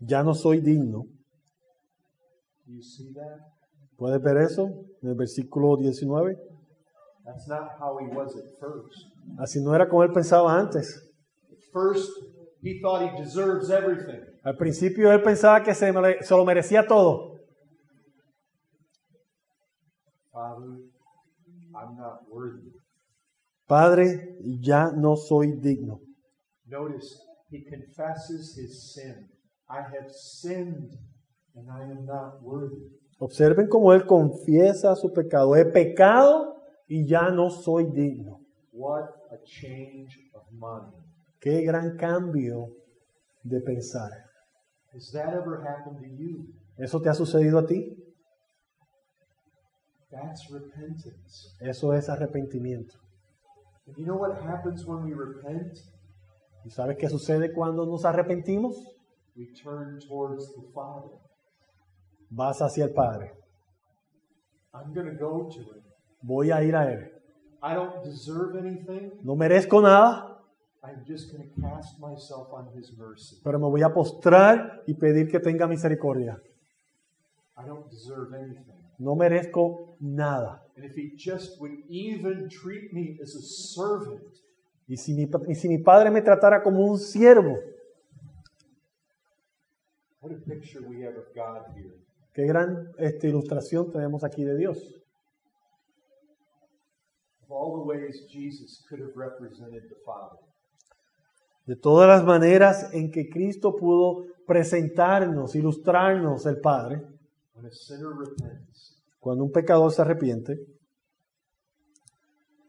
Ya 0.00 0.22
no 0.22 0.34
soy 0.34 0.60
digno. 0.60 1.06
You 2.66 2.82
see 2.82 3.12
that? 3.14 3.40
¿Puedes 3.96 4.20
ver 4.22 4.38
eso? 4.38 4.66
En 5.02 5.10
el 5.10 5.14
versículo 5.14 5.76
19. 5.76 6.36
That's 7.24 7.48
not 7.48 7.78
how 7.78 7.96
he 7.98 8.06
was 8.06 8.36
at 8.36 8.58
first. 8.60 9.06
Así 9.38 9.60
no 9.62 9.74
era 9.74 9.88
como 9.88 10.02
él 10.02 10.12
pensaba 10.12 10.58
antes. 10.58 11.10
At 11.50 11.58
first, 11.72 12.10
he 12.60 12.80
thought 12.80 13.02
he 13.02 13.22
deserves 13.22 13.70
everything. 13.70 14.20
Al 14.42 14.56
principio 14.56 15.12
él 15.12 15.22
pensaba 15.22 15.62
que 15.62 15.74
se, 15.74 15.92
se 16.22 16.36
lo 16.36 16.44
merecía 16.44 16.86
todo. 16.86 17.38
Father, 20.32 20.66
I'm 21.74 21.96
not 21.96 22.28
worthy. 22.28 22.72
Padre, 23.66 24.33
ya 24.60 24.92
no 24.92 25.16
soy 25.16 25.52
digno. 25.60 26.00
Notice 26.66 27.18
he 27.50 27.64
confesses 27.64 28.56
his 28.56 28.94
sin. 28.94 29.28
I 29.68 29.80
have 29.80 30.10
sinned 30.10 30.90
and 31.54 31.70
I 31.70 31.82
am 31.82 32.04
not 32.04 32.42
worthy. 32.42 32.90
Observen 33.18 33.68
cómo 33.68 33.92
él 33.92 34.06
confiesa 34.06 34.94
su 34.96 35.12
pecado. 35.12 35.56
He 35.56 35.64
pecado 35.64 36.56
y 36.88 37.06
ya 37.06 37.30
no 37.30 37.48
soy 37.50 37.86
digno. 37.86 38.40
What 38.72 39.10
a 39.30 39.38
change 39.44 40.18
of 40.34 40.42
mind. 40.50 40.92
Qué 41.40 41.62
gran 41.62 41.96
cambio 41.96 42.68
de 43.42 43.60
pensar. 43.60 44.10
Has 44.92 45.10
that 45.12 45.34
ever 45.34 45.62
happened 45.62 46.00
to 46.00 46.06
you? 46.06 46.46
¿Eso 46.76 47.00
te 47.00 47.08
ha 47.08 47.14
sucedido 47.14 47.58
a 47.58 47.66
ti? 47.66 47.96
That's 50.10 50.48
repentance. 50.50 51.56
Eso 51.60 51.92
es 51.92 52.08
arrepentimiento. 52.08 53.03
And 53.86 53.96
you 53.98 54.06
know 54.06 54.16
what 54.16 54.40
happens 54.42 54.86
when 54.86 55.04
we 55.04 55.12
repent? 55.12 55.78
¿Y 56.64 56.70
sabes 56.70 56.96
qué 56.96 57.08
sucede 57.08 57.52
cuando 57.52 57.84
nos 57.84 58.04
arrepentimos? 58.04 58.76
We 59.36 59.48
turn 59.62 59.98
towards 60.00 60.54
the 60.54 60.62
Father. 60.72 61.10
vas 62.30 62.60
hacia 62.60 62.84
el 62.84 62.92
Padre. 62.92 63.32
I'm 64.72 64.92
going 64.92 65.06
to 65.06 65.14
go 65.14 65.48
to 65.50 65.60
him. 65.60 65.82
Voy 66.22 66.50
a 66.50 66.62
ir 66.64 66.74
a 66.74 66.90
Él. 66.92 67.10
I 67.62 67.74
don't 67.74 68.02
deserve 68.02 68.56
anything. 68.58 69.12
No 69.22 69.36
merezco 69.36 69.80
nada, 69.80 70.38
I'm 70.82 71.04
just 71.06 71.32
going 71.32 71.48
to 71.48 71.60
cast 71.60 71.98
myself 71.98 72.52
on 72.52 72.68
his 72.76 72.92
mercy. 72.96 73.40
pero 73.42 73.58
me 73.58 73.66
voy 73.66 73.82
a 73.82 73.92
postrar 73.92 74.82
y 74.86 74.94
pedir 74.94 75.30
que 75.30 75.40
tenga 75.40 75.66
misericordia. 75.66 76.38
I 77.56 77.66
don't 77.66 77.88
deserve 77.90 78.34
anything. 78.34 78.83
No 78.98 79.14
merezco 79.14 79.96
nada. 80.00 80.62
And 80.76 80.84
if 80.84 80.94
he 80.94 81.14
just 81.16 81.60
would 81.60 81.72
even 81.88 82.48
treat 82.48 82.92
me 82.92 83.18
as 83.22 83.34
a 83.34 83.42
servant, 83.42 84.22
Y 84.86 84.96
si 84.96 85.14
mi, 85.14 85.26
y 85.48 85.54
si 85.54 85.68
mi 85.68 85.78
Padre 85.78 86.10
me 86.10 86.20
tratara 86.20 86.62
como 86.62 86.84
un 86.84 86.98
siervo, 86.98 87.56
what 90.20 90.30
a 90.30 90.38
picture 90.44 90.82
we 90.86 91.02
have 91.02 91.16
of 91.16 91.24
God 91.34 91.74
here. 91.74 91.94
qué 92.34 92.44
gran 92.44 92.92
este, 92.98 93.28
ilustración 93.28 93.90
tenemos 93.90 94.24
aquí 94.24 94.44
de 94.44 94.56
Dios. 94.56 94.78
Of 97.42 97.50
all 97.50 97.80
the 97.80 97.86
ways 97.86 98.26
Jesus 98.28 98.84
could 98.88 99.00
have 99.00 99.16
represented 99.16 99.88
the 99.88 99.96
Father. 100.04 100.38
De 101.66 101.76
todas 101.76 102.06
las 102.06 102.24
maneras 102.24 102.92
en 102.92 103.10
que 103.10 103.30
Cristo 103.30 103.74
pudo 103.74 104.26
presentarnos, 104.46 105.54
ilustrarnos 105.54 106.44
el 106.44 106.60
Padre, 106.60 107.00
Cuando 109.20 109.44
un 109.44 109.52
pecador 109.52 109.92
se 109.92 110.02
arrepiente, 110.02 110.56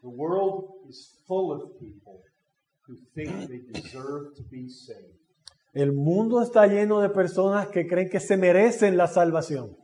the 0.02 0.08
world 0.08 0.88
is 0.88 1.20
full 1.28 1.52
of 1.52 1.78
people 1.80 2.22
who 2.88 2.96
think 3.14 3.48
they 3.48 3.60
deserve 3.60 4.34
to 4.36 4.44
be 4.52 4.70
saved. 4.70 5.20
el 5.74 5.92
mundo 5.92 6.42
está 6.42 6.68
lleno 6.68 7.02
de 7.02 7.10
personas 7.10 7.68
que 7.68 7.86
creen 7.88 8.10
que 8.10 8.20
se 8.20 8.38
merecen 8.38 8.96
la 8.96 9.08
salvación. 9.08 9.76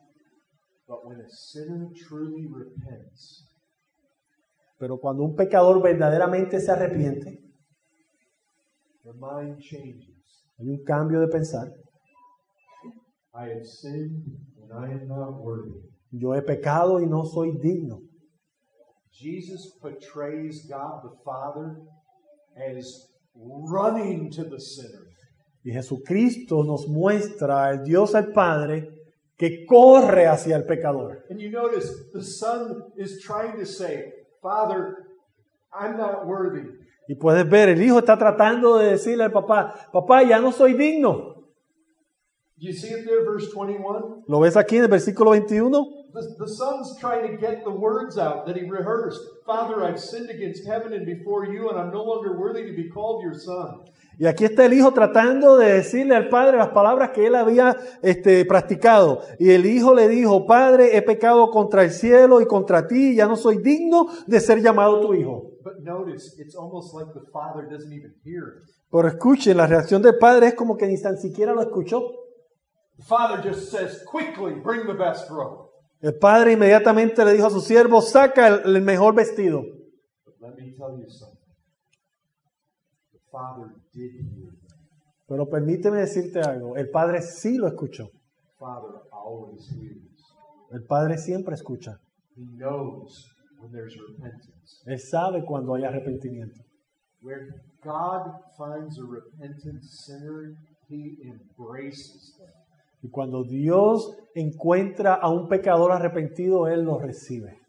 But 0.88 1.04
when 1.04 1.20
a 1.20 1.30
sinner 1.30 1.90
truly 2.08 2.48
repents, 2.48 3.48
Pero 4.78 5.00
cuando 5.00 5.24
un 5.24 5.36
pecador 5.36 5.82
verdaderamente 5.82 6.60
se 6.60 6.72
arrepiente, 6.72 7.40
their 9.04 9.16
mind 9.16 9.58
changes. 9.60 10.46
hay 10.58 10.70
un 10.70 10.84
cambio 10.84 11.20
de 11.20 11.28
pensar. 11.28 11.68
I 13.34 13.50
have 13.50 13.66
sinned 13.66 14.24
and 14.72 14.86
I 14.86 14.92
am 14.92 15.08
not 15.08 15.42
worthy. 15.42 15.72
Yo 16.12 16.34
he 16.34 16.42
pecado 16.42 17.00
y 17.00 17.06
no 17.06 17.24
soy 17.24 17.52
digno. 17.52 18.02
Jesus 19.12 19.78
portrays 19.82 20.66
God 20.70 21.04
the 21.04 21.16
Father 21.24 21.78
as 22.56 23.08
running 23.36 24.32
to 24.32 24.44
the 24.44 24.60
sinner. 24.60 25.08
Y 25.64 25.72
Jesucristo 25.72 26.64
nos 26.64 26.88
muestra 26.88 27.68
al 27.68 27.84
Dios 27.84 28.16
el 28.16 28.32
Padre 28.32 28.90
que 29.38 29.66
corre 29.66 30.28
hacia 30.28 30.56
el 30.56 30.66
pecador. 30.66 31.26
And 31.30 31.40
you 31.40 31.52
notice 31.52 31.92
the 32.14 32.24
Son 32.24 32.84
is 32.98 33.22
trying 33.22 33.58
to 33.58 33.66
say, 33.66 34.12
Father, 34.42 35.08
I'm 35.74 35.98
not 35.98 36.26
worthy. 36.26 36.68
Y 37.08 37.16
puedes 37.16 37.48
ver, 37.50 37.70
el 37.70 37.82
hijo 37.82 38.00
está 38.00 38.18
tratando 38.18 38.78
de 38.78 38.92
decirle 38.92 39.26
al 39.26 39.32
papá, 39.32 39.74
papá, 39.92 40.24
ya 40.24 40.40
no 40.40 40.52
soy 40.52 40.74
digno. 40.74 41.31
You 42.64 42.74
see 42.74 42.90
it 42.90 43.08
there, 43.08 43.26
verse 43.26 43.50
21? 43.52 44.26
¿Lo 44.28 44.40
ves 44.40 44.56
aquí 44.56 44.78
en 44.78 44.84
el 44.84 44.88
versículo 44.88 45.32
21? 45.32 46.12
The, 46.14 46.36
the 46.38 46.48
son's 46.48 46.96
trying 47.00 47.26
to 47.26 47.36
get 47.36 47.64
the 47.64 47.72
words 47.72 48.20
out 48.20 48.46
that 48.46 48.56
he 48.56 48.70
rehearsed. 48.70 49.20
Father, 49.48 49.84
I've 49.84 50.00
sinned 50.00 50.30
against 50.30 50.68
heaven 50.68 50.94
and 50.94 51.04
before 51.04 51.48
you, 51.48 51.70
and 51.70 51.80
I'm 51.80 51.92
no 51.92 52.04
longer 52.04 52.38
worthy 52.38 52.70
to 52.70 52.76
be 52.76 52.88
called 52.88 53.24
your 53.24 53.34
son. 53.34 53.86
Y 54.20 54.28
aquí 54.28 54.46
está 54.46 54.66
el 54.66 54.74
hijo 54.74 54.94
tratando 54.94 55.58
de 55.58 55.74
decirle 55.74 56.16
al 56.16 56.30
padre 56.30 56.58
las 56.58 56.70
palabras 56.70 57.10
que 57.10 57.26
él 57.26 57.34
había 57.34 57.76
este, 58.04 58.46
practicado. 58.46 59.22
Y 59.40 59.50
el 59.50 59.66
hijo 59.66 59.96
le 59.96 60.08
dijo, 60.08 60.46
Padre, 60.46 60.96
he 60.96 61.02
pecado 61.02 61.50
contra 61.50 61.82
el 61.84 61.90
cielo 61.90 62.42
y 62.42 62.46
contra 62.46 62.86
ti, 62.86 63.14
y 63.14 63.16
ya 63.16 63.26
no 63.26 63.38
soy 63.38 63.58
digno 63.58 64.06
de 64.28 64.40
ser 64.40 64.62
llamado 64.62 65.00
tu 65.00 65.16
hijo. 65.16 65.54
But 65.64 65.80
notice, 65.82 66.40
it's 66.40 66.56
almost 66.56 66.94
like 66.94 67.12
the 67.16 67.26
father 67.34 67.68
doesn't 67.68 67.92
even 67.92 68.14
hear 68.24 68.50
it. 68.50 68.64
Pero 68.92 69.08
escuchen, 69.08 69.58
la 69.58 69.66
reacción 69.66 70.04
del 70.04 70.20
padre 70.20 70.50
es 70.50 70.54
como 70.54 70.78
que 70.78 70.86
ni 70.86 71.02
tan 71.02 71.18
siquiera 71.18 71.54
lo 71.54 71.62
escuchó. 71.62 72.21
El 76.02 76.18
padre 76.18 76.54
inmediatamente 76.54 77.26
le 77.26 77.34
dijo 77.34 77.48
a 77.48 77.50
su 77.50 77.62
siervo, 77.62 78.02
saca 78.02 78.48
el, 78.48 78.76
el 78.76 78.82
mejor 78.82 79.16
vestido. 79.16 79.62
But 80.26 80.36
let 80.42 80.56
me 80.56 80.72
tell 80.72 80.98
you 80.98 81.10
something. 81.10 81.38
The 83.12 83.20
father 83.32 83.76
did 83.94 84.12
hear. 84.14 84.52
Pero 85.28 85.48
permíteme 85.48 86.00
decirte 86.00 86.42
algo, 86.42 86.76
el 86.76 86.90
padre 86.90 87.22
sí 87.22 87.58
lo 87.58 87.68
escuchó. 87.68 88.10
El 90.72 90.84
padre 90.84 91.18
siempre 91.18 91.56
escucha. 91.56 92.00
He 92.36 92.46
knows 92.58 93.30
when 93.58 93.72
there's 93.72 93.96
repentance. 93.98 94.84
Él 94.86 95.00
sabe 95.00 95.46
cuando 95.46 95.76
hay 95.76 95.86
arrepentimiento. 95.86 96.62
Where 97.22 97.48
God 97.82 98.42
finds 98.58 99.00
a 99.00 99.04
repentant 99.04 99.84
sinner, 99.84 100.56
he 100.90 101.18
embraces 101.24 102.36
them. 102.38 102.61
Y 103.04 103.10
cuando 103.10 103.44
Dios 103.44 104.16
encuentra 104.36 105.16
a 105.16 105.30
un 105.30 105.48
pecador 105.48 105.92
arrepentido, 105.92 106.68
Él 106.68 106.84
lo 106.84 107.00
recibe. 107.00 107.60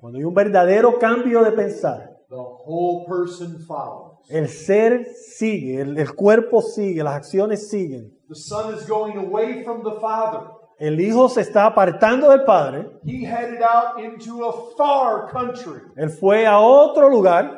Cuando 0.00 0.18
hay 0.18 0.24
un 0.24 0.34
verdadero 0.34 0.98
cambio 0.98 1.44
de 1.44 1.52
pensar, 1.52 2.18
the 2.28 2.36
whole 2.36 3.06
person 3.06 3.58
follows. 3.60 4.18
el 4.28 4.48
ser 4.48 5.06
sigue, 5.14 5.80
el, 5.80 5.96
el 5.96 6.14
cuerpo 6.14 6.60
sigue, 6.60 7.02
las 7.02 7.14
acciones 7.14 7.68
siguen. 7.68 8.12
The 8.28 8.34
son 8.34 8.74
is 8.74 8.86
going 8.86 9.16
away 9.16 9.64
from 9.64 9.82
the 9.82 9.98
father. 10.00 10.50
El 10.78 11.00
hijo 11.00 11.28
se 11.28 11.40
está 11.40 11.66
apartando 11.66 12.30
del 12.30 12.44
padre. 12.44 12.86
He 13.04 13.24
headed 13.24 13.62
out 13.62 13.98
into 13.98 14.44
a 14.44 14.52
far 14.76 15.28
country. 15.28 15.80
Él 15.96 16.10
fue 16.10 16.46
a 16.46 16.60
otro 16.60 17.08
lugar, 17.08 17.57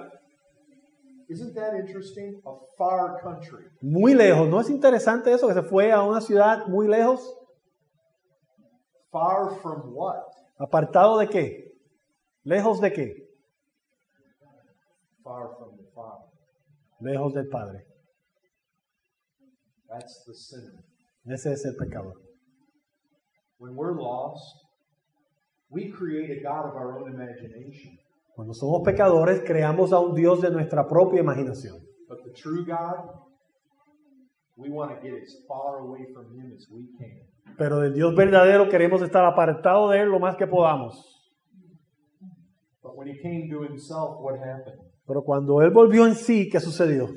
Isn't 1.31 1.55
that 1.55 1.75
interesting? 1.77 2.43
A 2.45 2.55
far 2.77 3.21
country. 3.23 3.65
muy 3.81 4.15
lejos. 4.15 4.49
¿No 4.49 4.61
es 4.61 4.69
interesante 4.69 5.33
eso? 5.33 5.47
Que 5.47 5.55
se 5.55 5.63
fue 5.63 5.93
a 5.93 6.03
una 6.03 6.21
ciudad 6.21 6.67
muy 6.67 6.89
lejos. 6.89 7.21
Far 9.13 9.55
from 9.63 9.95
what? 9.95 10.25
¿Apartado 10.59 11.19
de 11.19 11.29
qué? 11.29 11.73
¿Lejos 12.43 12.81
de 12.81 12.93
qué? 12.93 13.29
Far 15.23 15.55
from 15.57 15.77
the 15.77 15.85
father. 15.95 16.27
Lejos 17.01 17.33
del 17.33 17.49
padre. 17.49 17.87
That's 19.89 20.25
the 20.25 20.35
sinner. 20.35 20.83
Ese 21.27 21.53
es 21.53 21.65
el 21.65 21.77
pecador. 21.77 22.15
When 23.59 23.77
we're 23.77 23.95
lost, 23.95 24.65
we 25.69 25.93
create 25.93 26.31
a 26.31 26.43
God 26.43 26.67
of 26.67 26.75
our 26.75 26.99
own 26.99 27.15
imagination. 27.15 28.00
Cuando 28.41 28.55
somos 28.55 28.81
pecadores, 28.83 29.43
creamos 29.45 29.93
a 29.93 30.01
un 30.01 30.15
Dios 30.15 30.41
de 30.41 30.51
nuestra 30.51 30.89
propia 30.89 31.21
imaginación. 31.21 31.77
Pero 37.59 37.81
del 37.81 37.93
Dios 37.93 38.17
verdadero 38.17 38.71
queremos 38.71 39.03
estar 39.03 39.27
apartados 39.27 39.93
de 39.93 40.01
Él 40.01 40.09
lo 40.09 40.19
más 40.19 40.37
que 40.37 40.47
podamos. 40.47 41.37
But 42.83 42.97
when 42.97 43.09
He 43.09 43.21
came 43.21 43.51
to 43.51 43.63
Himself, 43.63 44.23
what 44.23 44.37
happened? 44.39 44.81
Pero 45.07 45.23
cuando 45.23 45.61
Él 45.61 45.71
volvió 45.71 46.07
en 46.07 46.15
sí, 46.15 46.49
¿qué 46.49 46.61
sucedió? 46.61 47.09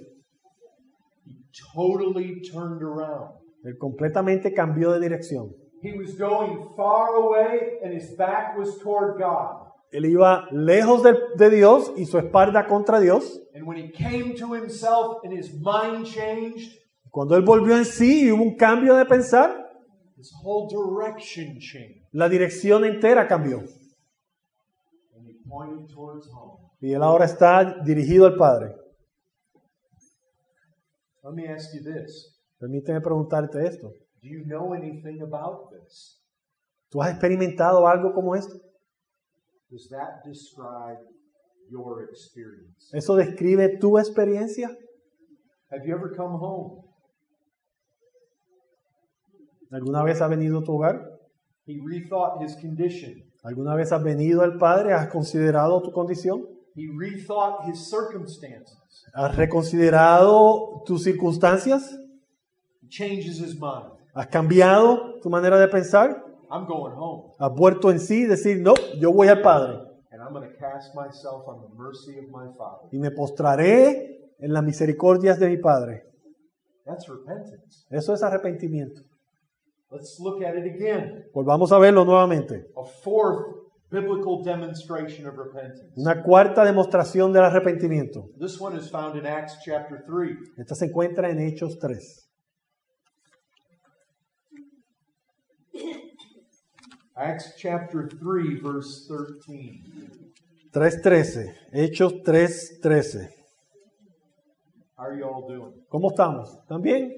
He 1.25 1.37
totally 1.73 2.41
turned 2.41 2.83
around. 2.83 3.31
Él 3.63 3.77
completamente 3.77 4.53
cambió 4.53 4.91
de 4.91 4.99
dirección. 4.99 5.55
He 5.81 5.97
was 5.97 6.17
going 6.17 6.73
far 6.75 7.15
away 7.15 7.79
and 7.81 7.93
his 7.93 8.13
back 8.17 8.57
was 8.57 8.77
toward 8.79 9.17
God. 9.17 9.62
Él 9.93 10.05
iba 10.05 10.47
lejos 10.51 11.03
de, 11.03 11.15
de 11.37 11.49
Dios 11.51 11.93
y 11.95 12.05
su 12.05 12.17
espalda 12.17 12.65
contra 12.67 12.99
Dios. 12.99 13.39
Changed, 16.03 16.79
Cuando 17.11 17.37
Él 17.37 17.43
volvió 17.43 17.77
en 17.77 17.85
sí 17.85 18.25
y 18.25 18.31
hubo 18.31 18.41
un 18.41 18.55
cambio 18.55 18.95
de 18.95 19.05
pensar, 19.05 19.69
his 20.17 20.33
whole 20.43 20.67
direction 20.67 21.59
changed. 21.59 22.01
la 22.11 22.27
dirección 22.27 22.85
entera 22.85 23.27
cambió. 23.27 23.59
And 25.15 25.27
he 25.27 25.35
pointed 25.47 25.93
towards 25.93 26.27
home. 26.33 26.57
Y 26.81 26.93
Él 26.93 27.03
ahora 27.03 27.25
está 27.25 27.63
dirigido 27.83 28.25
al 28.25 28.35
Padre. 28.35 28.75
Let 31.23 31.33
me 31.33 31.47
ask 31.47 31.71
you 31.73 31.83
this 31.83 32.33
Permíteme 32.57 32.99
preguntarte 32.99 33.63
esto. 33.67 33.89
Do 34.21 34.27
you 34.27 34.43
know 34.45 34.73
anything 34.73 35.21
about 35.21 35.69
this? 35.69 36.19
¿Tú 36.89 37.01
has 37.01 37.11
experimentado 37.11 37.87
algo 37.87 38.11
como 38.13 38.35
esto? 38.35 38.59
Does 39.73 39.89
that 39.89 40.23
describe 40.23 40.99
your 41.67 42.03
experience? 42.03 42.91
¿Eso 42.93 43.15
describe 43.15 43.79
tu 43.79 43.97
experiencia? 43.97 44.69
Have 45.71 45.83
you 45.83 45.95
ever 45.95 46.15
come 46.15 46.37
home? 46.37 46.83
¿Alguna 49.71 50.03
vez 50.03 50.21
has 50.21 50.29
venido 50.29 50.59
a 50.59 50.63
tu 50.63 50.73
hogar? 50.73 51.01
He 51.65 51.79
rethought 51.83 52.43
his 52.43 52.55
condition. 52.61 53.23
¿Alguna 53.43 53.73
vez 53.73 53.91
has 53.91 54.03
venido 54.03 54.43
al 54.43 54.59
Padre? 54.59 54.93
¿Has 54.93 55.07
considerado 55.07 55.81
tu 55.81 55.91
condición? 55.91 56.47
He 56.75 56.87
rethought 56.95 57.67
his 57.67 57.89
circumstances. 57.89 58.77
¿Has 59.15 59.35
reconsiderado 59.35 60.83
tus 60.85 61.03
circunstancias? 61.03 61.97
He 62.83 62.89
changes 62.89 63.39
his 63.39 63.55
mind. 63.55 63.91
¿Has 64.13 64.27
cambiado 64.27 65.19
tu 65.19 65.31
manera 65.31 65.57
de 65.57 65.67
pensar? 65.67 66.23
I'm 66.51 66.65
going 66.65 66.93
home, 66.95 67.33
¿Has 67.39 67.51
vuelto 67.53 67.91
en 67.91 67.99
sí 67.99 68.25
decir, 68.25 68.61
no, 68.61 68.73
yo 68.99 69.11
voy 69.11 69.27
al 69.27 69.41
Padre 69.41 69.79
and 70.11 70.21
I'm 70.21 70.31
going 70.31 70.47
to 70.47 70.55
cast 70.57 70.93
myself 70.95 71.47
on 71.47 71.61
the 71.61 71.75
mercy 71.75 72.17
of 72.19 72.29
my 72.29 72.47
Father. 72.57 72.87
y 72.91 72.99
me 72.99 73.11
postraré 73.11 74.31
en 74.39 74.53
las 74.53 74.63
misericordias 74.63 75.39
de 75.39 75.49
mi 75.49 75.57
Padre? 75.57 76.03
That's 76.85 77.07
repentance. 77.07 77.85
Eso 77.89 78.13
es 78.13 78.21
arrepentimiento. 78.23 79.01
Let's 79.89 80.19
look 80.19 80.43
at 80.43 80.55
it 80.55 80.65
again. 80.65 81.25
Volvamos 81.33 81.71
a 81.71 81.77
verlo 81.79 82.03
nuevamente. 82.03 82.65
A 82.75 82.83
fourth 82.83 83.45
biblical 83.89 84.43
demonstration 84.43 85.27
of 85.27 85.37
repentance. 85.37 85.93
Una 85.95 86.23
cuarta 86.23 86.65
demostración 86.65 87.31
del 87.31 87.43
arrepentimiento. 87.43 88.29
This 88.39 88.59
one 88.59 88.75
is 88.77 88.89
found 88.89 89.15
in 89.15 89.25
Acts 89.25 89.59
chapter 89.63 90.03
3. 90.05 90.55
Esta 90.57 90.75
se 90.75 90.85
encuentra 90.85 91.29
en 91.29 91.39
Hechos 91.39 91.77
3. 91.79 92.29
Acts 97.15 97.53
chapter 97.57 98.09
3, 98.09 98.59
verse 98.59 99.05
13. 99.07 99.83
3.13. 100.73 101.53
Hechos 101.71 102.23
3.13. 102.23 103.29
How 104.97 105.05
are 105.05 105.15
you 105.15 105.23
all 105.23 105.47
doing? 105.47 105.73
¿Cómo 105.89 106.09
estamos? 106.09 106.57
¿Están 106.57 106.81
bien? 106.81 107.13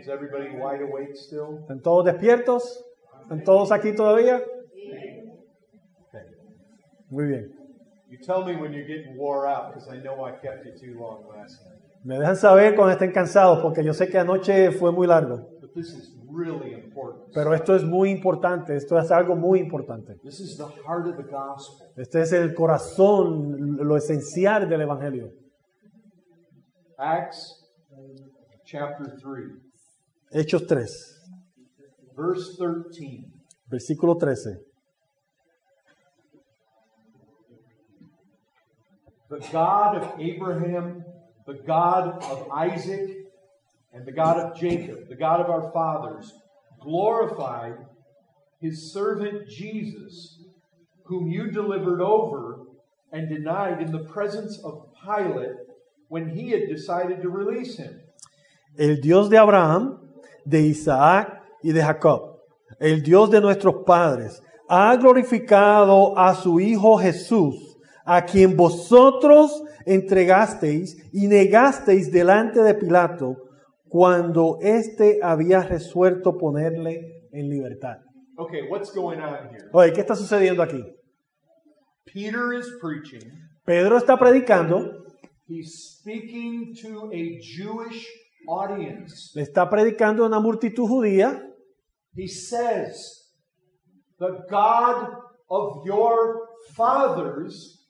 Is 0.00 0.08
everybody 0.08 0.48
wide 0.56 0.80
awake 0.80 1.14
still? 1.14 1.58
¿Están 1.60 1.82
todos 1.82 2.06
despiertos? 2.06 2.82
¿Están 3.20 3.44
todos 3.44 3.70
aquí 3.70 3.94
todavía? 3.94 4.42
Okay. 6.08 6.22
Muy 7.10 7.26
bien. 7.26 7.52
You 8.08 8.16
tell 8.18 8.44
me 8.46 8.56
when 8.56 8.72
you're 8.72 8.86
getting 8.86 9.16
wore 9.18 9.46
out 9.46 9.74
because 9.74 9.88
I 9.88 9.98
know 9.98 10.24
I 10.24 10.32
kept 10.32 10.64
you 10.64 10.72
too 10.72 10.98
long 10.98 11.28
last 11.28 11.62
night. 11.66 11.78
Me 12.02 12.18
dejan 12.18 12.36
saber 12.36 12.74
cuando 12.74 12.92
estén 12.92 13.12
cansados 13.12 13.60
porque 13.60 13.84
yo 13.84 13.92
sé 13.92 14.08
que 14.08 14.18
anoche 14.18 14.72
fue 14.72 14.90
muy 14.90 15.06
largo. 15.06 15.51
But 15.74 15.80
this 15.80 15.92
is 15.92 16.10
really 16.28 16.72
important. 16.74 17.32
Pero 17.32 17.54
esto 17.54 17.74
es 17.74 17.84
muy 17.84 18.10
importante, 18.10 18.76
esto 18.76 18.98
es 18.98 19.10
algo 19.10 19.36
muy 19.36 19.60
importante. 19.60 20.14
This 20.22 20.40
is 20.40 20.56
the 20.56 20.66
heart 20.86 21.06
of 21.06 21.16
the 21.16 21.22
gospel. 21.22 21.88
Este 21.96 22.20
es 22.20 22.32
el 22.32 22.54
corazón, 22.54 23.76
lo 23.78 23.96
esencial 23.96 24.68
del 24.68 24.82
Evangelio. 24.82 25.30
Acts 26.98 27.68
chapter 28.64 29.16
3, 29.18 29.60
Hechos 30.32 30.66
3, 30.66 31.20
verse 32.16 32.56
13. 32.56 33.32
versículo 33.68 34.16
13. 34.16 34.58
The 39.30 39.40
God 39.50 39.96
of 39.96 40.20
Abraham, 40.20 41.04
the 41.46 41.54
God 41.66 42.22
of 42.24 42.48
Isaac, 42.52 43.21
and 43.92 44.06
the 44.06 44.12
God 44.12 44.38
of 44.38 44.58
Jacob, 44.58 45.08
the 45.08 45.16
God 45.16 45.40
of 45.40 45.50
our 45.50 45.70
fathers, 45.72 46.32
glorified 46.80 47.76
his 48.60 48.92
servant 48.92 49.48
Jesus, 49.48 50.38
whom 51.04 51.28
you 51.28 51.50
delivered 51.50 52.00
over 52.00 52.60
and 53.12 53.28
denied 53.28 53.82
in 53.82 53.92
the 53.92 54.04
presence 54.04 54.58
of 54.64 54.88
Pilate 55.04 55.56
when 56.08 56.28
he 56.28 56.50
had 56.50 56.68
decided 56.68 57.20
to 57.22 57.28
release 57.28 57.76
him. 57.76 58.00
El 58.78 58.96
Dios 58.96 59.28
de 59.28 59.36
Abraham, 59.36 59.98
de 60.46 60.60
Isaac 60.70 61.42
y 61.62 61.72
de 61.72 61.82
Jacob, 61.82 62.38
el 62.80 63.02
Dios 63.02 63.30
de 63.30 63.40
nuestros 63.40 63.84
padres, 63.84 64.40
ha 64.68 64.96
glorificado 64.96 66.16
a 66.16 66.34
su 66.34 66.58
Hijo 66.58 66.96
Jesús, 66.96 67.76
a 68.06 68.22
quien 68.22 68.56
vosotros 68.56 69.62
entregasteis 69.84 70.96
y 71.12 71.26
negasteis 71.26 72.10
delante 72.10 72.62
de 72.62 72.74
Pilato 72.74 73.36
cuando 73.92 74.56
éste 74.62 75.18
había 75.22 75.62
resuelto 75.62 76.38
ponerle 76.38 77.28
en 77.30 77.50
libertad. 77.50 77.98
Okay, 78.38 78.62
what's 78.70 78.90
going 78.94 79.20
on 79.20 79.50
here? 79.50 79.68
Oye, 79.74 79.92
¿qué 79.92 80.00
está 80.00 80.16
sucediendo 80.16 80.62
aquí? 80.62 80.82
Peter 82.06 82.54
is 82.58 82.66
preaching. 82.80 83.30
Pedro 83.66 83.98
está 83.98 84.18
predicando, 84.18 85.04
He's 85.46 85.98
speaking 86.00 86.74
to 86.80 87.10
a 87.12 87.38
Jewish 87.42 88.08
audience. 88.48 89.32
le 89.34 89.42
está 89.42 89.68
predicando 89.68 90.24
a 90.24 90.26
una 90.26 90.40
multitud 90.40 90.88
judía 90.88 91.46
He 92.16 92.28
says, 92.28 93.30
The 94.18 94.46
God 94.48 95.08
of 95.50 95.84
your 95.84 96.48
fathers 96.74 97.81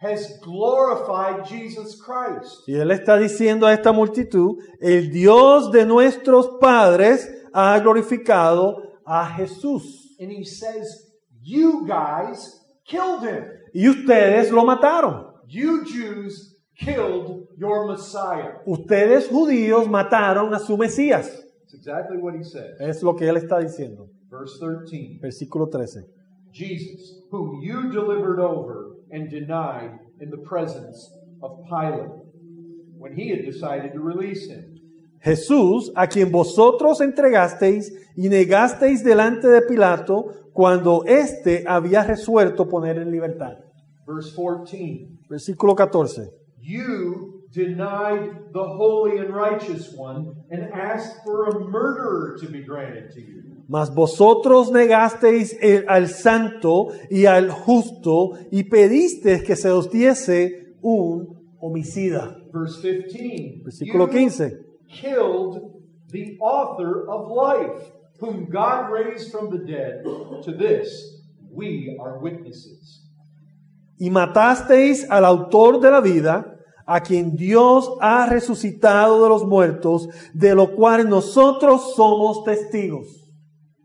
has 0.00 0.38
glorified 0.40 1.44
Jesus 1.46 1.94
Christ. 2.00 2.66
Y 2.66 2.74
él 2.74 2.90
está 2.90 3.18
diciendo 3.18 3.66
a 3.66 3.72
esta 3.74 3.92
multitud, 3.92 4.58
el 4.80 5.10
Dios 5.10 5.70
de 5.70 5.84
nuestros 5.84 6.48
padres 6.58 7.30
ha 7.52 7.78
glorificado 7.80 8.98
a 9.04 9.26
Jesús. 9.26 10.16
And 10.18 10.30
he 10.30 10.44
says, 10.44 11.06
You 11.42 11.86
guys 11.86 12.60
killed 12.84 13.22
him. 13.22 13.44
Y 13.74 13.88
ustedes 13.88 14.50
lo 14.50 14.64
mataron. 14.64 15.26
You 15.46 15.84
Jews 15.84 16.56
killed 16.76 17.48
your 17.58 17.86
Messiah. 17.86 18.54
Ustedes 18.66 19.28
judíos 19.28 19.88
mataron 19.88 20.54
a 20.54 20.58
su 20.58 20.76
Mesías. 20.76 21.30
That's 21.60 21.74
exactly 21.74 22.18
what 22.18 22.34
he 22.34 22.44
says. 22.44 22.80
Es 22.80 23.02
lo 23.02 23.14
que 23.14 23.28
él 23.28 23.36
está 23.36 23.58
diciendo. 23.58 24.08
Verse 24.30 24.58
13 24.58 25.18
Versículo 25.20 25.68
13. 25.68 26.06
Jesus, 26.52 27.22
whom 27.30 27.60
you 27.62 27.90
delivered 27.92 28.40
over 28.40 28.89
and 29.12 29.30
denied 29.30 29.98
in 30.20 30.30
the 30.30 30.38
presence 30.38 31.10
of 31.42 31.64
Pilate 31.68 32.10
when 32.98 33.14
he 33.14 33.30
had 33.30 33.44
decided 33.44 33.92
to 33.92 34.00
release 34.00 34.48
him. 34.48 34.76
Jesús, 35.22 35.90
a 35.96 36.06
quien 36.06 36.30
vosotros 36.30 37.00
entregasteis 37.00 37.92
y 38.16 38.28
negasteis 38.28 39.04
delante 39.04 39.48
de 39.48 39.62
Pilato 39.62 40.50
cuando 40.52 41.04
éste 41.06 41.64
había 41.66 42.02
resuelto 42.04 42.68
poner 42.68 42.98
en 42.98 43.10
libertad. 43.10 43.58
Verse 44.06 44.32
14 44.34 45.20
Versículo 45.28 45.76
14. 45.76 46.30
You 46.60 47.44
denied 47.52 48.52
the 48.52 48.64
holy 48.64 49.18
and 49.18 49.34
righteous 49.34 49.92
one 49.94 50.34
and 50.50 50.72
asked 50.72 51.22
for 51.24 51.46
a 51.46 51.60
murderer 51.60 52.36
to 52.40 52.48
be 52.48 52.62
granted 52.62 53.10
to 53.12 53.20
you. 53.20 53.49
Mas 53.70 53.94
vosotros 53.94 54.72
negasteis 54.72 55.56
el- 55.62 55.84
al 55.88 56.08
santo 56.08 56.88
y 57.08 57.26
al 57.26 57.50
justo 57.52 58.32
y 58.50 58.64
pedisteis 58.64 59.44
que 59.44 59.54
se 59.54 59.70
os 59.70 59.88
diese 59.88 60.74
un 60.82 61.38
homicida. 61.60 62.36
Verse 62.52 63.04
15 63.06 63.62
Versículo 63.62 64.06
You 64.06 64.12
15. 64.12 64.58
killed 64.88 65.62
the 66.10 66.36
author 66.40 67.06
of 67.08 67.30
life, 67.30 67.92
whom 68.20 68.48
God 68.50 68.90
raised 68.92 69.30
from 69.30 69.50
the 69.50 69.58
dead. 69.64 70.02
To 70.44 70.50
this 70.52 71.22
we 71.54 71.96
are 72.02 72.18
witnesses. 72.20 73.06
Y 74.00 74.10
matasteis 74.10 75.06
al 75.08 75.24
autor 75.24 75.78
de 75.78 75.90
la 75.92 76.00
vida, 76.00 76.56
a 76.86 77.00
quien 77.02 77.36
Dios 77.36 77.88
ha 78.00 78.26
resucitado 78.26 79.22
de 79.22 79.28
los 79.28 79.44
muertos, 79.46 80.08
de 80.34 80.56
lo 80.56 80.74
cual 80.74 81.08
nosotros 81.08 81.94
somos 81.94 82.42
testigos. 82.42 83.19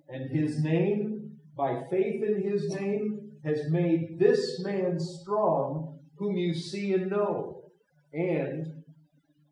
And 0.09 0.29
his 0.29 0.63
name, 0.63 1.37
by 1.57 1.81
faith 1.89 2.23
in 2.23 2.43
his 2.43 2.69
name, 2.69 3.31
has 3.43 3.69
made 3.69 4.19
this 4.19 4.59
man 4.63 4.99
strong, 4.99 5.99
whom 6.17 6.35
you 6.37 6.53
see 6.53 6.93
and 6.93 7.09
know. 7.09 7.63
And 8.13 8.83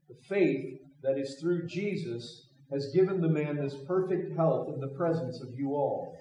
the 0.08 0.16
faith 0.28 0.80
that 1.02 1.18
is 1.18 1.38
through 1.40 1.68
Jesus 1.68 2.48
has 2.72 2.92
given 2.94 3.22
the 3.22 3.30
man 3.30 3.58
this 3.58 3.76
perfect 3.88 4.36
health 4.36 4.70
in 4.74 4.80
the 4.80 4.96
presence 4.96 5.42
of 5.42 5.50
you 5.56 5.70
all. 5.74 6.16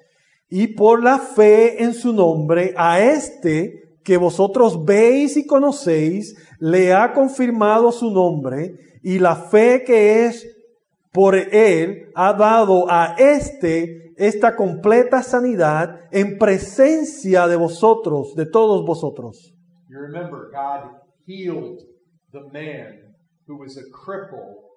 Y 0.51 0.75
por 0.77 1.03
la 1.03 1.19
fe 1.19 1.83
en 1.83 1.95
su 1.95 2.13
nombre, 2.13 2.75
a 2.77 3.01
este 3.01 3.83
que 4.05 4.19
vosotros 4.19 4.85
veis 4.85 5.37
y 5.37 5.47
conocéis, 5.47 6.35
le 6.59 6.93
ha 6.93 7.13
confirmado 7.15 7.91
su 7.91 8.11
nombre, 8.11 8.75
y 9.03 9.19
la 9.19 9.35
fe 9.35 9.83
que 9.85 10.27
es 10.27 10.47
por 11.13 11.37
él 11.37 12.11
ha 12.15 12.33
dado 12.33 12.87
a 12.91 13.15
este 13.19 14.15
esta 14.17 14.55
completa 14.55 15.23
sanidad 15.23 16.01
en 16.11 16.39
presencia 16.39 17.47
de 17.49 17.57
vosotros, 17.57 18.35
de 18.35 18.47
todos 18.47 18.85
vosotros. 18.87 19.55
You 19.89 19.99
remember, 19.99 20.51
God 20.53 20.91
healed 21.27 21.81
the 22.33 22.41
man 22.53 23.15
who 23.47 23.59
was 23.59 23.77
a 23.77 23.83
cripple, 23.91 24.71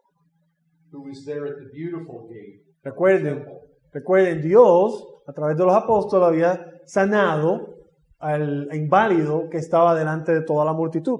who 0.92 1.04
was 1.04 1.26
there 1.26 1.46
at 1.46 1.58
the 1.58 1.70
beautiful 1.74 2.28
gate. 2.28 2.64
Recuerden, 2.84 3.46
recuerden, 3.92 4.42
Dios, 4.42 5.06
a 5.28 5.34
través 5.34 5.58
de 5.58 5.64
los 5.64 5.76
apóstoles, 5.76 6.28
había 6.28 6.82
sanado 6.86 7.76
al 8.20 8.70
inválido 8.74 9.50
que 9.50 9.58
estaba 9.58 9.96
delante 9.96 10.34
de 10.34 10.42
toda 10.42 10.66
la 10.66 10.74
multitud. 10.74 11.20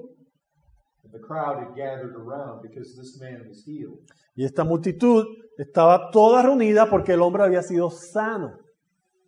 Y 4.34 4.44
esta 4.44 4.64
multitud 4.64 5.26
estaba 5.56 6.10
toda 6.10 6.42
reunida 6.42 6.88
porque 6.88 7.12
el 7.12 7.20
hombre 7.22 7.44
había 7.44 7.62
sido 7.62 7.90
sano. 7.90 8.58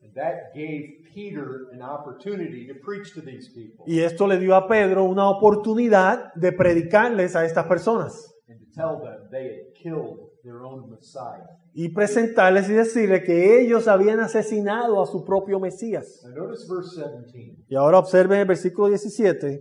And 0.03 0.15
that 0.15 0.55
gave 0.55 1.03
Peter 1.15 1.69
an 1.73 1.83
opportunity 1.83 2.67
to 2.67 2.75
preach 2.85 3.13
to 3.15 3.21
these 3.21 3.51
people 3.53 3.85
Y 3.87 4.01
esto 4.01 4.27
le 4.27 4.39
dio 4.39 4.55
a 4.55 4.69
Pedro 4.69 5.05
una 5.05 5.29
oportunidad 5.29 6.33
de 6.35 6.53
predicarles 6.53 7.35
a 7.35 7.45
estas 7.45 7.67
personas 7.67 8.33
and 8.49 8.61
to 8.61 8.67
tell 8.73 9.01
them 9.03 9.29
they 9.31 9.49
had 9.49 9.75
killed 9.75 10.31
their 10.45 10.63
own 10.63 10.89
Messiah. 10.89 11.47
y 11.75 11.89
presentarles 11.91 12.69
y 12.71 12.73
decirles 12.75 13.25
que 13.25 13.61
ellos 13.61 13.89
habían 13.89 14.21
asesinado 14.21 15.03
a 15.03 15.07
su 15.07 15.25
propio 15.25 15.61
Mesías. 15.61 16.23
Now 16.25 16.47
notice 16.47 16.67
verse 16.69 16.97
17. 16.97 17.65
Y 17.69 17.75
ahora 17.75 17.99
observen 17.99 18.41
el 18.41 18.47
versículo 18.47 18.89
17. 18.89 19.61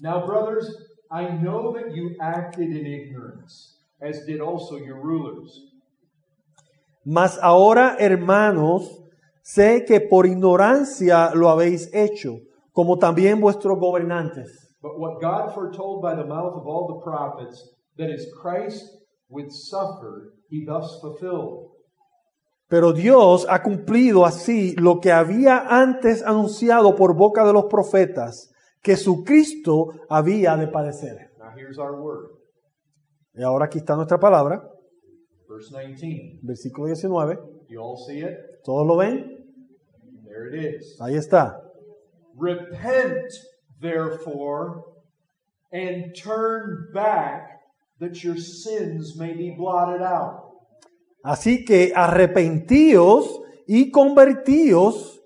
Now, 0.00 0.24
brothers, 0.24 0.87
I 1.10 1.28
know 1.28 1.72
that 1.72 1.94
you 1.94 2.16
acted 2.20 2.68
in 2.68 2.86
ignorance, 2.86 3.78
as 4.00 4.26
did 4.26 4.40
also 4.40 4.76
your 4.76 5.00
rulers. 5.00 5.68
Mas 7.04 7.38
ahora, 7.40 7.96
hermanos, 7.98 9.02
sé 9.42 9.86
que 9.86 10.00
por 10.00 10.26
ignorancia 10.26 11.30
lo 11.34 11.48
habéis 11.48 11.88
hecho, 11.94 12.40
como 12.72 12.98
también 12.98 13.40
vuestros 13.40 13.78
gobernantes. 13.78 14.76
But 14.82 14.98
what 14.98 15.20
God 15.20 15.54
foretold 15.54 16.02
by 16.02 16.14
the 16.14 16.26
mouth 16.26 16.54
of 16.54 16.66
all 16.66 16.86
the 16.88 17.02
prophets, 17.02 17.70
that 17.96 18.10
is 18.10 18.26
Christ 18.40 18.84
would 19.30 19.50
suffer, 19.50 20.34
he 20.50 20.66
thus 20.66 21.00
fulfilled. 21.00 21.70
Pero 22.68 22.92
Dios 22.92 23.46
ha 23.48 23.62
cumplido 23.62 24.26
así 24.26 24.74
lo 24.76 25.00
que 25.00 25.10
había 25.10 25.66
antes 25.70 26.22
anunciado 26.22 26.94
por 26.94 27.14
boca 27.14 27.46
de 27.46 27.54
los 27.54 27.64
profetas, 27.64 28.52
que 28.82 28.96
su 28.96 29.24
Cristo 29.24 29.92
había 30.08 30.56
de 30.56 30.68
padecer. 30.68 31.30
Now, 31.38 31.50
here's 31.56 31.78
our 31.78 32.00
word. 32.00 32.30
Y 33.34 33.42
ahora 33.42 33.66
aquí 33.66 33.78
está 33.78 33.94
nuestra 33.94 34.18
palabra, 34.18 34.62
Verse 35.48 35.70
19. 35.70 36.40
versículo 36.42 36.86
19. 36.86 37.38
You 37.68 37.80
all 37.80 37.96
see 37.96 38.20
it? 38.20 38.36
¿Todos 38.64 38.86
lo 38.86 38.96
ven? 38.96 39.44
There 40.24 40.48
it 40.48 40.74
is. 40.76 41.00
Ahí 41.00 41.16
está. 41.16 41.60
Repent, 42.36 43.32
therefore, 43.80 44.84
and 45.72 46.14
turn 46.14 46.88
back, 46.92 47.60
that 47.98 48.22
your 48.22 48.36
sins 48.36 49.16
may 49.16 49.32
be 49.34 49.54
blotted 49.56 50.02
out. 50.02 50.44
Así 51.24 51.64
que 51.64 51.92
arrepentíos 51.94 53.40
y 53.66 53.90
convertíos 53.90 55.17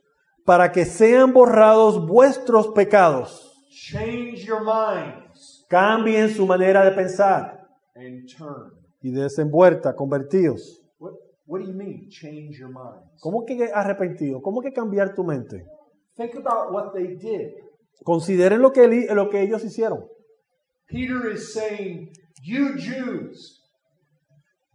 para 0.45 0.72
que 0.72 0.84
sean 0.84 1.32
borrados 1.32 2.07
vuestros 2.07 2.68
pecados. 2.68 3.49
Change 3.70 4.45
your 4.45 4.61
minds 4.62 5.64
Cambien 5.68 6.28
su 6.28 6.47
manera 6.47 6.84
de 6.84 6.93
pensar 6.93 7.66
and 7.95 8.26
turn. 8.36 8.72
y 9.01 9.11
desenvuelta, 9.11 9.95
convertíos. 9.95 10.80
What, 10.99 11.12
what 11.47 11.61
do 11.61 11.66
you 11.66 11.74
mean, 11.74 12.09
change 12.11 12.59
your 12.59 12.68
minds? 12.68 13.20
¿Cómo 13.20 13.45
que 13.47 13.70
arrepentido? 13.72 14.40
¿Cómo 14.43 14.61
que 14.61 14.72
cambiar 14.72 15.14
tu 15.14 15.24
mente? 15.24 15.64
Think 16.16 16.34
about 16.36 16.72
what 16.72 16.93
they 16.93 17.16
did. 17.16 17.53
Consideren 18.05 18.61
lo 18.61 18.70
que, 18.72 18.86
lo 19.14 19.30
que 19.30 19.43
ellos 19.43 19.64
hicieron. 19.64 20.05
Peter 20.88 21.30
is 21.32 21.55
saying, 21.55 22.11
You 22.43 22.74
Jews, 22.76 23.61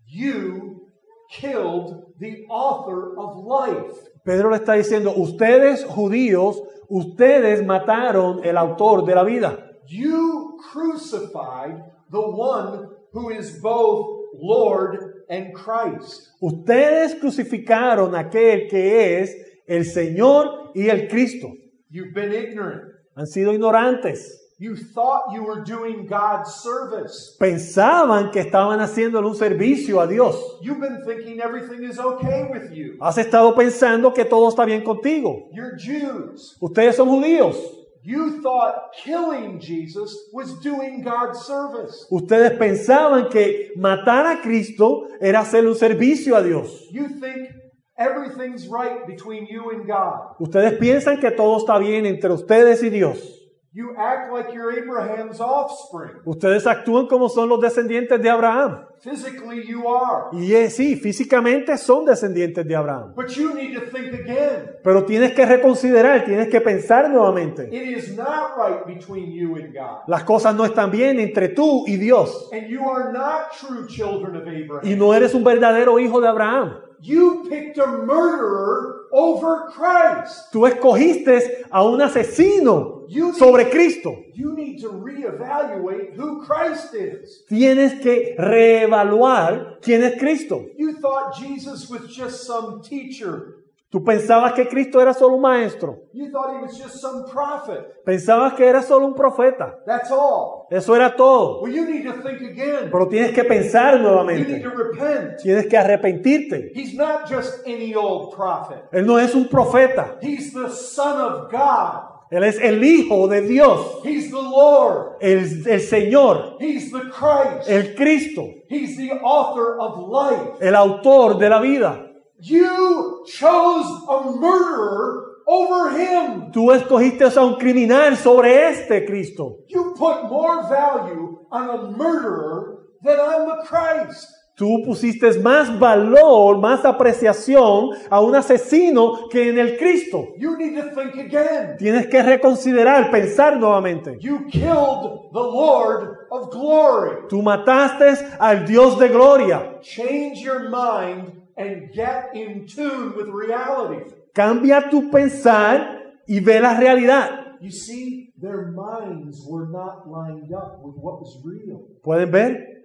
you 0.08 0.88
killed 1.30 2.14
the 2.20 2.46
author 2.50 3.14
of 3.18 3.46
life. 3.46 3.94
Pedro 4.28 4.50
le 4.50 4.58
está 4.58 4.74
diciendo, 4.74 5.14
ustedes 5.16 5.86
judíos, 5.86 6.62
ustedes 6.90 7.66
mataron 7.66 8.44
el 8.44 8.58
autor 8.58 9.06
de 9.06 9.16
la 9.16 9.24
vida. 9.24 9.72
You 9.88 10.58
crucified 10.70 11.82
the 12.12 12.20
one 12.20 12.90
who 13.14 13.30
is 13.30 13.58
both 13.62 14.26
Lord 14.34 15.24
and 15.30 15.54
Christ. 15.54 16.28
Ustedes 16.42 17.16
crucificaron 17.16 18.16
aquel 18.16 18.68
que 18.68 19.22
es 19.22 19.34
el 19.66 19.86
Señor 19.86 20.72
y 20.76 20.90
el 20.90 21.08
Cristo. 21.08 21.48
You've 21.90 22.14
been 22.14 22.34
ignorant. 22.34 22.84
Han 23.16 23.28
sido 23.28 23.54
ignorantes. 23.54 24.47
You 24.60 24.76
thought 24.76 25.32
you 25.34 25.44
were 25.44 25.64
doing 25.64 26.08
God's 26.08 26.52
service. 26.64 27.38
Pensaban 27.40 28.32
que 28.32 28.40
estaban 28.42 28.80
haciéndole 28.80 29.28
un 29.28 29.36
servicio 29.36 30.02
a 30.02 30.08
Dios. 30.08 30.36
You've 30.64 30.80
been 30.80 31.04
thinking 31.06 31.40
everything 31.40 31.84
is 31.84 32.00
okay 32.00 32.50
with 32.52 32.72
you. 32.72 32.98
Has 33.00 33.20
estado 33.20 33.54
pensando 33.54 34.12
que 34.16 34.26
todo 34.26 34.50
está 34.50 34.66
bien 34.66 34.84
contigo. 34.84 35.48
You're 35.54 35.78
Jews. 35.78 36.58
Ustedes 36.60 36.96
son 36.96 37.08
judíos. 37.08 37.56
You 38.02 38.42
thought 38.42 38.94
killing 38.96 39.60
Jesus 39.60 40.12
was 40.34 40.60
doing 40.62 41.04
God's 41.04 41.46
service. 41.46 42.08
Ustedes 42.10 42.58
pensaban 42.58 43.30
que 43.30 43.74
matar 43.78 44.26
a 44.26 44.42
Cristo 44.42 45.08
era 45.22 45.42
hacerle 45.42 45.70
un 45.70 45.76
servicio 45.76 46.36
a 46.36 46.42
Dios. 46.42 46.88
You 46.90 47.10
think 47.20 47.50
everything's 47.96 48.68
right 48.68 49.06
between 49.06 49.46
you 49.46 49.70
and 49.70 49.86
God. 49.86 50.36
Ustedes 50.40 50.80
piensan 50.80 51.20
que 51.20 51.30
todo 51.30 51.58
está 51.58 51.78
bien 51.78 52.08
entre 52.08 52.32
ustedes 52.32 52.82
y 52.82 52.90
Dios. 52.90 53.37
You 53.78 53.94
act 53.96 54.34
like 54.34 54.52
you're 54.52 54.76
Abraham's 54.76 55.40
offspring. 55.40 56.24
Ustedes 56.26 56.66
actúan 56.66 57.06
como 57.06 57.30
son 57.30 57.48
los 57.48 57.62
descendientes 57.62 58.20
de 58.20 58.28
Abraham. 58.28 58.88
Physically, 59.04 59.68
you 59.68 59.88
are. 59.88 60.30
Y 60.34 60.52
eh, 60.56 60.72
sí, 60.72 60.96
físicamente 60.96 61.78
son 61.78 62.04
descendientes 62.04 62.68
de 62.68 62.76
Abraham. 62.76 63.14
But 63.16 63.28
you 63.36 63.54
need 63.54 63.76
to 63.76 63.82
think 63.82 64.16
again. 64.16 64.78
Pero 64.84 65.06
tienes 65.06 65.34
que 65.34 65.46
reconsiderar, 65.46 66.26
tienes 66.26 66.48
que 66.48 66.60
pensar 66.60 67.08
nuevamente. 67.12 67.70
It 67.72 67.96
is 67.96 68.18
not 68.18 68.58
right 68.58 68.84
between 68.88 69.32
you 69.32 69.56
and 69.58 69.72
God. 69.72 70.08
Las 70.08 70.24
cosas 70.24 70.56
no 70.56 70.66
están 70.66 70.90
bien 70.90 71.20
entre 71.20 71.50
tú 71.50 71.84
y 71.86 71.98
Dios. 71.98 72.50
And 72.52 72.68
you 72.68 72.82
are 72.90 73.14
not 73.14 73.52
true 73.60 73.86
children 73.86 74.38
of 74.38 74.48
Abraham. 74.48 74.92
Y 74.92 74.96
no 74.96 75.14
eres 75.14 75.36
un 75.36 75.44
verdadero 75.44 76.00
hijo 76.00 76.20
de 76.20 76.28
Abraham. 76.28 76.80
You 77.00 77.44
picked 77.48 77.78
a 77.78 77.86
murderer 77.86 79.06
over 79.12 79.68
Christ. 79.72 80.52
Tú 80.52 80.66
escogiste 80.66 81.64
a 81.70 81.84
un 81.84 82.02
asesino 82.02 82.97
You 83.10 83.28
need- 83.32 83.36
sobre 83.36 83.70
Cristo. 83.70 84.16
You 84.34 84.54
need 84.54 84.80
to 84.82 84.90
reevaluate 84.92 86.16
who 86.18 86.44
Christ 86.46 86.94
is. 86.94 87.46
Tienes 87.50 87.96
que 88.02 88.36
reevaluar 88.38 89.80
quién 89.82 90.04
es 90.04 90.18
Cristo. 90.20 90.66
You 90.78 90.94
thought 91.00 91.34
Jesus 91.36 91.90
was 91.90 92.08
just 92.16 92.46
some 92.46 92.82
teacher. 92.82 93.56
Tú 93.90 94.04
pensabas 94.04 94.52
que 94.52 94.68
Cristo 94.68 95.00
era 95.00 95.14
solo 95.14 95.36
un 95.38 95.42
maestro. 95.42 95.98
You 96.12 96.30
thought 96.30 96.54
he 96.58 96.62
was 96.62 96.78
just 96.78 97.00
some 97.00 97.24
prophet. 97.32 98.04
Pensabas 98.06 98.54
que 98.54 98.66
era 98.66 98.82
solo 98.84 99.08
un 99.08 99.14
profeta. 99.16 99.78
That's 99.86 100.12
all. 100.12 100.68
Eso 100.70 100.94
era 100.94 101.16
todo. 101.16 101.62
Well, 101.62 101.72
you 101.72 101.86
need 101.86 102.04
to 102.04 102.22
think 102.22 102.42
again. 102.42 102.90
Pero 102.92 103.08
tienes 103.08 103.32
que 103.32 103.46
pensar 103.46 103.94
You 103.94 104.00
need 104.00 104.08
nuevamente. 104.10 104.60
to 104.62 104.70
repent. 104.72 105.38
Tienes 105.42 105.68
que 105.68 105.78
arrepentirte. 105.78 106.72
He's 106.76 106.96
not 106.96 107.30
just 107.30 107.66
any 107.66 107.96
old 107.96 108.36
prophet. 108.36 108.84
Él 108.92 109.06
no 109.06 109.18
es 109.18 109.34
un 109.34 109.48
profeta. 109.48 110.18
He's 110.22 110.52
the 110.54 110.70
Son 110.70 111.22
of 111.22 111.50
God. 111.50 112.17
Él 112.30 112.44
es 112.44 112.60
el 112.60 112.84
Hijo 112.84 113.28
de 113.28 113.42
Dios. 113.42 114.02
He's 114.04 114.30
the 114.30 114.42
Lord. 114.42 115.18
El, 115.22 115.40
el 115.68 115.82
Señor. 115.82 116.58
He's 116.60 116.92
the 116.92 117.10
Christ. 117.10 117.70
El 117.70 117.96
Cristo. 117.96 118.44
He's 118.70 118.98
the 118.98 119.12
author 119.24 119.80
of 119.80 120.10
life. 120.10 120.62
El 120.62 120.76
autor 120.76 121.38
de 121.38 121.50
la 121.50 121.62
vida. 121.62 122.04
You 122.40 123.24
chose 123.26 123.88
a 124.10 124.32
murderer 124.32 125.38
over 125.48 125.98
him. 125.98 126.52
Tú 126.52 126.72
escogiste 126.72 127.24
a 127.24 127.44
un 127.44 127.56
criminal 127.56 128.18
sobre 128.18 128.70
este 128.70 129.06
Cristo. 129.06 129.60
You 129.68 129.94
put 129.98 130.30
more 130.30 130.68
value 130.70 131.40
on 131.50 131.70
a 131.70 131.98
murderer 131.98 132.80
than 133.02 133.20
on 133.20 133.48
the 133.48 133.66
Christ. 133.66 134.28
Tú 134.58 134.82
pusiste 134.84 135.40
más 135.40 135.78
valor, 135.78 136.58
más 136.58 136.84
apreciación 136.84 137.92
a 138.10 138.20
un 138.20 138.34
asesino 138.34 139.30
que 139.30 139.50
en 139.50 139.60
el 139.60 139.78
Cristo. 139.78 140.30
You 140.36 140.58
need 140.58 140.74
to 140.82 140.96
think 140.96 141.14
again. 141.14 141.78
Tienes 141.78 142.08
que 142.08 142.24
reconsiderar, 142.24 143.12
pensar 143.12 143.60
nuevamente. 143.60 144.18
You 144.20 144.48
killed 144.48 145.30
the 145.32 145.40
Lord 145.40 146.26
of 146.32 146.50
glory. 146.50 147.28
Tú 147.30 147.44
mataste 147.44 148.18
al 148.40 148.66
Dios 148.66 148.98
de 148.98 149.10
gloria. 149.10 149.80
Change 149.84 150.42
your 150.42 150.70
mind 150.70 151.34
and 151.56 151.94
get 151.94 152.32
in 152.34 152.66
tune 152.66 153.14
with 153.16 153.28
reality. 153.28 154.12
Cambia 154.34 154.90
tu 154.90 155.12
pensar 155.12 156.16
y 156.28 156.40
ve 156.40 156.60
la 156.60 156.80
realidad. 156.80 157.60
You 157.62 157.70
see, 157.70 158.34
their 158.42 158.72
minds 158.72 159.46
were 159.48 159.68
not 159.68 160.10
lined 160.10 160.52
up 160.52 160.80
with 160.82 160.96
what 160.96 161.22
was 161.22 161.40
real. 161.44 161.88
¿Pueden 162.02 162.32
ver? 162.32 162.77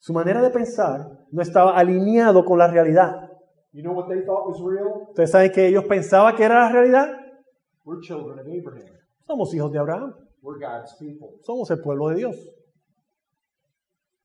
Su 0.00 0.14
manera 0.14 0.40
de 0.40 0.48
pensar 0.50 1.26
no 1.30 1.42
estaba 1.42 1.76
alineado 1.76 2.42
con 2.44 2.58
la 2.58 2.68
realidad. 2.68 3.30
You 3.72 3.82
know 3.82 3.92
what 3.92 4.08
they 4.08 4.22
thought 4.24 4.48
was 4.48 4.58
real? 4.60 5.08
¿Ustedes 5.10 5.30
saben 5.30 5.52
que 5.52 5.68
ellos 5.68 5.84
pensaban 5.84 6.34
que 6.34 6.42
era 6.42 6.66
la 6.66 6.72
realidad? 6.72 7.08
We're 7.84 8.00
children 8.00 8.38
of 8.38 8.46
Abraham. 8.46 8.96
Somos 9.26 9.54
hijos 9.54 9.70
de 9.70 9.78
Abraham. 9.78 10.14
We're 10.42 10.58
God's 10.58 10.96
people. 10.98 11.38
Somos 11.42 11.70
el 11.70 11.80
pueblo 11.80 12.08
de 12.08 12.16
Dios. 12.16 12.36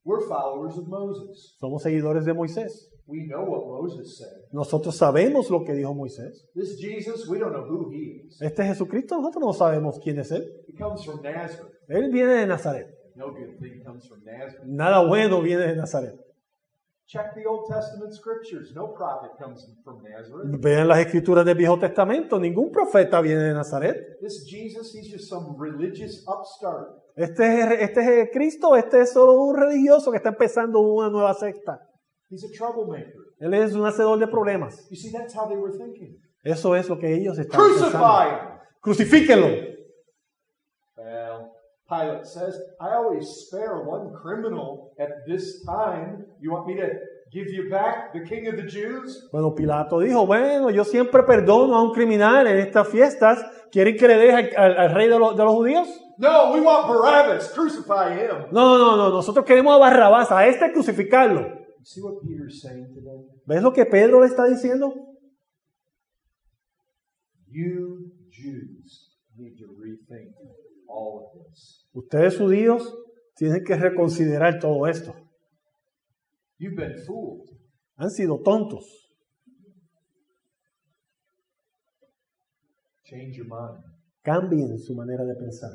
We're 0.05 0.25
followers 0.27 0.77
of 0.77 0.87
Moses. 0.87 1.55
Somos 1.59 1.83
seguidores 1.83 2.25
de 2.25 2.33
Moisés. 2.33 2.89
We 3.05 3.27
know 3.27 3.43
what 3.43 3.67
Moses 3.67 4.17
said. 4.17 4.47
Nosotros 4.51 4.95
sabemos 4.95 5.49
lo 5.49 5.63
que 5.65 5.73
dijo 5.73 5.93
Moisés. 5.93 6.47
This 6.55 6.79
Jesus, 6.79 7.27
we 7.27 7.37
don't 7.37 7.51
know 7.51 7.65
who 7.65 7.91
he 7.91 8.23
is. 8.25 8.41
Este 8.41 8.63
Jesucristo 8.63 9.17
nosotros 9.17 9.43
no 9.43 9.53
sabemos 9.53 9.99
quién 9.99 10.19
es 10.19 10.31
Él. 10.31 10.43
He 10.67 10.73
comes 10.73 11.03
from 11.03 11.21
Nazareth. 11.21 11.73
Él 11.89 12.11
viene 12.11 12.33
de 12.33 12.47
Nazaret. 12.47 12.87
No 13.15 13.31
good 13.31 13.57
thing 13.59 13.81
comes 13.83 14.07
from 14.07 14.23
Nazareth. 14.25 14.65
Nada 14.65 15.05
bueno 15.05 15.41
viene 15.41 15.67
de 15.67 15.75
Nazaret. 15.75 16.19
Check 17.07 17.35
the 17.35 17.45
Old 17.45 17.67
Testament 17.69 18.13
scriptures. 18.13 18.73
No 18.75 18.93
prophet 18.93 19.31
comes 19.37 19.63
from 19.83 20.01
Nazareth. 20.03 20.59
Vean 20.59 20.87
las 20.87 20.99
escrituras 20.99 21.45
del 21.45 21.55
Viejo 21.55 21.77
Testamento. 21.77 22.39
Ningún 22.39 22.71
profeta 22.71 23.21
viene 23.21 23.43
de 23.43 23.53
Nazaret. 23.53 24.19
This 24.21 24.43
Jesus, 24.45 24.93
he's 24.93 25.11
just 25.11 25.29
some 25.29 25.55
religious 25.57 26.25
upstart. 26.27 26.89
Este 27.15 27.43
es, 27.45 27.81
este 27.89 28.21
es 28.21 28.29
Cristo, 28.33 28.75
este 28.75 29.01
es 29.01 29.13
solo 29.13 29.33
un 29.33 29.55
religioso 29.55 30.11
que 30.11 30.17
está 30.17 30.29
empezando 30.29 30.79
una 30.79 31.09
nueva 31.09 31.33
secta. 31.35 31.79
He's 32.29 32.43
a 32.43 32.49
troublemaker. 32.51 33.13
Él 33.39 33.53
es 33.53 33.73
un 33.73 33.85
hacedor 33.85 34.19
de 34.19 34.27
problemas. 34.27 34.89
You 34.89 34.97
see, 34.97 35.11
that's 35.11 35.33
how 35.33 35.47
they 35.47 35.57
were 35.57 35.77
thinking. 35.77 36.19
Eso 36.43 36.75
es 36.75 36.89
lo 36.89 36.97
que 36.97 37.13
ellos 37.13 37.37
estaban 37.37 37.67
pensando. 37.67 37.91
Crucify 37.91 38.29
him! 38.29 38.59
Crucifíquenlo. 38.81 39.74
Pilate 41.87 42.25
says, 42.25 42.59
I 42.81 42.95
always 42.95 43.27
spare 43.45 43.83
one 43.83 44.11
criminal 44.13 44.91
at 44.99 45.09
this 45.27 45.63
time. 45.65 46.25
You 46.41 46.51
want 46.51 46.65
me 46.67 46.75
to 46.77 46.87
give 47.31 47.47
you 47.51 47.69
back 47.69 48.11
the 48.13 48.21
king 48.21 48.47
of 48.47 48.55
the 48.55 48.63
Jews? 48.67 49.27
Bueno, 49.31 49.53
Pilato 49.53 49.99
dijo, 49.99 50.25
bueno, 50.25 50.71
yo 50.71 50.83
siempre 50.83 51.21
perdono 51.23 51.75
a 51.75 51.83
un 51.83 51.93
criminal 51.93 52.47
en 52.47 52.57
estas 52.57 52.87
fiestas. 52.87 53.39
¿Quieren 53.71 53.97
que 53.97 54.07
le 54.07 54.17
deje 54.17 54.55
al, 54.55 54.71
al- 54.71 54.77
al 54.79 54.95
rey 54.95 55.07
de, 55.09 55.19
los- 55.19 55.35
de 55.37 55.43
los 55.43 55.53
judíos? 55.53 55.87
No, 56.17 56.53
we 56.53 56.61
want 56.61 56.87
Barabbas. 56.87 57.51
Crucify 57.53 58.13
him. 58.13 58.47
No, 58.51 58.77
no, 58.79 58.95
no, 58.97 59.09
nosotros 59.09 59.45
queremos 59.45 59.75
a 59.75 59.77
Barrabás, 59.77 60.31
a 60.31 60.47
este 60.47 60.71
crucificarlo. 60.71 61.41
See 61.83 62.01
what 62.01 62.15
Peter's 62.23 62.61
saying 62.61 62.87
today? 62.95 63.27
¿Ves 63.45 63.61
lo 63.61 63.71
que 63.73 63.85
Pedro 63.85 64.21
le 64.21 64.27
está 64.27 64.45
diciendo? 64.45 64.91
You 67.47 68.11
Jews 68.31 69.11
need 69.37 69.57
to 69.59 69.65
rethink. 69.77 70.33
Ustedes 71.93 72.37
judíos 72.37 72.93
tienen 73.35 73.63
que 73.63 73.75
reconsiderar 73.75 74.59
todo 74.59 74.87
esto. 74.87 75.13
You've 76.57 76.75
been 76.75 76.97
fooled. 77.05 77.49
Han 77.97 78.09
sido 78.09 78.41
tontos. 78.43 78.85
Change 83.03 83.37
your 83.37 83.47
mind. 83.47 83.83
Cambien 84.23 84.77
su 84.79 84.95
manera 84.95 85.23
de 85.23 85.35
pensar. 85.35 85.71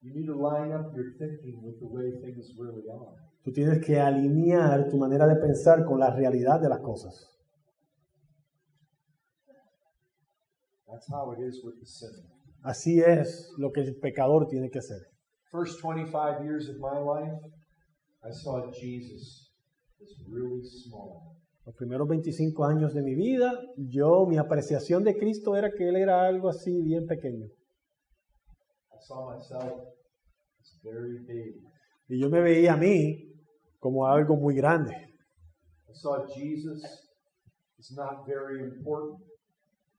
You 0.00 0.12
need 0.14 0.26
to 0.26 0.34
line 0.34 0.72
up 0.72 0.94
your 0.94 1.12
thinking 1.18 1.62
with 1.62 1.78
the 1.78 1.86
way 1.86 2.10
things 2.20 2.54
really 2.58 2.84
are. 2.90 3.16
Tú 3.42 3.52
tienes 3.52 3.84
que 3.84 3.98
alinear 3.98 4.88
tu 4.88 4.96
manera 4.96 5.26
de 5.26 5.36
pensar 5.36 5.84
con 5.84 6.00
la 6.00 6.10
realidad 6.10 6.60
de 6.60 6.68
las 6.68 6.80
cosas. 6.80 7.30
That's 10.86 11.06
how 11.08 11.32
it 11.32 11.40
is 11.40 11.62
with 11.64 11.78
the 11.80 11.86
sinner. 11.86 12.33
Así 12.64 12.98
es 12.98 13.52
lo 13.58 13.70
que 13.72 13.82
el 13.82 13.94
pecador 14.00 14.46
tiene 14.48 14.70
que 14.70 14.78
hacer. 14.78 14.96
First 15.52 15.82
25 15.82 16.42
years 16.42 16.70
of 16.70 16.76
my 16.76 16.98
life, 16.98 17.38
I 18.24 18.32
saw 18.32 18.70
Jesus 18.72 19.52
as 20.00 20.08
really 20.26 20.64
small. 20.64 21.36
Los 21.66 21.74
primeros 21.76 22.08
25 22.08 22.64
años 22.64 22.94
de 22.94 23.02
mi 23.02 23.14
vida, 23.14 23.52
yo, 23.76 24.24
mi 24.26 24.38
apreciación 24.38 25.04
de 25.04 25.14
Cristo 25.14 25.54
era 25.56 25.70
que 25.76 25.86
Él 25.86 25.96
era 25.96 26.26
algo 26.26 26.48
así 26.48 26.80
bien 26.82 27.06
pequeño. 27.06 27.44
I 27.44 28.98
saw 28.98 29.36
myself 29.36 29.82
as 30.58 30.80
very 30.82 31.18
big. 31.18 31.62
Y 32.08 32.18
yo 32.18 32.30
me 32.30 32.40
veía 32.40 32.72
a 32.72 32.76
mí 32.78 33.30
como 33.78 34.06
algo 34.06 34.36
muy 34.36 34.54
grande. 34.54 34.94
I 35.86 35.92
saw 35.92 36.26
Jesus 36.34 36.82
as 37.78 37.92
not 37.92 38.26
very 38.26 38.62
important. 38.62 39.20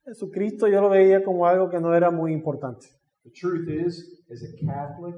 Jesucristo 0.05 0.67
yo 0.67 0.81
lo 0.81 0.89
veía 0.89 1.23
como 1.23 1.45
algo 1.45 1.69
que 1.69 1.79
no 1.79 1.93
era 1.95 2.11
muy 2.11 2.31
importante. 2.31 2.87
The 3.23 3.31
truth 3.31 3.67
is, 3.67 4.23
as 4.31 4.43
a 4.43 4.51
Catholic, 4.65 5.15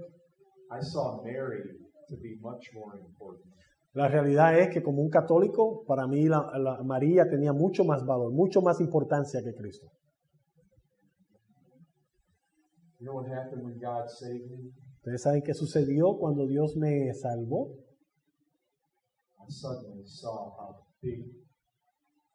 I 0.72 0.82
saw 0.82 1.22
Mary 1.24 1.62
to 2.10 2.16
be 2.18 2.38
much 2.40 2.74
more 2.74 2.98
important. 2.98 3.54
La 3.94 4.08
realidad 4.08 4.58
es 4.60 4.70
que 4.70 4.82
como 4.82 5.02
un 5.02 5.10
católico, 5.10 5.84
para 5.86 6.08
mí 6.08 6.28
la, 6.28 6.52
la- 6.58 6.84
María 6.84 7.28
tenía 7.30 7.52
mucho 7.52 7.84
más 7.84 8.06
valor, 8.06 8.32
mucho 8.32 8.62
más 8.62 8.80
importancia 8.80 9.42
que 9.44 9.54
Cristo. 9.56 9.88
You 13.00 13.06
know 13.06 13.16
what 13.16 13.28
happened 13.28 13.64
when 13.64 13.78
God 13.80 14.08
saved 14.08 14.50
me? 14.50 14.72
¿Ustedes 14.98 15.22
saben 15.22 15.42
qué 15.44 15.54
sucedió 15.54 16.18
cuando 16.18 16.48
Dios 16.48 16.76
me 16.76 17.14
salvó? 17.14 17.76
I 19.40 19.50
suddenly 19.50 20.06
saw 20.06 20.52
how 20.58 20.76
big 21.02 21.26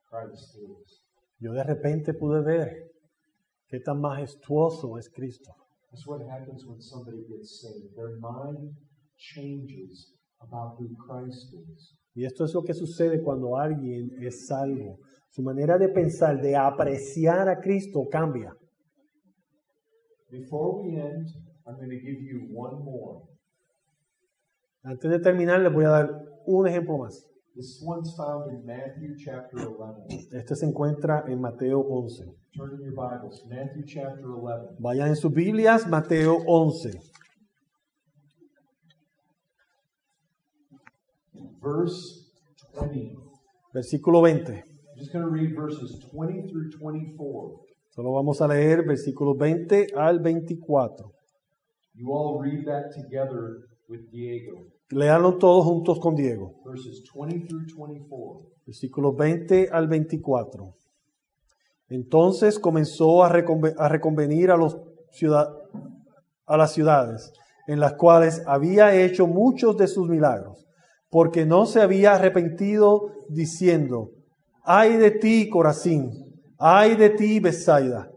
Christ 0.09 0.57
is. 0.57 1.02
Yo 1.43 1.53
de 1.53 1.64
repente 1.64 2.14
pude 2.14 2.40
ver 2.40 2.93
qué 3.66 3.80
tan 3.80 4.01
majestuoso 4.01 4.97
es 4.97 5.11
Cristo. 5.11 5.53
That's 5.90 6.07
what 6.07 6.20
happens 6.30 6.64
when 6.64 6.80
somebody 6.80 7.18
gets 7.28 7.61
saved. 7.61 7.97
Their 7.97 8.16
mind 8.20 8.76
changes 9.16 10.14
about 10.38 10.78
who 10.78 10.95
Christ 11.05 11.53
is. 11.53 11.99
Y 12.14 12.26
esto 12.26 12.45
es 12.45 12.55
lo 12.55 12.62
que 12.62 12.74
sucede 12.74 13.20
cuando 13.24 13.57
alguien 13.57 14.12
es 14.22 14.47
salvo. 14.47 15.01
Su 15.30 15.43
manera 15.43 15.78
de 15.78 15.88
pensar, 15.88 16.40
de 16.40 16.55
apreciar 16.55 17.49
a 17.49 17.61
Cristo 17.61 18.07
cambia. 18.09 18.55
Before 20.30 20.80
we 20.80 20.97
end, 20.97 21.26
I'm 21.66 21.74
going 21.74 21.90
to 21.90 21.99
give 21.99 22.22
you 22.22 22.47
one 22.55 22.84
more. 22.84 23.26
Antes 24.84 25.11
de 25.11 25.18
terminar, 25.18 25.61
les 25.61 25.72
voy 25.72 25.86
a 25.86 25.88
dar 25.88 26.24
un 26.47 26.68
ejemplo 26.68 26.99
más. 26.99 27.32
This 27.55 27.83
one's 27.83 28.15
found 28.17 28.51
in 28.51 28.65
Matthew 28.65 29.15
chapter 29.23 29.59
11. 29.59 30.29
Este 30.33 30.57
se 30.57 30.65
encuentra 30.65 31.25
en 31.29 31.39
Mateo 31.39 31.81
11. 31.81 32.25
Turn 32.57 32.75
in 32.75 32.81
your 32.81 32.95
Bibles. 32.95 33.45
Matthew 33.47 33.85
chapter 33.87 34.25
11. 34.25 34.77
Vayan 34.79 35.09
en 35.09 35.17
sus 35.17 35.31
Biblias, 35.31 35.87
Mateo 35.87 36.43
11. 36.47 36.99
Verse 41.61 42.31
20. 42.75 43.17
Versículo 43.75 44.23
20. 44.23 44.53
I'm 44.53 44.65
just 44.97 45.13
going 45.13 45.25
to 45.25 45.31
read 45.31 45.55
verses 45.55 46.03
20 46.11 46.49
through 46.49 46.71
24. 46.71 47.61
Solo 47.91 48.13
vamos 48.15 48.41
a 48.41 48.49
leer 48.49 48.83
versículos 48.87 49.37
20 49.37 49.89
al 49.95 50.21
24. 50.21 51.13
You 51.95 52.13
all 52.13 52.41
read 52.41 52.65
that 52.65 52.95
together 52.95 53.69
with 53.89 54.11
Diego. 54.11 54.65
Léanlo 54.93 55.38
todos 55.38 55.64
juntos 55.64 55.99
con 55.99 56.14
Diego. 56.14 56.53
Verses 56.64 57.03
20 57.14 57.47
through 57.47 57.88
24. 57.88 58.51
Versículos 58.66 59.16
20 59.16 59.68
al 59.72 59.88
24. 59.88 60.74
Entonces 61.88 62.59
comenzó 62.59 63.24
a, 63.24 63.30
reconve- 63.30 63.74
a 63.78 63.88
reconvenir 63.88 64.51
a, 64.51 64.57
los 64.57 64.78
a 66.47 66.57
las 66.57 66.72
ciudades 66.72 67.32
en 67.66 67.80
las 67.80 67.95
cuales 67.95 68.43
había 68.47 68.95
hecho 68.95 69.26
muchos 69.26 69.76
de 69.76 69.86
sus 69.88 70.09
milagros, 70.09 70.66
porque 71.11 71.45
no 71.47 71.66
se 71.66 71.80
había 71.80 72.14
arrepentido 72.14 73.12
diciendo, 73.28 74.11
ay 74.64 74.97
de 74.97 75.11
ti, 75.12 75.49
Corazín, 75.49 76.11
ay 76.59 76.97
de 76.97 77.11
ti, 77.11 77.40
Bethsaida, 77.40 78.11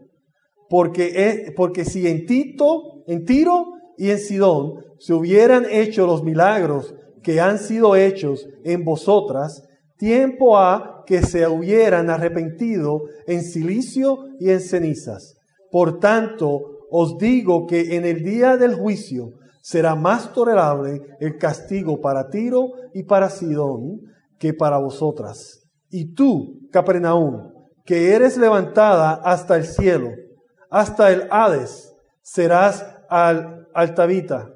porque, 0.68 1.12
es- 1.14 1.52
porque 1.54 1.84
si 1.84 2.06
en 2.08 2.26
Tito, 2.26 3.04
en 3.06 3.24
Tiro 3.24 3.66
y 3.96 4.10
en 4.10 4.18
Sidón 4.18 4.84
se 4.98 5.14
hubieran 5.14 5.66
hecho 5.70 6.06
los 6.06 6.22
milagros 6.22 6.94
que 7.22 7.40
han 7.40 7.58
sido 7.58 7.96
hechos 7.96 8.46
en 8.64 8.84
vosotras, 8.84 9.64
tiempo 9.96 10.58
ha 10.58 11.02
que 11.06 11.22
se 11.22 11.46
hubieran 11.46 12.10
arrepentido 12.10 13.02
en 13.26 13.42
silicio 13.42 14.26
y 14.38 14.50
en 14.50 14.60
cenizas. 14.60 15.36
Por 15.70 15.98
tanto, 15.98 16.86
os 16.90 17.18
digo 17.18 17.66
que 17.66 17.96
en 17.96 18.04
el 18.04 18.22
día 18.22 18.56
del 18.56 18.74
juicio 18.74 19.32
será 19.60 19.94
más 19.96 20.32
tolerable 20.32 21.02
el 21.20 21.38
castigo 21.38 22.00
para 22.00 22.28
Tiro 22.30 22.72
y 22.94 23.02
para 23.02 23.30
Sidón 23.30 24.00
que 24.38 24.54
para 24.54 24.78
vosotras. 24.78 25.66
Y 25.90 26.14
tú, 26.14 26.68
Capernaum, 26.70 27.52
que 27.84 28.14
eres 28.14 28.36
levantada 28.36 29.14
hasta 29.14 29.56
el 29.56 29.64
cielo, 29.64 30.10
hasta 30.70 31.10
el 31.10 31.26
Hades, 31.30 31.94
serás 32.22 32.86
al 33.08 33.55
altavita, 33.76 34.54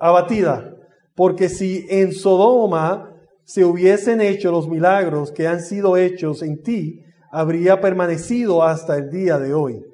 abatida, 0.00 0.74
porque 1.14 1.50
si 1.50 1.86
en 1.90 2.12
Sodoma 2.12 3.14
se 3.44 3.64
hubiesen 3.64 4.22
hecho 4.22 4.50
los 4.50 4.68
milagros 4.68 5.32
que 5.32 5.46
han 5.46 5.60
sido 5.60 5.98
hechos 5.98 6.42
en 6.42 6.62
ti, 6.62 7.04
habría 7.30 7.80
permanecido 7.82 8.62
hasta 8.62 8.96
el 8.96 9.10
día 9.10 9.38
de 9.38 9.52
hoy. 9.52 9.84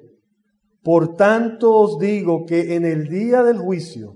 Por 0.81 1.17
tanto 1.17 1.73
os 1.73 1.99
digo 1.99 2.45
que 2.45 2.75
en 2.75 2.85
el 2.85 3.09
día 3.09 3.43
del 3.43 3.57
juicio 3.57 4.13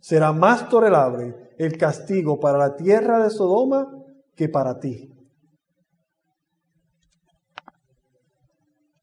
será 0.00 0.32
más 0.32 0.70
tolerable 0.70 1.34
el 1.58 1.76
castigo 1.76 2.40
para 2.40 2.56
la 2.56 2.74
tierra 2.76 3.22
de 3.22 3.28
Sodoma 3.28 3.88
que 4.34 4.48
para 4.48 4.80
ti. 4.80 5.10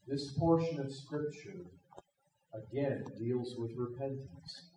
This 0.08 0.34
portion 0.40 0.80
of 0.80 0.92
Scripture, 0.92 1.66
again, 2.54 3.04
deals 3.20 3.56
with 3.60 3.78
repentance. 3.78 4.69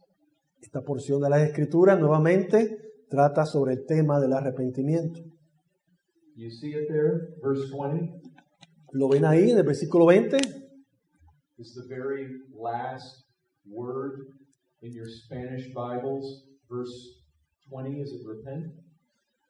Esta 0.62 0.80
porción 0.80 1.20
de 1.20 1.28
las 1.28 1.42
Escrituras 1.42 1.98
nuevamente 1.98 2.78
trata 3.10 3.44
sobre 3.44 3.74
el 3.74 3.84
tema 3.84 4.20
del 4.20 4.32
arrepentimiento. 4.32 5.20
You 6.36 6.50
see 6.50 6.70
it 6.70 6.88
there? 6.88 7.34
Verse 7.42 7.68
20 7.70 8.22
¿Lo 8.92 9.08
ven 9.08 9.24
ahí 9.24 9.50
en 9.50 9.58
el 9.58 9.64
versículo 9.64 10.06
20? 10.06 10.36
is 11.58 11.74
the 11.74 11.86
very 11.88 12.26
last 12.54 13.24
word 13.64 14.26
in 14.82 14.92
your 14.92 15.06
Spanish 15.06 15.72
Bibles. 15.74 16.44
Verse 16.68 16.92
20, 17.70 18.00
is 18.00 18.12
it 18.12 18.26
repent? 18.26 18.72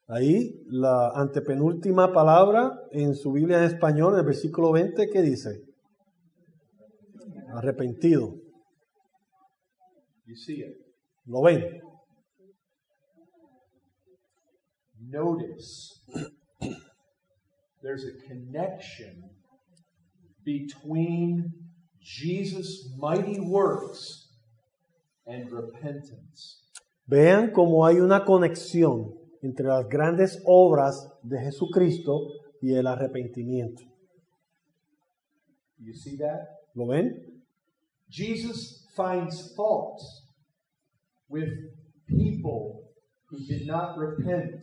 Ahí 0.08 0.62
la 0.66 1.12
antepenúltima 1.14 2.12
palabra 2.12 2.72
en 2.90 3.14
su 3.14 3.32
Biblia 3.32 3.58
en 3.58 3.64
español, 3.64 4.14
en 4.14 4.20
el 4.20 4.26
versículo 4.26 4.72
20, 4.72 5.08
¿qué 5.08 5.22
dice? 5.22 5.62
Arrepentido. 7.54 8.34
You 10.26 10.36
see 10.36 10.60
it. 10.62 10.82
¿Lo 11.27 11.43
ven? 11.43 11.83
notice 15.12 16.01
there's 17.83 18.05
a 18.05 18.27
connection 18.27 19.23
between 20.45 21.53
Jesus' 22.01 22.89
mighty 22.99 23.39
works 23.41 24.29
and 25.27 25.51
repentance. 25.53 26.59
Vean 27.07 27.53
cómo 27.53 27.87
hay 27.87 28.01
una 28.01 28.25
conexión 28.25 29.14
entre 29.43 29.66
las 29.66 29.89
grandes 29.89 30.41
obras 30.45 31.09
de 31.23 31.39
Jesucristo 31.39 32.29
y 32.61 32.75
el 32.75 32.87
arrepentimiento. 32.87 33.83
You 35.79 35.95
see 35.95 36.16
that? 36.16 36.47
¿Lo 36.75 36.87
ven? 36.87 37.43
Jesus 38.09 38.87
finds 38.97 39.55
fault 39.57 40.01
with 41.33 41.49
people 42.07 42.83
who 43.30 43.39
did 43.49 43.66
not 43.66 43.97
repent 43.97 44.62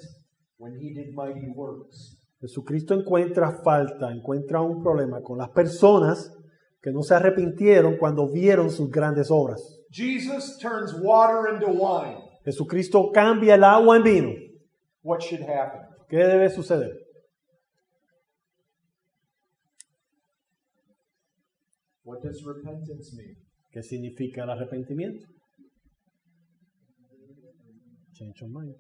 when 0.58 0.78
he 0.80 0.94
did 0.94 1.14
mighty 1.16 1.52
works. 1.56 2.16
Jesucristo 2.40 2.94
encuentra 2.94 3.62
falta, 3.64 4.12
encuentra 4.12 4.62
un 4.62 4.82
problema 4.82 5.22
con 5.22 5.38
las 5.38 5.50
personas 5.50 6.32
que 6.82 6.92
no 6.92 7.02
se 7.02 7.16
arrepintieron 7.16 7.98
cuando 7.98 8.32
vieron 8.32 8.70
sus 8.70 8.90
grandes 8.90 9.30
obras. 9.30 9.60
Jesus 9.92 10.58
turns 10.60 10.94
water 11.02 11.54
into 11.54 11.68
wine. 11.68 12.18
Jesucristo 12.46 13.12
cambia 13.12 13.56
el 13.56 13.64
agua 13.64 13.98
en 13.98 14.04
vino. 14.04 14.30
What 15.02 15.22
should 15.22 15.42
happen? 15.42 15.82
¿Qué 16.08 16.18
debe 16.18 16.50
suceder? 16.50 16.92
What 22.04 22.22
does 22.24 22.44
repentance 22.46 23.16
mean? 23.16 23.36
¿Qué 23.72 23.84
significa 23.84 24.44
el 24.44 24.52
arrepentimiento? 24.52 25.28
Change 28.20 28.42
of 28.42 28.50
mind. 28.50 28.76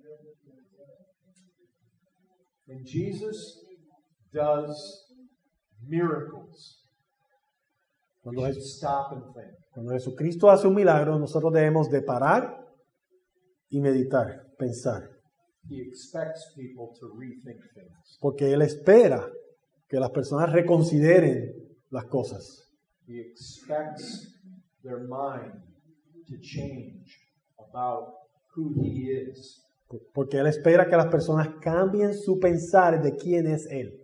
When 2.67 2.83
Jesus 2.85 3.63
does 4.33 5.05
miracles, 5.87 6.75
Cuando, 8.21 8.45
Jes- 8.45 8.83
and 8.83 9.23
cuando 9.73 9.93
Jesucristo 9.93 10.49
hace 10.51 10.67
un 10.67 10.75
milagro, 10.75 11.17
nosotros 11.17 11.53
debemos 11.53 11.89
de 11.89 12.01
parar 12.01 12.67
y 13.69 13.79
meditar, 13.79 14.45
pensar, 14.57 15.09
He 15.69 15.81
expects 15.81 16.51
people 16.55 16.89
to 16.99 17.07
rethink 17.15 17.61
things. 17.73 18.17
porque 18.19 18.51
Él 18.51 18.61
espera 18.61 19.25
que 19.87 19.99
las 19.99 20.11
personas 20.11 20.51
reconsideren 20.51 21.53
las 21.91 22.05
cosas. 22.05 22.69
He 23.07 23.21
expects 23.21 24.35
their 24.83 24.99
mind 25.07 25.63
to 26.27 26.35
change 26.41 27.07
about 27.57 28.18
who 28.55 28.73
he 28.81 29.11
is. 29.11 29.65
Porque 30.13 30.37
Él 30.37 30.47
espera 30.47 30.87
que 30.87 30.95
las 30.95 31.07
personas 31.07 31.49
cambien 31.61 32.13
su 32.13 32.39
pensar 32.39 33.01
de 33.01 33.15
quién 33.15 33.47
es 33.47 33.65
Él. 33.71 33.99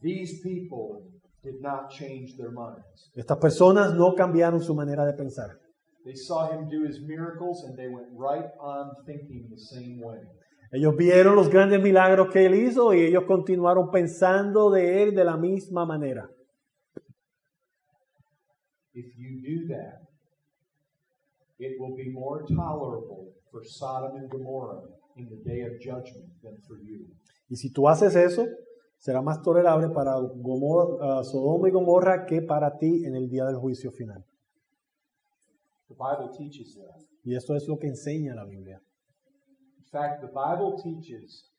These 0.00 0.40
people 0.42 1.10
did 1.42 1.60
not 1.60 1.90
change 1.90 2.36
their 2.36 2.50
minds. 2.50 3.10
Estas 3.14 3.38
personas 3.38 3.94
no 3.94 4.14
cambiaron 4.14 4.60
su 4.60 4.74
manera 4.74 5.04
de 5.04 5.12
pensar. 5.14 5.58
They 6.04 6.14
saw 6.14 6.50
him 6.50 6.68
do 6.68 6.84
his 6.84 7.00
miracles 7.00 7.64
and 7.64 7.76
they 7.76 7.88
went 7.88 8.08
right 8.12 8.48
on 8.60 8.92
thinking 9.04 9.48
the 9.50 9.58
same 9.58 10.00
way. 10.00 10.20
Ellos 10.70 10.96
vieron 10.96 11.34
los 11.34 11.48
grandes 11.48 11.82
milagros 11.82 12.28
que 12.30 12.44
Él 12.44 12.54
hizo 12.54 12.92
y 12.92 13.00
ellos 13.00 13.24
continuaron 13.24 13.90
pensando 13.90 14.70
de 14.70 15.02
Él 15.02 15.14
de 15.14 15.24
la 15.24 15.36
misma 15.36 15.86
manera. 15.86 16.30
If 18.92 19.16
you 19.16 19.40
do 19.40 19.66
that, 19.68 20.02
it 21.58 21.80
will 21.80 21.96
be 21.96 22.10
more 22.10 22.44
tolerable 22.44 23.37
for 23.50 23.64
Sodom 23.64 24.16
and 24.16 24.28
Gomorrah 24.30 24.82
in 25.16 25.28
the 25.28 25.36
day 25.44 25.62
of 25.62 25.78
judgment 25.80 26.28
than 26.42 26.56
for 26.66 26.78
you. 26.78 27.06
Y 27.48 27.56
si 27.56 27.70
tú 27.70 27.88
haces 27.88 28.14
eso, 28.16 28.46
será 28.98 29.22
más 29.22 29.42
tolerable 29.42 29.88
para 29.90 30.12
Gomorra- 30.18 30.98
ah, 31.20 31.24
Sodoma 31.24 31.68
y 31.68 31.72
Gomorra 31.72 32.26
que 32.26 32.42
para 32.42 32.76
ti 32.76 33.04
en 33.04 33.14
el 33.16 33.28
día 33.28 33.44
del 33.46 33.56
juicio 33.56 33.90
final. 33.90 34.24
The 35.88 35.94
Bible 35.94 36.30
teaches 36.36 36.74
that. 36.76 37.00
Y 37.24 37.34
eso 37.34 37.54
es 37.56 37.66
lo 37.66 37.78
que 37.78 37.86
enseña 37.88 38.34
la 38.34 38.44
Biblia. 38.44 38.80
In 39.78 39.84
fact, 39.90 40.20
the 40.20 40.28
Bible 40.28 40.76
teaches 40.82 41.50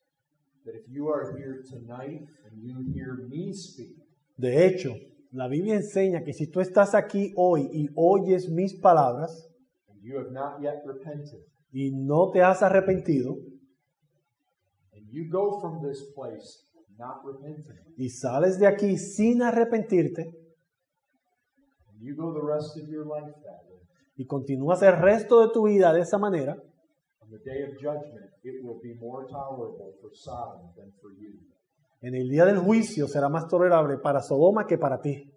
that 0.66 0.76
if 0.76 0.88
you 0.88 1.08
are 1.10 1.36
here 1.38 1.64
tonight 1.68 2.28
and 2.46 2.62
you 2.62 2.80
hear 2.94 3.16
me 3.28 3.52
speak, 3.54 3.98
De 4.38 4.66
hecho, 4.66 4.94
la 5.32 5.48
Biblia 5.48 5.76
enseña 5.76 6.24
que 6.24 6.34
si 6.34 6.48
tú 6.48 6.62
estás 6.62 6.94
aquí 6.94 7.34
hoy 7.36 7.68
y 7.74 7.90
oyes 7.96 8.50
mis 8.50 8.74
palabras 8.80 9.50
and 9.90 10.00
you 10.02 10.18
have 10.18 10.32
not 10.32 10.62
yet 10.62 10.82
repented, 10.86 11.42
y 11.72 11.92
no 11.92 12.32
te 12.32 12.42
has 12.42 12.64
arrepentido 12.64 13.38
and 14.94 15.08
you 15.12 15.30
go 15.30 15.60
from 15.62 15.82
this 15.82 16.04
place 16.16 16.66
not 16.98 17.24
repenting, 17.24 17.78
y 17.98 18.10
sales 18.10 18.60
de 18.60 18.68
aquí 18.68 18.98
sin 18.98 19.42
arrepentirte 19.42 20.24
and 21.90 22.02
you 22.02 22.16
go 22.16 22.34
the 22.34 22.46
rest 22.46 22.78
of 22.78 22.88
your 22.90 23.06
life 23.06 23.34
that 23.44 23.64
way, 23.70 23.80
y 24.18 24.26
continúas 24.26 24.82
el 24.82 24.98
resto 24.98 25.42
de 25.42 25.54
tu 25.54 25.68
vida 25.68 25.94
de 25.94 26.02
esa 26.02 26.18
manera, 26.18 26.58
on 27.22 27.30
the 27.30 27.40
day 27.40 27.64
of 27.64 27.72
judgment, 27.80 28.32
it 28.44 28.64
will 28.64 28.80
be 28.82 28.96
more 28.96 29.28
tolerable 29.28 29.94
for 30.02 30.12
Sodom 30.14 30.74
than 30.76 30.92
for 31.02 31.12
you. 31.14 31.40
en 32.02 32.16
el 32.16 32.30
día 32.30 32.46
del 32.46 32.58
juicio 32.58 33.08
será 33.08 33.30
más 33.30 33.48
tolerable 33.48 33.98
para 33.98 34.22
Sodoma 34.22 34.66
que 34.66 34.78
para 34.78 35.00
ti. 35.02 35.32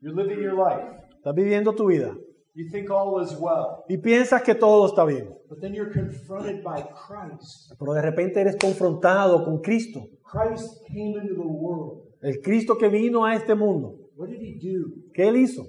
You're 0.00 0.14
living 0.14 0.42
your 0.42 0.54
life. 0.54 1.02
Estás 1.16 1.34
viviendo 1.34 1.74
tu 1.74 1.86
vida 1.86 2.16
You 2.58 2.70
think 2.70 2.90
all 2.90 3.22
is 3.22 3.36
well, 3.38 3.84
y 3.86 3.98
piensas 3.98 4.42
que 4.42 4.54
todo 4.54 4.86
está 4.86 5.04
bien, 5.04 5.28
but 5.46 5.60
then 5.60 5.74
you're 5.74 5.92
confronted 5.92 6.64
by 6.64 6.82
Christ. 6.82 7.74
pero 7.78 7.92
de 7.92 8.00
repente 8.00 8.40
eres 8.40 8.56
confrontado 8.56 9.44
con 9.44 9.60
Cristo, 9.60 10.08
Christ 10.24 10.82
came 10.88 11.18
into 11.20 11.34
the 11.34 11.46
world. 11.46 12.04
el 12.22 12.40
Cristo 12.40 12.78
que 12.78 12.88
vino 12.88 13.26
a 13.26 13.34
este 13.34 13.54
mundo. 13.54 14.10
What 14.16 14.30
did 14.30 14.40
he 14.40 14.58
do? 14.58 14.90
¿Qué 15.14 15.28
él 15.28 15.36
hizo? 15.36 15.66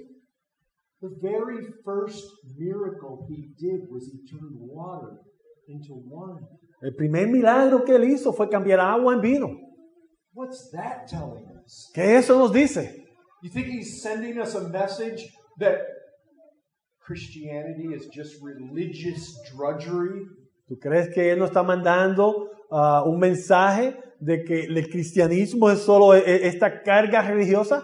The 1.02 1.10
very 1.22 1.62
first 1.84 2.24
miracle 2.58 3.28
he 3.30 3.50
did 3.60 3.90
was 3.92 4.08
he 4.08 4.26
turned 4.26 4.56
water 4.58 5.20
into 5.68 5.94
wine. 5.94 6.48
El 6.82 6.96
primer 6.96 7.28
milagro 7.28 7.84
que 7.84 7.96
él 7.96 8.06
hizo 8.06 8.32
fue 8.32 8.48
cambiar 8.50 8.80
agua 8.80 9.14
en 9.14 9.20
vino. 9.20 9.50
What's 10.34 10.72
that 10.72 11.06
telling 11.08 11.46
us? 11.66 11.92
¿Qué 11.94 12.16
eso 12.16 12.40
nos 12.40 12.54
dice? 12.54 13.04
You 13.44 13.50
think 13.50 13.68
he's 13.68 14.02
sending 14.02 14.40
us 14.40 14.56
a 14.56 14.70
message 14.70 15.28
that 15.60 15.82
Christianity 17.08 17.96
is 17.96 18.10
just 18.14 18.44
religious 18.44 19.40
drudgery? 19.56 20.28
¿Tú 20.68 20.78
crees 20.78 21.08
que 21.14 21.32
él 21.32 21.40
nos 21.40 21.50
está 21.52 21.64
mandando 21.64 22.50
ah, 22.70 23.04
un 23.06 23.18
mensaje 23.18 23.96
de 24.20 24.44
que 24.44 24.66
el 24.66 24.90
cristianismo 24.90 25.70
es 25.70 25.80
solo 25.80 26.14
e- 26.14 26.20
e- 26.20 26.48
esta 26.48 26.84
carga 26.84 27.22
religiosa? 27.22 27.82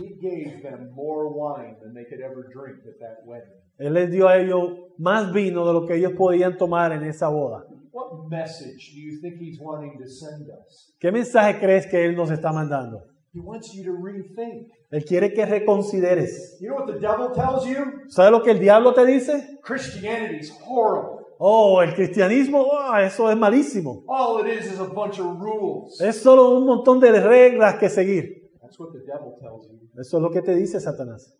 He 0.00 0.14
gave 0.20 0.62
them 0.62 0.90
more 0.94 1.28
wine 1.28 1.76
than 1.82 1.92
they 1.92 2.04
could 2.04 2.22
ever 2.22 2.48
drink 2.50 2.78
at 2.86 2.98
that 3.00 3.26
wedding. 3.26 3.60
Él 3.78 3.92
les 3.92 4.10
dio 4.10 4.26
a 4.26 4.38
ellos 4.38 4.70
más 4.96 5.30
vino 5.30 5.66
de 5.66 5.72
lo 5.74 5.86
que 5.86 5.96
ellos 5.96 6.12
podían 6.16 6.56
tomar 6.56 6.92
en 6.92 7.02
esa 7.02 7.28
boda. 7.28 7.62
What 7.92 8.30
message 8.30 8.92
do 8.94 9.00
you 9.00 9.20
think 9.20 9.38
he's 9.38 9.60
wanting 9.60 9.98
to 9.98 10.08
send 10.08 10.48
us? 10.48 10.94
¿Qué 10.98 11.12
mensaje 11.12 11.58
crees 11.60 11.86
que 11.86 12.06
él 12.06 12.16
nos 12.16 12.30
está 12.30 12.52
mandando? 12.52 13.02
He 13.36 13.40
wants 13.42 13.74
you 13.74 13.84
to 13.84 13.92
rethink. 13.92 14.70
Él 14.90 15.04
quiere 15.04 15.34
que 15.34 15.44
reconsideres. 15.44 16.58
You 16.58 16.70
know 16.70 16.76
what 16.76 16.86
the 16.86 16.98
devil 16.98 17.34
tells 17.34 17.66
you? 17.66 18.08
¿Sabes 18.08 18.32
lo 18.32 18.42
que 18.42 18.50
el 18.50 18.58
diablo 18.58 18.94
te 18.94 19.04
dice? 19.04 19.58
Christianity's 19.62 20.50
horrible. 20.66 21.26
Oh, 21.38 21.82
el 21.82 21.94
cristianismo, 21.94 22.66
ah, 22.72 23.02
eso 23.02 23.30
es 23.30 23.36
malísimo. 23.36 24.04
All 24.08 24.40
it 24.40 24.58
is 24.58 24.72
is 24.72 24.80
a 24.80 24.86
bunch 24.86 25.20
of 25.20 25.38
rules. 25.38 26.00
Es 26.00 26.16
solo 26.22 26.56
un 26.56 26.64
montón 26.64 26.98
de 26.98 27.12
reglas 27.12 27.74
que 27.78 27.90
seguir. 27.90 28.48
That's 28.62 28.78
what 28.78 28.92
the 28.92 29.00
devil 29.00 29.36
tells 29.38 29.68
you. 29.68 29.78
Eso 30.00 30.16
es 30.16 30.22
lo 30.22 30.30
que 30.30 30.40
te 30.40 30.54
dice 30.54 30.80
Satanás. 30.80 31.36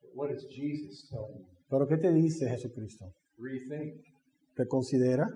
But 0.00 0.12
what 0.14 0.30
does 0.30 0.48
Jesus 0.48 1.06
tell 1.10 1.28
you? 1.28 1.44
Pero 1.68 1.86
¿qué 1.86 1.98
te 1.98 2.10
dice 2.10 2.48
Jesucristo? 2.48 3.12
Rethink. 3.36 4.02
Reconsidera. 4.56 5.26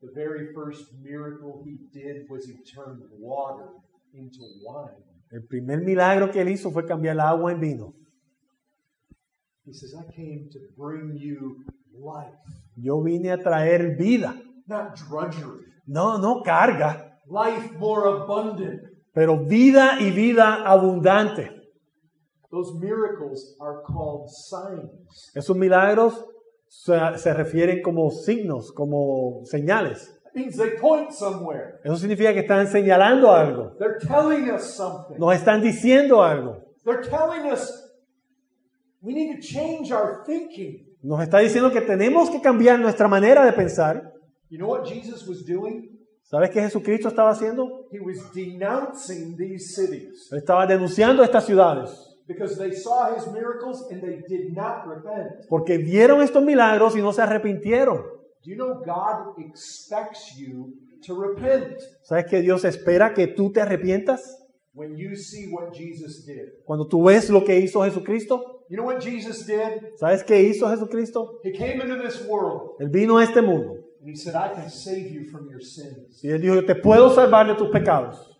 The 0.00 0.10
very 0.14 0.52
first 0.54 0.92
miracle 1.02 1.62
he 1.64 1.76
did 1.92 2.28
was 2.30 2.46
he 2.46 2.54
turned 2.72 3.02
water 3.18 3.68
into 4.14 4.40
wine. 4.64 5.02
El 5.30 5.42
primer 5.42 5.80
milagro 5.82 6.30
que 6.30 6.40
él 6.40 6.48
hizo 6.48 6.70
fue 6.70 6.86
cambiar 6.86 7.14
el 7.14 7.20
agua 7.20 7.52
en 7.52 7.60
vino. 7.60 7.94
He 9.66 9.72
says, 9.74 9.94
I 9.94 10.10
came 10.14 10.48
to 10.52 10.58
bring 10.76 11.14
you 11.18 11.64
life, 11.92 12.32
Yo 12.76 13.02
vine 13.02 13.30
a 13.32 13.36
traer 13.38 13.96
vida. 13.98 14.34
not 14.66 14.94
drudgery. 14.96 15.64
No, 15.86 16.16
no 16.18 16.42
carga, 16.42 17.16
Life 17.26 17.72
more 17.78 18.06
abundant. 18.22 18.80
pero 19.12 19.36
vida 19.44 19.98
y 20.00 20.10
vida 20.10 20.62
abundante. 20.64 21.50
Those 22.50 22.72
miracles 22.80 23.56
are 23.60 23.82
called 23.82 24.30
signs. 24.30 25.30
Esos 25.34 25.54
milagros 25.56 26.14
se, 26.68 27.18
se 27.18 27.34
refieren 27.34 27.82
como 27.82 28.10
signos, 28.10 28.72
como 28.72 29.42
señales. 29.44 30.14
Means 30.34 30.56
they 30.56 30.78
point 30.80 31.10
somewhere. 31.10 31.80
Eso 31.82 31.96
significa 31.96 32.32
que 32.32 32.40
están 32.40 32.66
señalando 32.68 33.32
algo. 33.32 33.72
They're 33.78 33.98
telling 33.98 34.50
us 34.50 34.62
something. 34.62 35.18
Nos 35.18 35.34
están 35.34 35.60
diciendo 35.60 36.22
algo. 36.22 36.62
They're 36.84 37.02
telling 37.02 37.50
us 37.50 37.72
we 39.00 39.12
need 39.12 39.34
to 39.34 39.40
change 39.40 39.92
our 39.92 40.22
thinking. 40.24 40.86
Nos 41.02 41.22
está 41.22 41.38
diciendo 41.38 41.72
que 41.72 41.80
tenemos 41.80 42.30
que 42.30 42.40
cambiar 42.40 42.78
nuestra 42.78 43.08
manera 43.08 43.44
de 43.44 43.52
pensar. 43.52 44.12
You 44.50 44.58
know 44.58 44.68
what 44.68 44.84
Jesus 44.86 45.26
was 45.26 45.44
doing? 45.44 45.98
¿Sabes 46.22 46.50
qué 46.50 46.60
Jesucristo 46.60 47.08
estaba 47.08 47.30
haciendo? 47.30 47.86
He 47.90 47.98
was 47.98 48.32
denouncing 48.34 49.34
these 49.36 49.74
cities 49.74 50.28
Él 50.30 50.38
estaba 50.38 50.66
denunciando 50.66 51.22
estas 51.22 51.46
ciudades 51.46 51.90
because 52.28 52.56
they 52.58 52.72
saw 52.72 53.14
his 53.14 53.26
miracles 53.32 53.88
and 53.90 54.00
they 54.02 54.22
did 54.28 54.54
not 54.54 54.86
repent. 54.86 55.46
porque 55.48 55.78
vieron 55.78 56.20
estos 56.22 56.42
milagros 56.44 56.94
y 56.94 57.00
no 57.00 57.12
se 57.12 57.22
arrepintieron. 57.22 57.96
Do 58.44 58.50
you 58.50 58.56
know 58.56 58.82
God 58.84 59.34
expects 59.38 60.36
you 60.36 60.74
to 61.06 61.14
repent 61.20 61.80
¿Sabes 62.02 62.26
que 62.26 62.40
Dios 62.40 62.64
espera 62.64 63.14
que 63.14 63.26
tú 63.26 63.52
te 63.52 63.60
arrepientas 63.60 64.36
when 64.74 64.96
you 64.96 65.16
see 65.16 65.50
what 65.50 65.72
Jesus 65.72 66.24
did? 66.24 66.50
cuando 66.64 66.86
tú 66.86 67.02
ves 67.02 67.30
lo 67.30 67.44
que 67.44 67.58
hizo 67.58 67.82
Jesucristo? 67.82 68.64
You 68.68 68.76
know 68.76 68.84
what 68.84 69.00
Jesus 69.00 69.46
did? 69.46 69.96
¿Sabes 69.96 70.22
qué 70.22 70.42
hizo 70.42 70.68
Jesucristo? 70.68 71.40
He 71.42 71.52
came 71.52 71.80
into 71.80 71.96
this 71.96 72.22
world 72.28 72.76
Él 72.78 72.88
vino 72.90 73.18
a 73.18 73.24
este 73.24 73.42
mundo 73.42 73.84
and 74.00 74.08
he 74.08 74.14
said, 74.14 74.34
I 74.36 74.54
can 74.54 74.70
save 74.70 75.10
you 75.10 75.24
from 75.24 75.48
your 75.50 75.60
sins. 75.60 76.22
y 76.22 76.28
él 76.28 76.40
dijo, 76.40 76.54
yo 76.54 76.64
te 76.64 76.74
puedo 76.76 77.10
salvar 77.14 77.46
de 77.48 77.54
tus 77.56 77.70
pecados. 77.70 78.36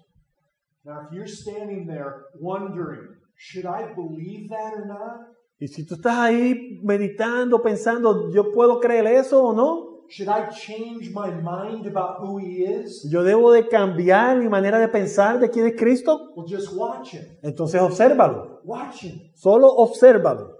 Now, 0.84 1.06
if 1.06 1.12
you're 1.12 1.26
standing 1.26 1.86
there 1.86 2.26
wondering, 2.40 3.16
should 3.38 3.64
I 3.66 3.94
believe 3.94 4.48
that 4.50 4.74
or 4.74 4.86
not? 4.86 5.28
Y 5.60 5.66
si 5.68 5.84
tú 5.86 5.94
estás 5.94 6.16
ahí 6.18 6.78
meditando, 6.82 7.62
pensando, 7.62 8.30
¿yo 8.30 8.52
puedo 8.52 8.78
creer 8.80 9.06
eso 9.06 9.42
o 9.42 9.52
no? 9.52 10.04
Should 10.10 10.28
I 10.30 10.48
change 10.50 11.10
my 11.10 11.30
mind 11.30 11.86
about 11.86 12.20
who 12.20 12.38
he 12.38 12.64
is? 12.64 13.06
¿Yo 13.10 13.22
debo 13.22 13.52
de 13.52 13.68
cambiar 13.68 14.38
mi 14.38 14.48
manera 14.48 14.78
de 14.78 14.88
pensar 14.88 15.38
de 15.38 15.50
quién 15.50 15.66
es 15.66 15.74
Cristo? 15.76 16.32
Well, 16.34 16.46
just 16.48 16.72
watch 16.74 17.12
him. 17.14 17.24
Entonces 17.42 17.80
obsérvalo, 17.80 18.60
Watch 18.64 19.04
him. 19.04 19.30
solo 19.34 19.68
obsérvalo. 19.68 20.58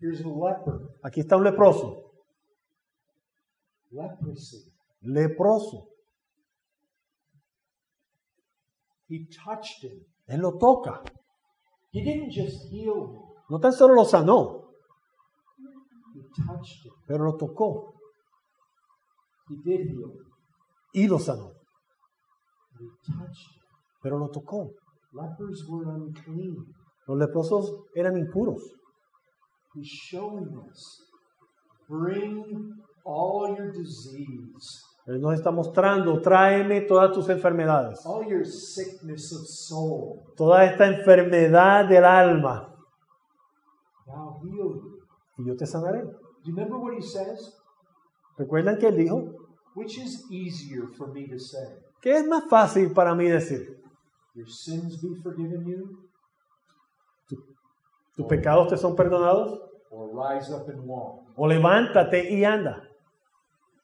Here's 0.00 0.20
a 0.22 0.28
leper. 0.28 0.80
Aquí 1.02 1.20
está 1.20 1.36
un 1.36 1.44
leproso, 1.44 2.12
Leprosy. 3.90 4.72
leproso. 5.02 5.88
He 9.08 9.26
touched 9.44 9.82
him. 9.84 10.04
Él 10.26 10.40
lo 10.40 10.56
toca. 10.58 11.02
He 11.92 12.02
didn't 12.04 12.30
just 12.30 12.70
heal 12.70 12.94
him, 12.94 13.22
No 13.50 13.58
tan 13.58 13.72
solo 13.72 13.94
lo 13.94 14.04
sanó, 14.04 14.68
he 16.14 16.20
touched 16.42 16.84
him. 16.86 16.92
pero 17.06 17.24
lo 17.24 17.36
tocó 17.36 17.94
He 19.48 19.56
did 19.64 19.88
heal 19.88 20.10
him. 20.10 20.24
y 20.94 21.08
lo 21.08 21.18
sanó, 21.18 21.50
He 22.78 22.86
touched 23.04 23.56
him. 23.56 23.62
pero 24.02 24.18
lo 24.18 24.28
tocó. 24.30 24.70
Lepers 25.12 25.66
were 25.68 25.86
unclean. 25.90 26.54
Los 27.08 27.18
leprosos 27.18 27.72
eran 27.96 28.16
impuros. 28.16 28.62
He's 29.74 29.88
showing 29.88 30.46
us 30.68 31.02
bring 31.88 32.70
all 33.04 33.52
your 33.56 33.72
disease, 33.72 34.80
Él 35.10 35.20
nos 35.20 35.34
está 35.34 35.50
mostrando, 35.50 36.20
tráeme 36.20 36.82
todas 36.82 37.10
tus 37.12 37.28
enfermedades, 37.28 38.04
all 38.06 38.24
your 38.28 38.44
sickness 38.46 39.32
of 39.32 39.44
soul. 39.46 40.20
toda 40.36 40.64
esta 40.64 40.86
enfermedad 40.86 41.88
del 41.88 42.04
alma, 42.04 42.72
I'll 44.06 44.38
heal 44.42 44.74
you. 44.74 45.00
y 45.38 45.46
yo 45.46 45.56
te 45.56 45.66
sanaré. 45.66 46.02
Do 46.02 46.12
you 46.44 46.54
remember 46.54 46.78
what 46.78 46.94
he 46.94 47.02
says? 47.02 47.56
¿Recuerdan 48.38 48.78
que 48.78 48.86
él 48.88 48.96
dijo? 48.96 49.34
Which 49.74 49.98
is 49.98 50.26
easier 50.30 50.86
for 50.96 51.08
me 51.12 51.26
to 51.28 51.38
say? 51.38 51.66
¿Qué 52.00 52.12
es 52.16 52.26
más 52.26 52.44
fácil 52.48 52.92
para 52.92 53.14
mí 53.14 53.28
decir? 53.28 53.80
Your 54.34 54.48
sins 54.48 55.00
be 55.02 55.14
forgiven 55.22 55.64
you, 55.66 55.98
¿Tus 58.16 58.26
pecados 58.26 58.68
te 58.68 58.76
son 58.76 58.94
perdonados? 58.94 59.60
or 59.90 60.08
rise 60.14 60.52
up 60.52 60.68
and 60.68 60.80
walk? 60.86 61.24
O 61.36 61.46
levántate 61.48 62.30
y 62.32 62.44
anda. 62.44 62.84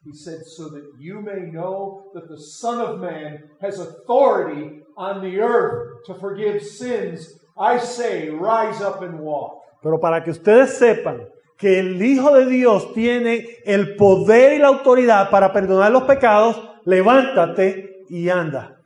He 0.07 0.13
said, 0.15 0.47
so 0.47 0.69
that 0.69 0.85
you 1.01 1.21
may 1.21 1.51
know 1.51 2.05
that 2.15 2.29
the 2.29 2.39
Son 2.39 2.81
of 2.81 3.01
Man 3.01 3.43
has 3.61 3.81
authority 3.81 4.83
on 4.97 5.21
the 5.21 5.41
earth 5.41 6.05
to 6.07 6.15
forgive 6.15 6.63
sins. 6.63 7.41
I 7.59 7.79
say, 7.79 8.29
rise 8.29 8.81
up 8.81 9.03
and 9.03 9.19
walk. 9.19 9.63
Pero 9.83 9.99
para 9.99 10.23
que 10.23 10.31
ustedes 10.31 10.79
sepan 10.79 11.27
que 11.59 11.81
el 11.81 12.01
Hijo 12.01 12.39
de 12.39 12.47
Dios 12.47 12.95
tiene 12.95 13.49
el 13.65 13.97
poder 13.97 14.53
y 14.53 14.59
la 14.59 14.69
autoridad 14.69 15.29
para 15.29 15.53
perdonar 15.53 15.91
los 15.91 16.05
pecados, 16.05 16.57
levántate 16.85 18.05
y 18.09 18.29
anda. 18.29 18.81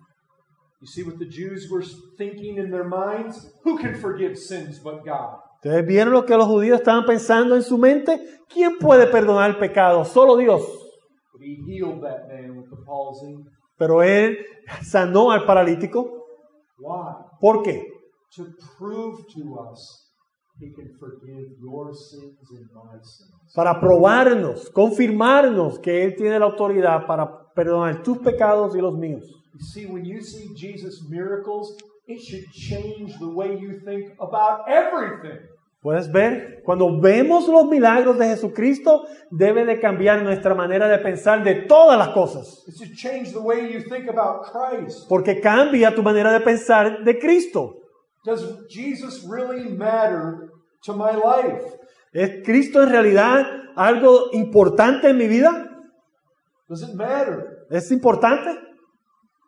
You 0.81 0.87
see 0.87 1.03
what 1.03 1.19
the 1.19 1.27
Jews 1.27 1.69
were 1.71 1.85
thinking 2.17 2.57
in 2.57 2.71
their 2.71 2.85
minds? 2.85 3.53
Who 3.65 3.77
can 3.77 3.95
forgive 4.01 4.39
sins 4.39 4.79
but 4.79 5.05
God? 5.05 5.41
¿Ustedes 5.57 5.87
vieron 5.87 6.15
lo 6.15 6.25
que 6.25 6.35
los 6.35 6.47
judíos 6.47 6.79
estaban 6.79 7.05
pensando 7.05 7.55
en 7.57 7.63
su 7.63 7.77
mente? 7.77 8.19
¿Quién 8.49 8.79
puede 8.79 9.07
perdonar 9.07 9.51
el 9.51 9.59
pecado? 9.59 10.07
Solo 10.07 10.39
Dios. 10.39 10.63
But 11.41 11.47
he 11.47 11.57
healed 11.67 12.03
that 12.03 12.29
man 12.29 12.55
with 12.55 12.69
the 12.69 12.77
palsy. 12.85 13.35
Pero 13.79 14.03
él 14.03 14.37
sanó 14.83 15.31
al 15.33 15.47
paralítico. 15.47 16.27
Why? 16.79 17.15
¿Por 17.41 17.63
qué? 17.63 17.87
To 18.37 18.45
prove 18.77 19.25
to 19.35 19.59
us 19.59 20.11
he 20.61 20.71
can 20.75 20.91
forgive 20.99 21.49
your 21.59 21.95
sins 21.95 22.51
and 22.51 22.69
my 22.75 22.99
sins. 23.03 23.55
Para 23.55 23.81
probarnos, 23.81 24.69
confirmarnos 24.71 25.79
que 25.79 26.05
Él 26.05 26.15
tiene 26.15 26.39
la 26.39 26.45
autoridad 26.45 27.07
para 27.07 27.51
perdonar 27.55 28.03
tus 28.03 28.19
pecados 28.19 28.77
y 28.77 28.81
los 28.81 28.95
míos. 28.95 29.25
You 29.55 29.61
see, 29.61 29.87
when 29.87 30.05
you 30.05 30.21
see 30.21 30.55
Jesus' 30.55 31.09
miracles, 31.09 31.77
it 32.07 32.21
should 32.21 32.45
change 32.53 33.19
the 33.19 33.29
way 33.29 33.59
you 33.59 33.81
think 33.87 34.13
about 34.21 34.69
everything. 34.69 35.41
Puedes 35.83 36.13
ver, 36.13 36.61
cuando 36.63 37.01
vemos 37.01 37.49
los 37.49 37.65
milagros 37.67 38.19
de 38.19 38.27
Jesucristo, 38.27 39.07
debe 39.31 39.65
de 39.65 39.81
cambiar 39.81 40.23
nuestra 40.23 40.55
manera 40.55 40.87
de 40.89 40.99
pensar 40.99 41.43
de 41.43 41.63
todas 41.63 41.99
las 41.99 42.09
cosas. 42.09 42.63
It 42.69 42.75
should 42.75 42.95
change 42.95 43.33
the 43.33 43.39
way 43.39 43.73
you 43.73 43.81
think 43.89 44.07
about 44.09 44.43
Christ. 44.53 45.09
Porque 45.09 45.41
cambia 45.41 45.95
tu 45.95 46.03
manera 46.03 46.33
de 46.33 46.41
pensar 46.41 47.03
de 47.03 47.19
Cristo. 47.19 47.77
Does 48.25 48.45
Jesus 48.69 49.27
really 49.27 49.71
matter 49.71 50.51
to 50.85 50.93
my 50.93 51.13
life? 51.15 51.65
¿Es 52.13 52.45
Cristo 52.45 52.83
en 52.83 52.91
realidad 52.91 53.47
algo 53.75 54.29
importante 54.33 55.09
en 55.09 55.17
mi 55.17 55.29
vida? 55.29 55.67
Does 56.69 56.83
it 56.83 56.95
matter? 56.95 57.67
¿Es 57.71 57.91
importante? 57.91 58.51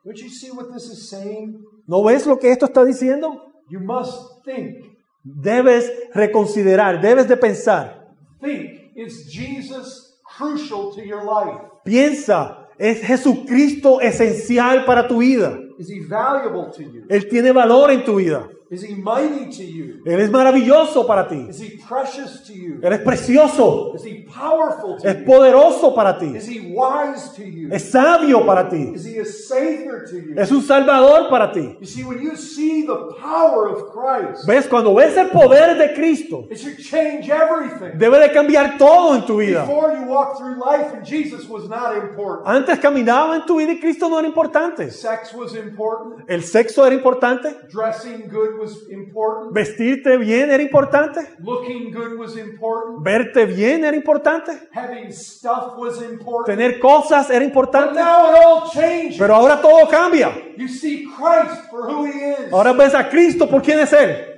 Don't 0.03 0.17
you 0.17 0.31
see 0.31 0.51
what 0.51 0.73
this 0.73 0.91
is 0.91 1.11
saying? 1.11 1.63
¿No 1.87 2.03
ves 2.03 2.27
lo 2.27 2.39
que 2.39 2.51
esto 2.51 2.65
está 2.65 2.85
diciendo? 2.85 3.53
You 3.69 3.81
must 3.81 4.43
think. 4.45 4.92
Debes 5.25 5.91
reconsiderar, 6.15 7.01
debes 7.01 7.29
de 7.29 7.37
pensar. 7.37 8.15
Think. 8.41 8.83
Is 8.95 9.33
Jesus 9.33 10.21
crucial 10.37 10.93
to 10.95 11.01
your 11.01 11.25
life? 11.25 11.61
Piensa, 11.85 12.69
¿es 12.79 13.01
Jesucristo 13.03 14.01
esencial 14.01 14.85
para 14.85 15.07
tu 15.07 15.19
vida? 15.19 15.59
Is 15.79 15.89
he 15.89 16.01
valuable 16.01 16.71
to 16.73 16.83
you? 16.83 17.05
Él 17.09 17.29
tiene 17.29 17.53
valor 17.53 17.91
en 17.91 18.05
tu 18.05 18.17
vida. 18.17 18.49
Is 18.73 18.83
he 18.83 18.95
mighty 18.95 19.51
to 19.55 19.63
you? 19.63 20.01
Él 20.07 20.19
es 20.21 20.31
maravilloso 20.31 21.07
para 21.07 21.29
ti. 21.29 21.47
Is 21.51 21.61
he 21.61 21.77
precious 21.87 22.43
to 22.47 22.55
you? 22.55 22.81
Él 22.83 22.95
es 22.95 23.01
precioso. 23.01 23.93
Is 23.95 24.03
he 24.03 24.25
powerful 24.25 24.97
to 24.99 25.07
Es 25.07 25.19
you? 25.19 25.25
poderoso 25.27 25.95
para 25.95 26.19
ti. 26.19 26.35
Is 26.35 26.47
he 26.49 26.73
wise 26.75 27.35
to 27.37 27.45
you? 27.45 27.69
Es 27.71 27.91
sabio 27.91 28.47
para 28.47 28.71
ti. 28.71 28.93
Is 28.95 29.05
he 29.05 29.19
a 29.19 29.27
savior 29.27 30.07
to 30.09 30.17
you? 30.17 30.35
Es 30.39 30.51
un 30.51 30.63
salvador 30.63 31.29
para 31.29 31.53
ti. 31.53 31.77
You 31.81 31.87
see, 31.87 32.03
when 32.03 32.23
you 32.23 32.35
see 32.35 32.87
the 32.87 33.15
power 33.21 33.69
of 33.69 33.93
Christ, 33.93 34.47
¿Ves? 34.47 34.67
Cuando 34.69 34.95
ves 34.95 35.19
el 35.19 35.29
poder 35.29 35.77
de 35.77 35.93
Cristo, 35.95 36.47
it 36.51 36.57
should 36.59 36.79
change 36.79 37.29
everything. 37.29 37.99
debe 37.99 38.19
de 38.21 38.33
cambiar 38.33 38.79
todo 38.79 39.15
en 39.15 39.27
tu 39.27 39.37
vida. 39.37 39.67
Before 39.67 39.93
you 39.95 40.07
walk 40.11 40.39
through 40.39 40.57
life 40.59 40.95
and 40.95 41.05
Jesus 41.05 41.47
was 41.47 41.69
not 41.69 41.95
important. 41.99 42.49
Antes 42.49 42.79
caminaba 42.79 43.37
en 43.37 43.45
tu 43.45 43.59
vida 43.59 43.73
y 43.73 43.79
Cristo 43.81 44.09
no 44.09 44.19
era 44.19 44.27
importante. 44.27 44.91
Sex 44.91 45.35
was 45.35 45.55
important. 45.55 46.25
El 46.27 46.43
sexo 46.43 46.87
era 46.87 46.95
importante. 46.95 47.55
Dressing 47.71 48.31
good 48.31 48.62
was 48.63 48.89
important. 48.91 49.53
Vestirte 49.53 50.17
bien 50.19 50.51
era 50.51 50.63
importante. 50.63 51.21
Looking 51.41 51.93
good 51.93 52.19
was 52.19 52.37
important. 52.37 53.03
Verte 53.05 53.45
bien 53.47 53.85
era 53.85 53.97
importante. 53.97 54.53
Having 54.73 55.13
stuff 55.13 55.77
was 55.77 56.01
important. 56.03 56.47
Tener 56.47 56.79
cosas 56.81 57.29
era 57.31 57.41
But 57.41 57.49
importante. 57.49 57.95
now 57.95 58.31
it 58.31 58.45
all 58.45 58.71
changes. 58.71 59.19
Pero 59.19 59.35
ahora 59.35 59.61
todo 59.61 59.89
cambia. 59.91 60.31
You 60.57 60.69
see 60.69 61.05
Christ 61.05 61.69
for 61.71 61.91
who 61.91 62.05
he 62.07 62.33
is. 62.33 62.53
Ahora 62.53 62.73
ves 62.73 62.95
a 62.95 63.09
Cristo 63.09 63.49
por 63.49 63.61
quién 63.63 63.81
es 63.81 63.93
Él. 63.93 64.29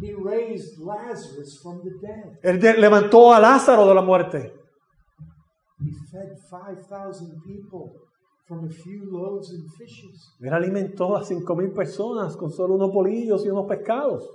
He 0.00 0.14
raised 0.14 0.78
Lazarus 0.78 1.60
from 1.62 1.82
the 1.82 1.90
dead. 2.00 2.38
Él 2.42 2.80
levantó 2.80 3.32
a 3.34 3.40
Lázaro 3.40 3.86
de 3.86 3.94
la 3.94 4.02
muerte. 4.02 4.52
He 5.82 5.90
fed 6.10 6.36
5,000 6.48 7.42
people 7.46 7.92
from 8.50 8.66
a 8.66 8.68
few 8.68 9.04
loaves 9.12 9.52
and 9.52 9.62
fishes. 9.78 10.34
Él 10.40 10.52
alimentó 10.52 11.16
a 11.16 11.22
cinco 11.24 11.54
mil 11.54 11.70
personas 11.70 12.36
con 12.36 12.50
solo 12.50 12.74
unos 12.74 12.92
bolillos 12.92 13.46
y 13.46 13.48
unos 13.48 13.66
pescados. 13.66 14.28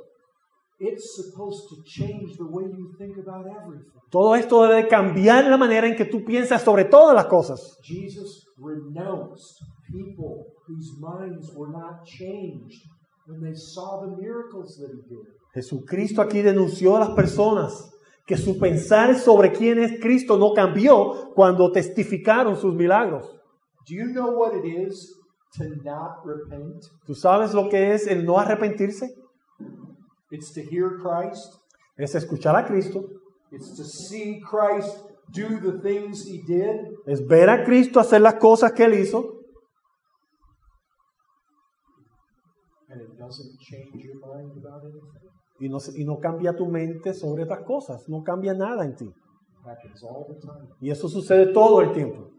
It's 0.80 1.16
supposed 1.16 1.68
to 1.70 1.84
change 1.84 2.38
the 2.38 2.46
way 2.46 2.64
you 2.64 2.94
think 2.98 3.18
about 3.18 3.46
everything. 3.46 3.92
Todo 4.10 4.36
esto 4.36 4.64
debe 4.64 4.84
de 4.84 4.88
cambiar 4.88 5.46
la 5.46 5.58
manera 5.58 5.88
en 5.88 5.98
que 5.98 6.06
tú 6.06 6.24
piensas 6.24 6.62
sobre 6.62 6.86
todas 6.86 7.14
las 7.14 7.26
cosas. 7.26 7.78
Jesus 7.84 8.46
renounced 8.58 9.60
people 9.92 10.46
whose 10.66 10.98
minds 10.98 11.52
were 11.54 11.72
not 11.72 12.06
changed 12.06 12.82
when 13.28 13.42
they 13.42 13.56
saw 13.56 14.00
the 14.00 14.16
miracles 14.16 14.78
that 14.78 14.92
he 14.92 15.02
did. 15.14 15.26
Jesucristo 15.54 16.22
aquí 16.22 16.42
denunció 16.42 16.96
a 16.96 17.00
las 17.00 17.10
personas 17.10 17.92
que 18.26 18.38
su 18.38 18.58
pensar 18.58 19.16
sobre 19.16 19.52
quién 19.52 19.80
es 19.80 20.00
Cristo 20.00 20.38
no 20.38 20.54
cambió 20.54 21.32
cuando 21.36 21.72
testificaron 21.72 22.56
sus 22.58 22.74
milagros. 22.74 23.35
Do 23.88 23.94
you 23.96 24.06
know 24.12 24.32
what 24.32 24.54
it 24.56 24.66
is 24.66 25.14
to 25.58 25.64
not 25.84 26.24
repent? 26.26 26.84
¿Tú 27.06 27.14
sabes 27.16 27.54
lo 27.54 27.70
que 27.70 27.94
es 27.94 28.08
el 28.08 28.26
no 28.26 28.38
arrepentirse? 28.40 29.10
It's 30.32 30.52
to 30.54 30.62
hear 30.62 30.98
Christ, 31.02 31.54
Es 31.98 32.14
escuchar 32.16 32.56
a 32.56 32.66
Cristo, 32.66 33.06
it's 33.52 33.76
to 33.78 33.84
see 33.84 34.42
Christ 34.42 34.98
do 35.34 35.60
the 35.62 35.80
things 35.82 36.26
he 36.26 36.42
did, 36.46 36.76
es 37.06 37.26
ver 37.26 37.50
a 37.50 37.64
Cristo 37.64 38.00
hacer 38.00 38.22
las 38.22 38.36
cosas 38.36 38.74
que 38.74 38.84
él 38.86 38.96
hizo 38.96 39.32
and 42.90 43.02
it 43.02 43.18
doesn't 43.18 43.60
change 43.60 44.04
your 44.04 44.16
mind 44.16 44.52
about 44.58 44.84
anything. 44.84 45.30
y 45.60 45.70
no, 45.70 45.80
se- 45.80 46.00
y 46.00 46.04
no 46.06 46.20
cambia 46.20 46.54
tu 46.56 46.66
mente 46.68 47.14
sobre 47.14 47.44
estas 47.44 47.64
cosas, 47.64 48.04
no 48.10 48.24
cambia 48.24 48.54
nada 48.54 48.84
en 48.84 48.96
ti. 48.96 49.06
It 49.06 49.14
happens 49.68 50.04
all 50.04 50.26
the 50.28 50.40
time. 50.40 50.68
Y 50.82 50.90
eso 50.92 51.08
sucede 51.08 51.54
todo 51.54 51.82
el 51.82 51.94
tiempo. 51.94 52.30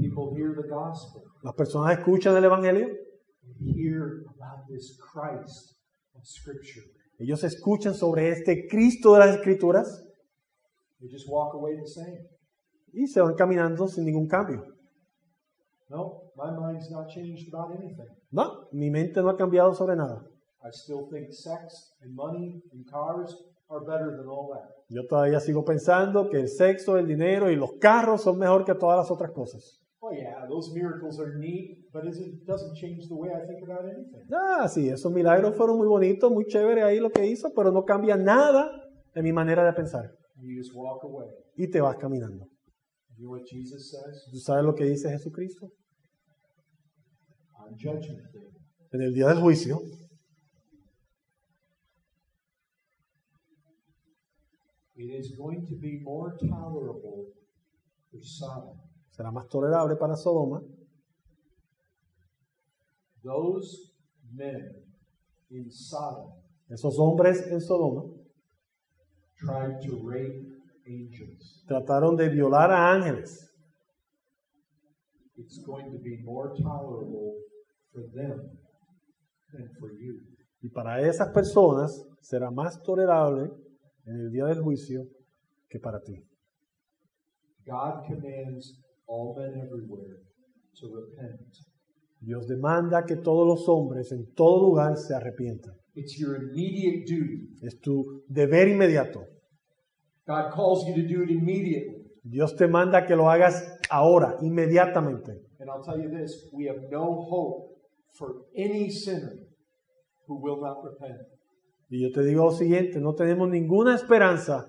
People 0.00 0.34
hear 0.34 0.54
the 0.54 0.68
gospel, 0.68 1.22
Las 1.42 1.54
personas 1.54 1.98
escuchan 1.98 2.36
el 2.36 2.44
Evangelio, 2.44 2.86
and 2.86 3.74
hear 3.76 4.22
about 4.36 4.66
this 4.68 4.98
Christ 4.98 5.76
of 6.14 6.24
Scripture. 6.24 6.84
ellos 7.18 7.44
escuchan 7.44 7.94
sobre 7.94 8.30
este 8.30 8.66
Cristo 8.68 9.12
de 9.14 9.18
las 9.20 9.36
Escrituras 9.36 10.02
They 11.00 11.08
just 11.10 11.28
walk 11.28 11.54
away 11.54 11.76
the 11.76 11.86
same. 11.86 12.26
y 12.92 13.06
se 13.06 13.20
van 13.20 13.34
caminando 13.34 13.86
sin 13.88 14.04
ningún 14.04 14.26
cambio. 14.26 14.64
No, 15.88 16.30
my 16.36 16.50
mind's 16.50 16.90
not 16.90 17.08
changed 17.08 17.52
about 17.52 17.74
anything. 17.76 18.06
No, 18.30 18.68
mi 18.72 18.90
mente 18.90 19.20
no 19.20 19.28
ha 19.28 19.36
cambiado 19.36 19.74
sobre 19.74 19.96
nada. 19.96 20.24
I 20.62 20.68
still 20.72 21.08
think 21.10 21.32
sex 21.32 21.94
and 22.02 22.14
money 22.14 22.62
and 22.72 22.84
cars 22.90 23.34
are 23.68 23.80
better 23.84 24.16
than 24.16 24.26
all 24.28 24.50
that. 24.52 24.68
Yo 24.88 25.06
todavía 25.08 25.40
sigo 25.40 25.64
pensando 25.64 26.28
que 26.28 26.38
el 26.40 26.48
sexo, 26.48 26.96
el 26.98 27.06
dinero 27.06 27.50
y 27.50 27.56
los 27.56 27.72
carros 27.80 28.22
son 28.22 28.38
mejor 28.38 28.64
que 28.64 28.74
todas 28.74 28.98
las 28.98 29.10
otras 29.10 29.30
cosas. 29.32 29.80
Oh 30.10 30.12
yeah, 30.12 30.44
those 30.48 30.72
miracles 30.74 31.20
are 31.20 31.38
neat, 31.38 31.78
but 31.92 32.04
it 32.04 32.44
doesn't 32.46 32.74
change 32.76 33.06
the 33.08 33.14
way 33.14 33.30
I 33.30 33.46
think 33.46 33.62
about 33.62 33.84
anything. 33.84 34.26
Ah, 34.32 34.66
sí, 34.68 34.88
esos 34.88 35.12
milagros 35.12 35.54
fueron 35.56 35.76
muy 35.78 35.86
bonitos, 35.86 36.32
muy 36.32 36.46
chévere 36.46 36.82
ahí 36.82 36.98
lo 36.98 37.10
que 37.10 37.24
hizo, 37.26 37.52
pero 37.54 37.70
no 37.70 37.84
cambia 37.84 38.16
nada 38.16 38.70
en 39.14 39.22
mi 39.22 39.32
manera 39.32 39.64
de 39.64 39.72
pensar. 39.72 40.10
You 40.36 40.56
just 40.60 40.74
walk 40.74 41.04
away. 41.04 41.28
Y 41.56 41.68
te 41.68 41.80
vas 41.80 41.96
caminando. 41.96 42.46
You 43.16 43.26
know 43.26 43.32
what 43.32 43.44
Jesus 43.46 43.90
says 43.90 44.26
¿Tú 44.32 44.38
sabes 44.38 44.64
lo 44.64 44.74
que 44.74 44.84
dice 44.84 45.08
Jesucristo? 45.10 45.68
on 47.58 47.76
Judgment 47.78 48.32
Day? 48.32 48.48
En 48.92 49.02
el 49.02 49.14
día 49.14 49.28
del 49.28 49.38
juicio, 49.40 49.80
It 54.96 55.10
is 55.14 55.32
going 55.38 55.66
to 55.66 55.76
be 55.76 56.00
more 56.02 56.36
tolerable 56.50 57.26
for 58.10 58.20
Sodom. 58.22 58.76
Será 59.20 59.30
más 59.30 59.46
tolerable 59.48 59.96
para 59.96 60.16
Sodoma. 60.16 60.62
Those 63.22 63.92
men 64.32 64.82
in 65.50 65.70
Sodom 65.70 66.32
Esos 66.70 66.98
hombres 66.98 67.46
en 67.48 67.60
Sodoma 67.60 68.04
tried 69.36 69.78
to 69.86 69.98
rape 70.08 70.46
angels. 70.86 71.66
trataron 71.68 72.16
de 72.16 72.30
violar 72.30 72.70
a 72.70 72.92
ángeles. 72.92 73.46
It's 75.36 75.62
going 75.66 75.90
to 75.90 75.98
be 75.98 76.22
more 76.24 76.54
tolerable 76.56 77.34
for 77.92 78.04
them 78.14 78.40
than 79.52 79.68
for 79.78 79.90
you. 79.92 80.18
Y 80.62 80.70
para 80.70 81.06
esas 81.06 81.28
personas 81.28 82.06
será 82.22 82.50
más 82.50 82.82
tolerable 82.82 83.50
en 84.06 84.14
el 84.14 84.30
día 84.30 84.46
del 84.46 84.62
juicio 84.62 85.04
que 85.68 85.78
para 85.78 86.00
ti. 86.00 86.24
God 87.66 88.06
commands 88.06 88.80
all 89.10 89.34
men 89.36 89.60
everywhere 89.66 90.22
to 90.78 90.86
repent. 90.94 91.40
Dios 92.20 92.46
demanda 92.46 93.04
que 93.04 93.16
todos 93.16 93.46
los 93.46 93.68
hombres 93.68 94.12
en 94.12 94.32
todo 94.34 94.68
lugar 94.68 94.96
se 94.96 95.14
arrepientan. 95.14 95.74
It's 95.94 96.16
your 96.16 96.36
immediate 96.36 97.04
duty. 97.06 97.56
Es 97.62 97.80
tu 97.80 98.22
deber 98.28 98.68
inmediato. 98.68 99.24
God 100.26 100.52
calls 100.52 100.86
you 100.86 100.94
to 100.94 101.02
do 101.02 101.22
it 101.24 101.30
immediately. 101.30 102.06
Dios 102.22 102.54
te 102.54 102.68
manda 102.68 103.06
que 103.06 103.16
lo 103.16 103.30
hagas 103.30 103.78
ahora, 103.90 104.36
inmediatamente. 104.42 105.32
And 105.58 105.68
I'll 105.68 105.82
tell 105.82 105.98
you 106.00 106.10
this 106.10 106.48
we 106.52 106.68
have 106.68 106.80
no 106.90 107.26
hope 107.28 107.76
for 108.12 108.46
any 108.54 108.90
sinner 108.90 109.34
who 110.26 110.40
will 110.40 110.60
not 110.60 110.84
repent. 110.84 111.20
Y 111.88 112.02
yo 112.02 112.12
te 112.12 112.22
digo 112.22 112.44
lo 112.44 112.52
siguiente, 112.52 113.00
no 113.00 113.14
tenemos 113.14 113.48
ninguna 113.48 113.96
esperanza 113.96 114.66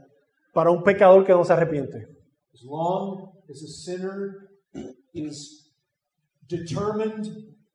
para 0.54 0.72
un 0.72 0.82
pecador 0.84 1.24
que 1.24 1.34
no 1.34 1.44
se 1.44 1.54
arrepiente. 1.54 2.08
As 2.54 2.64
long 2.64 3.31
as 3.50 3.64
a 3.64 3.68
sinner 3.68 4.50
is 5.14 5.72
determined 6.48 7.26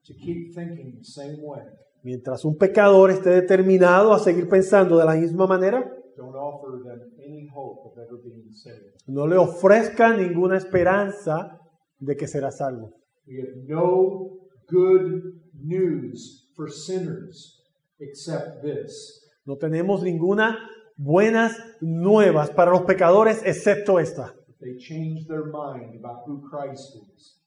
to 0.05 0.15
keep 0.15 0.55
thinking 0.55 0.97
the 0.99 1.05
same 1.05 1.39
way, 1.43 1.63
Mientras 2.03 2.45
un 2.45 2.57
pecador 2.57 3.11
esté 3.11 3.31
determinado 3.31 4.13
a 4.13 4.21
seguir 4.21 4.49
pensando 4.49 4.97
de 4.97 5.05
la 5.05 5.15
misma 5.17 5.47
manera, 5.47 5.93
don't 6.17 6.37
offer 6.37 6.79
them 6.85 7.01
any 7.19 7.49
hope 7.53 7.91
of 7.91 7.99
ever 7.99 8.17
being 8.23 8.53
saved. 8.53 8.95
no 9.09 9.27
le 9.27 9.37
ofrezca 9.37 10.17
ninguna 10.17 10.57
esperanza 10.57 11.59
de 11.99 12.15
que 12.17 12.29
será 12.29 12.53
salvo. 12.53 12.93
We 13.27 13.41
have 13.41 13.57
no 13.67 14.39
good 14.71 15.41
news 15.55 16.49
for 16.55 16.71
sinners 16.71 17.61
except 17.99 18.63
this 18.63 19.23
No 19.45 19.57
tenemos 19.57 20.03
ninguna 20.03 20.59
buenas 20.97 21.57
nuevas 21.81 22.51
para 22.51 22.71
los 22.71 22.83
pecadores 22.83 23.43
excepto 23.45 23.99
esta. 23.99 24.36
They 24.61 24.77
change 24.79 25.27
their 25.27 25.47
mind 25.47 25.97
about 25.97 26.25
who 26.27 26.43
Christ 26.49 26.97
is. 27.15 27.39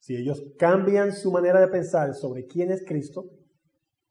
Si 0.00 0.16
ellos 0.16 0.42
cambian 0.58 1.12
su 1.12 1.30
manera 1.30 1.60
de 1.60 1.68
pensar 1.68 2.14
sobre 2.14 2.46
quién 2.46 2.70
es 2.70 2.82
Cristo 2.86 3.26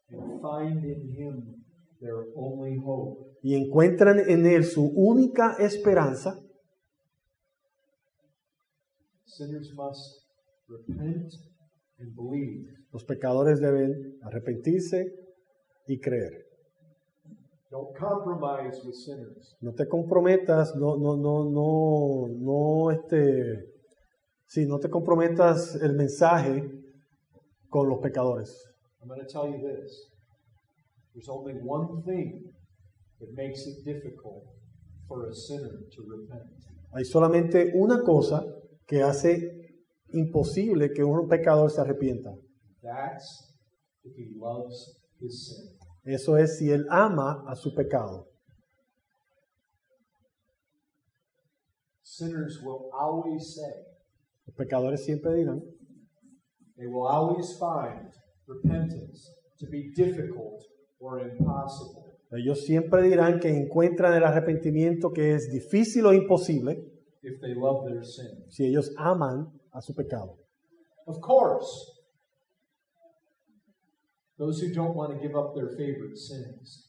and 0.10 0.42
find 0.42 0.84
in 0.86 1.14
him 1.16 1.64
their 2.00 2.26
only 2.36 2.78
hope. 2.78 3.26
y 3.42 3.56
encuentran 3.56 4.20
en 4.20 4.46
Él 4.46 4.66
su 4.66 4.86
única 4.96 5.56
esperanza, 5.60 6.40
Sinners 9.26 9.74
must 9.74 10.26
repent 10.68 11.34
and 12.00 12.14
believe. 12.16 12.68
los 12.92 13.04
pecadores 13.04 13.60
deben 13.60 14.20
arrepentirse 14.24 15.14
y 15.88 16.00
creer. 16.00 16.49
Don't 17.72 17.96
compromise 17.96 18.82
with 18.84 18.96
sinners. 18.96 19.56
No 19.62 19.74
te 19.74 19.86
comprometas, 19.88 20.76
no, 20.76 20.98
no, 20.98 21.16
no, 21.16 21.44
no, 21.44 22.28
no, 22.28 22.92
este, 22.92 23.64
sí, 24.48 24.66
no 24.66 24.80
te 24.80 24.90
comprometas 24.90 25.76
el 25.76 25.94
mensaje 25.94 26.64
con 27.70 27.88
los 27.88 28.00
pecadores. 28.00 28.52
I'm 29.02 29.08
going 29.08 29.22
to 29.22 29.32
tell 29.32 29.48
you 29.48 29.60
this. 29.62 30.10
There's 31.14 31.30
only 31.30 31.54
one 31.54 32.02
thing 32.04 32.52
that 33.20 33.30
makes 33.36 33.68
it 33.68 33.86
difficult 33.86 34.46
for 35.08 35.28
a 35.28 35.34
sinner 35.34 35.80
to 35.96 36.04
repent. 36.08 36.50
Hay 36.96 37.06
solamente 37.06 37.72
una 37.76 38.02
cosa 38.02 38.44
que 38.88 39.04
hace 39.04 39.76
imposible 40.12 40.92
que 40.92 41.04
un 41.04 41.28
pecador 41.28 41.70
se 41.70 41.82
arrepienta. 41.82 42.36
That's 42.82 43.54
if 44.04 44.16
he 44.18 44.32
loves 44.40 45.00
his 45.22 45.48
sin. 45.48 45.79
Eso 46.04 46.38
es 46.38 46.58
si 46.58 46.72
él 46.72 46.86
ama 46.90 47.44
a 47.48 47.56
su 47.56 47.74
pecado. 47.74 48.28
Sinners 52.02 52.62
will 52.64 52.90
always 52.94 53.56
say, 53.56 53.86
Los 54.46 54.56
pecadores 54.56 55.06
siempre 55.06 55.34
dirán, 55.36 55.62
they 56.78 56.88
will 56.88 57.08
always 57.08 57.58
find 57.58 58.12
repentance 58.48 59.30
to 59.60 59.68
be 59.68 59.92
difficult 59.96 60.64
or 61.00 61.20
impossible. 61.20 62.06
ellos 62.32 62.66
siempre 62.66 63.04
dirán 63.04 63.40
que 63.40 63.50
encuentran 63.50 64.14
el 64.16 64.24
arrepentimiento 64.24 65.12
que 65.14 65.34
es 65.34 65.50
difícil 65.52 66.06
o 66.06 66.14
imposible 66.14 66.84
if 67.22 67.40
they 67.42 67.54
love 67.54 67.86
their 67.86 68.04
sin. 68.04 68.44
si 68.50 68.66
ellos 68.66 68.92
aman 68.98 69.52
a 69.72 69.82
su 69.82 69.94
pecado. 69.94 70.38
Of 71.06 71.20
course, 71.22 71.68
those 74.40 74.62
who 74.62 74.74
don't 74.74 74.96
want 74.96 75.12
to 75.14 75.20
give 75.20 75.36
up 75.36 75.54
their 75.54 75.70
favorite 75.78 76.18
sins 76.18 76.88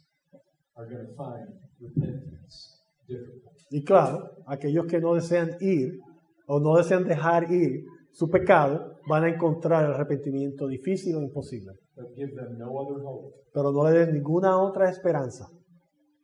are 0.76 0.86
going 0.88 1.04
to 1.06 1.14
find 1.14 1.46
repentance 1.80 2.78
difficult. 3.06 3.52
Y 3.70 3.84
claro, 3.84 4.30
aquellos 4.46 4.86
que 4.86 5.00
no 5.00 5.14
desean 5.14 5.56
ir 5.60 5.98
o 6.46 6.58
no 6.60 6.76
desean 6.76 7.04
dejar 7.04 7.52
ir 7.52 7.84
su 8.12 8.28
pecado 8.28 8.96
van 9.08 9.24
a 9.24 9.28
encontrar 9.28 9.84
el 9.84 9.92
arrepentimiento 9.92 10.66
difícil 10.66 11.16
o 11.16 11.20
imposible. 11.22 11.74
But 11.96 12.14
give 12.16 12.34
them 12.34 12.56
no 12.58 12.78
other 12.78 13.02
hope. 13.04 13.34
Pero 13.52 13.72
no 13.72 13.84
le 13.84 13.98
des 13.98 14.12
ninguna 14.12 14.56
otra 14.58 14.88
esperanza. 14.88 15.46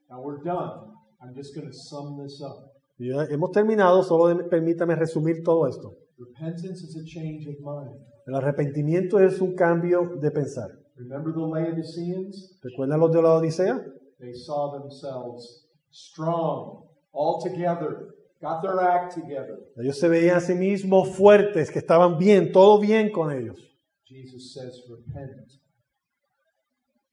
Now 0.09 0.23
we're 0.23 0.43
done. 0.43 0.95
I'm 1.21 1.35
just 1.35 1.55
going 1.55 1.67
to 1.69 1.73
sum 1.73 2.23
this 2.23 2.41
up. 2.41 2.71
Y 2.99 3.11
hemos 3.31 3.51
terminado, 3.51 4.03
solo 4.03 4.29
de- 4.29 4.45
permítame 4.45 4.95
resumir 4.95 5.43
todo 5.45 5.67
esto. 5.67 5.93
Repentance 6.19 6.83
is 6.87 6.97
a 6.97 7.05
change 7.05 7.47
of 7.49 7.57
mind. 7.61 7.95
El 8.27 8.35
arrepentimiento 8.35 9.21
es 9.21 9.41
un 9.41 9.55
cambio 9.55 10.17
de 10.21 10.31
pensar. 10.31 10.71
Remember 10.97 11.33
the 11.33 11.41
Laodiceans? 11.41 12.59
¿Recuerdan 12.63 13.01
los 13.01 13.13
de 13.13 13.23
la 13.23 13.35
Odisea? 13.35 13.85
they 14.19 14.33
saw 14.33 14.73
themselves 14.81 15.67
strong, 15.91 16.87
all 17.13 17.39
together, 17.43 18.15
got 18.41 18.63
their 18.63 18.81
act 18.81 19.15
together. 19.15 19.59
Ellos 19.77 19.99
se 19.99 20.09
veían 20.09 20.39
a 20.39 20.41
sí 20.41 20.55
mismos 20.55 21.11
fuertes, 21.15 21.71
que 21.71 21.79
estaban 21.79 22.17
bien, 22.19 22.51
todo 22.53 22.81
bien 22.81 23.11
con 23.13 23.31
ellos. 23.31 23.57
Jesus 24.05 24.55
says, 24.55 24.83
Repent. 24.89 25.51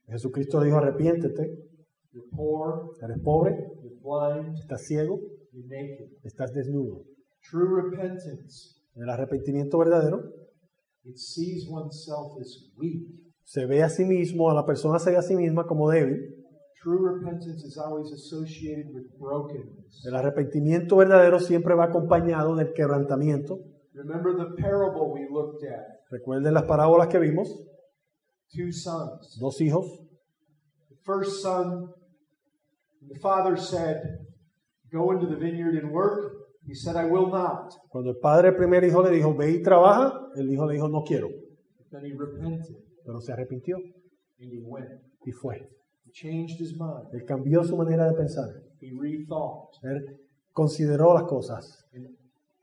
Jesucristo 0.08 0.60
le 0.60 0.68
dijo, 0.68 0.78
arrepiéntete, 0.78 1.58
You're 2.14 2.30
poor, 2.36 2.92
eres 3.02 3.18
pobre, 3.24 3.56
you're 3.82 3.98
blind, 4.02 4.56
estás 4.60 4.86
ciego, 4.86 5.20
you're 5.52 5.68
naked. 5.68 6.10
estás 6.24 6.54
desnudo. 6.54 7.04
True 7.42 7.82
repentance, 7.82 8.80
El 8.96 9.10
arrepentimiento 9.10 9.78
verdadero 9.80 10.22
it 11.04 11.18
sees 11.18 11.68
oneself 11.68 12.40
as 12.40 12.70
weak. 12.78 13.08
Se 13.44 13.66
ve 13.66 13.84
a 13.84 13.90
sí 13.90 14.06
mismo, 14.06 14.50
a 14.50 14.54
la 14.54 14.66
persona 14.66 15.00
se 15.00 15.12
ve 15.12 15.18
a 15.18 15.22
sí 15.22 15.36
misma 15.36 15.66
como 15.66 15.90
débil. 15.90 16.18
True 16.82 17.00
repentance 17.00 17.66
is 17.66 17.78
always 17.78 18.12
associated 18.12 18.94
with 18.94 19.06
brokenness. 19.18 20.06
El 20.06 20.16
arrepentimiento 20.16 20.98
verdadero 20.98 21.40
siempre 21.40 21.76
va 21.76 21.86
acompañado 21.86 22.56
del 22.56 22.74
quebrantamiento. 22.74 23.60
Remember 23.94 24.36
the 24.36 24.62
parable 24.62 25.14
we 25.14 25.28
looked 25.30 25.64
at 25.70 25.86
Recuerden 26.10 26.54
las 26.54 26.64
parábolas 26.64 27.08
que 27.08 27.20
vimos, 27.20 27.48
two 28.52 28.72
sons. 28.72 29.38
dos 29.40 29.62
hijos. 29.62 29.86
The 30.90 30.96
first 31.06 31.42
son, 31.42 31.90
the 33.08 33.20
father 33.20 33.58
said, 33.58 34.20
Go 34.92 35.12
into 35.12 35.26
the 35.28 35.38
vineyard 35.38 35.76
and 35.76 35.92
work. 35.92 36.34
He 36.68 36.76
said, 36.76 36.96
I 36.96 37.06
will 37.06 37.28
not. 37.32 37.74
Cuando 37.90 38.12
el 38.12 38.18
padre 38.18 38.50
del 38.52 38.58
primer 38.58 38.84
hijo 38.84 39.02
le 39.02 39.10
dijo, 39.10 39.36
ve 39.36 39.52
y 39.52 39.62
trabaja, 39.64 40.14
el 40.36 40.50
hijo 40.52 40.66
le 40.68 40.76
dijo, 40.76 40.88
no 40.88 41.04
quiero. 41.04 41.30
Pero 43.06 43.20
se 43.22 43.32
arrepintió 43.34 43.78
and 43.78 44.52
he 44.52 44.60
went. 44.62 44.90
y 45.26 45.32
fue. 45.32 45.70
He 46.06 46.12
changed 46.12 46.60
his 46.60 46.74
mind. 46.78 47.14
Él 47.14 47.26
cambió 47.26 47.64
su 47.64 47.76
manera 47.78 48.10
de 48.10 48.16
pensar. 48.16 48.50
He 48.80 48.92
rethought. 49.00 49.70
Él 49.84 50.20
consideró 50.52 51.14
las 51.14 51.24
cosas 51.24 51.88
And 51.94 52.08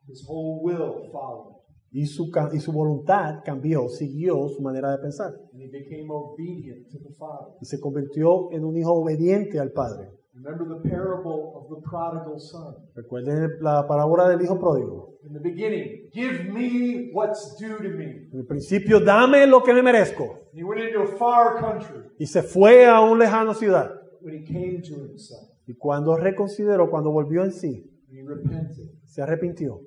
his 0.07 0.25
whole 0.27 0.61
will 0.63 1.11
followed. 1.11 1.57
y 1.93 2.07
su, 2.07 2.31
y 2.53 2.61
su 2.61 2.73
voluntad 2.73 3.41
cambió, 3.45 3.89
siguió 3.89 4.49
su 4.49 4.63
manera 4.63 4.93
de 4.93 4.99
pensar. 4.99 5.33
And 5.53 5.61
he 5.63 5.69
became 5.69 6.09
obedient 6.11 6.89
to 6.91 6.99
the 6.99 7.13
father. 7.15 7.55
Y 7.61 7.65
se 7.67 7.81
convirtió 7.81 8.53
en 8.53 8.65
un 8.65 8.77
hijo 8.77 8.93
obediente 8.93 9.59
al 9.59 9.73
padre. 9.73 10.09
Remember 10.43 10.65
the 10.65 10.89
parable 10.89 11.53
of 11.57 11.69
the 11.69 11.87
prodigal 11.87 12.39
son. 12.41 12.75
Recuerden 12.95 13.59
la 13.61 13.87
parábola 13.87 14.29
del 14.29 14.41
hijo 14.43 14.59
pródigo. 14.59 15.19
In 15.27 15.35
the 15.35 15.41
beginning, 15.41 16.09
give 16.15 16.45
me 16.51 17.11
what's 17.13 17.57
due 17.59 17.77
to 17.77 17.89
me. 17.91 18.29
En 18.33 18.39
el 18.41 18.47
principio, 18.47 19.01
dame 19.01 19.47
lo 19.47 19.63
que 19.63 19.75
me 19.75 19.83
merezco. 19.83 20.25
And 20.53 20.59
he 20.59 20.65
went 20.65 20.81
into 20.81 21.03
a 21.03 21.19
far 21.19 21.61
country. 21.61 22.05
Y 22.19 22.27
se 22.27 22.43
fue 22.43 22.87
a 22.87 23.01
un 23.01 23.19
lejano 23.19 23.53
ciudad. 23.55 23.91
When 24.23 24.35
he 24.35 24.45
came 24.45 24.81
to 24.83 24.95
himself, 25.05 25.49
Y 25.67 25.75
cuando 25.75 26.17
reconsideró, 26.17 26.89
cuando 26.91 27.11
volvió 27.11 27.45
en 27.45 27.53
sí, 27.53 27.85
he 28.11 28.23
repented. 28.27 28.89
se 29.05 29.21
arrepintió. 29.23 29.83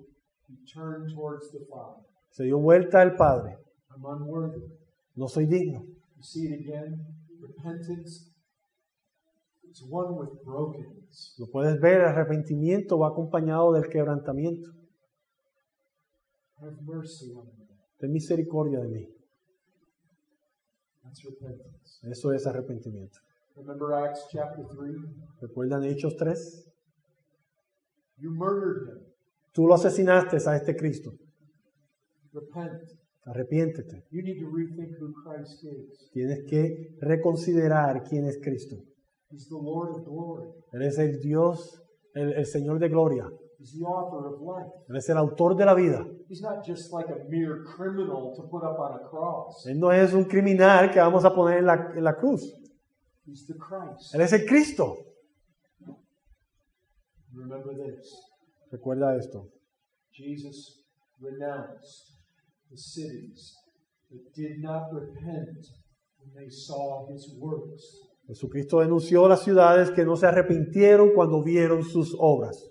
He 0.47 0.55
turned 0.71 1.11
towards 1.15 1.51
the 1.51 1.59
father. 1.69 2.03
Se 2.29 2.43
dio 2.43 2.59
vuelta 2.59 3.01
al 3.01 3.15
padre. 3.15 3.57
I'm 3.89 4.05
unworthy. 4.05 4.61
No 5.15 5.27
soy 5.27 5.45
digno. 5.47 5.83
You 6.15 6.23
see 6.23 6.45
it 6.45 6.59
again? 6.61 7.03
Repentance 7.41 8.07
is 8.07 8.31
one 8.31 8.31
with 8.69 9.62
brokenness. 9.62 9.62
Lo 11.37 11.47
puedes 11.47 11.79
ver, 11.81 12.01
el 12.01 12.07
arrepentimiento 12.07 12.99
va 12.99 13.09
acompañado 13.09 13.73
del 13.73 13.87
quebrantamiento. 13.89 14.71
Have 16.57 16.77
mercy 16.81 17.31
on 17.33 17.45
me. 17.57 17.67
Ten 17.97 18.11
misericordia 18.11 18.79
de 18.79 18.87
mí. 18.87 19.09
That's 21.03 21.23
repentance. 21.23 21.99
Eso 22.09 22.31
es 22.31 22.47
arrepentimiento. 22.47 23.19
Remember 23.55 23.93
Acts 23.93 24.27
chapter 24.31 24.65
3? 24.65 24.95
¿Recuerdan 25.41 25.83
Hechos 25.83 26.15
3? 26.15 26.71
You 28.17 28.31
murdered 28.31 28.89
him. 28.89 29.03
Tú 29.51 29.67
lo 29.67 29.75
asesinaste 29.75 30.37
a 30.45 30.55
este 30.55 30.75
Cristo. 30.75 31.13
Repent. 32.31 32.91
Arrepiéntete. 33.25 34.05
You 34.11 34.21
need 34.21 34.39
to 34.39 34.49
rethink 34.49 34.97
who 34.99 35.13
Christ 35.23 35.63
is. 35.63 36.09
Tienes 36.11 36.43
que 36.45 36.97
reconsiderar 36.99 38.03
quién 38.03 38.25
es 38.25 38.39
Cristo. 38.41 38.83
He's 39.33 39.47
the 39.49 39.57
Lord 39.57 39.95
of 39.95 40.05
glory. 40.05 40.47
Él 40.73 40.83
es 40.83 40.99
el 40.99 41.19
Dios, 41.19 41.81
el, 42.13 42.33
el 42.33 42.45
Señor 42.45 42.77
de 42.77 42.87
gloria. 42.87 43.27
He's 43.57 43.73
the 43.73 43.83
author 43.83 44.27
of 44.27 44.39
life. 44.41 44.71
Él 44.87 44.95
es 44.95 45.09
el 45.09 45.17
autor 45.17 45.55
de 45.55 45.65
la 45.65 45.73
vida. 45.73 46.05
He's 46.29 46.41
not 46.43 46.63
just 46.63 46.93
like 46.93 47.07
a 47.09 47.17
mere 47.27 47.63
criminal 47.75 48.35
to 48.35 48.43
put 48.43 48.63
up 48.63 48.77
on 48.77 48.93
a 48.93 49.09
cross. 49.09 49.65
Él 49.65 49.79
no 49.79 49.89
es 49.89 50.13
un 50.13 50.25
criminal 50.25 50.91
que 50.91 50.99
vamos 50.99 51.25
a 51.25 51.33
poner 51.33 51.57
en 51.57 51.65
la, 51.65 51.93
en 51.95 52.03
la 52.03 52.13
cruz. 52.13 52.43
He's 53.25 53.47
the 53.47 53.55
Christ. 53.55 54.13
Él 54.13 54.21
es 54.21 54.33
el 54.33 54.45
Cristo. 54.45 54.97
Remember 57.33 57.73
this. 57.73 58.13
Recuerda 58.71 59.17
esto. 59.17 59.49
Jesus 60.11 60.83
renounced 61.19 62.19
the 62.69 62.77
cities 62.77 63.55
that 64.11 64.35
did 64.35 64.61
not 64.61 64.93
repent 64.93 65.65
when 66.19 66.29
they 66.35 66.51
saw 66.51 67.07
his 67.11 67.35
works. 67.39 68.12
Jesucristo 68.27 68.79
denunció 68.79 69.27
las 69.27 69.43
ciudades 69.43 69.91
que 69.91 70.05
no 70.05 70.15
se 70.15 70.27
arrepintieron 70.27 71.11
cuando 71.13 71.43
vieron 71.43 71.83
sus 71.83 72.15
obras. 72.17 72.69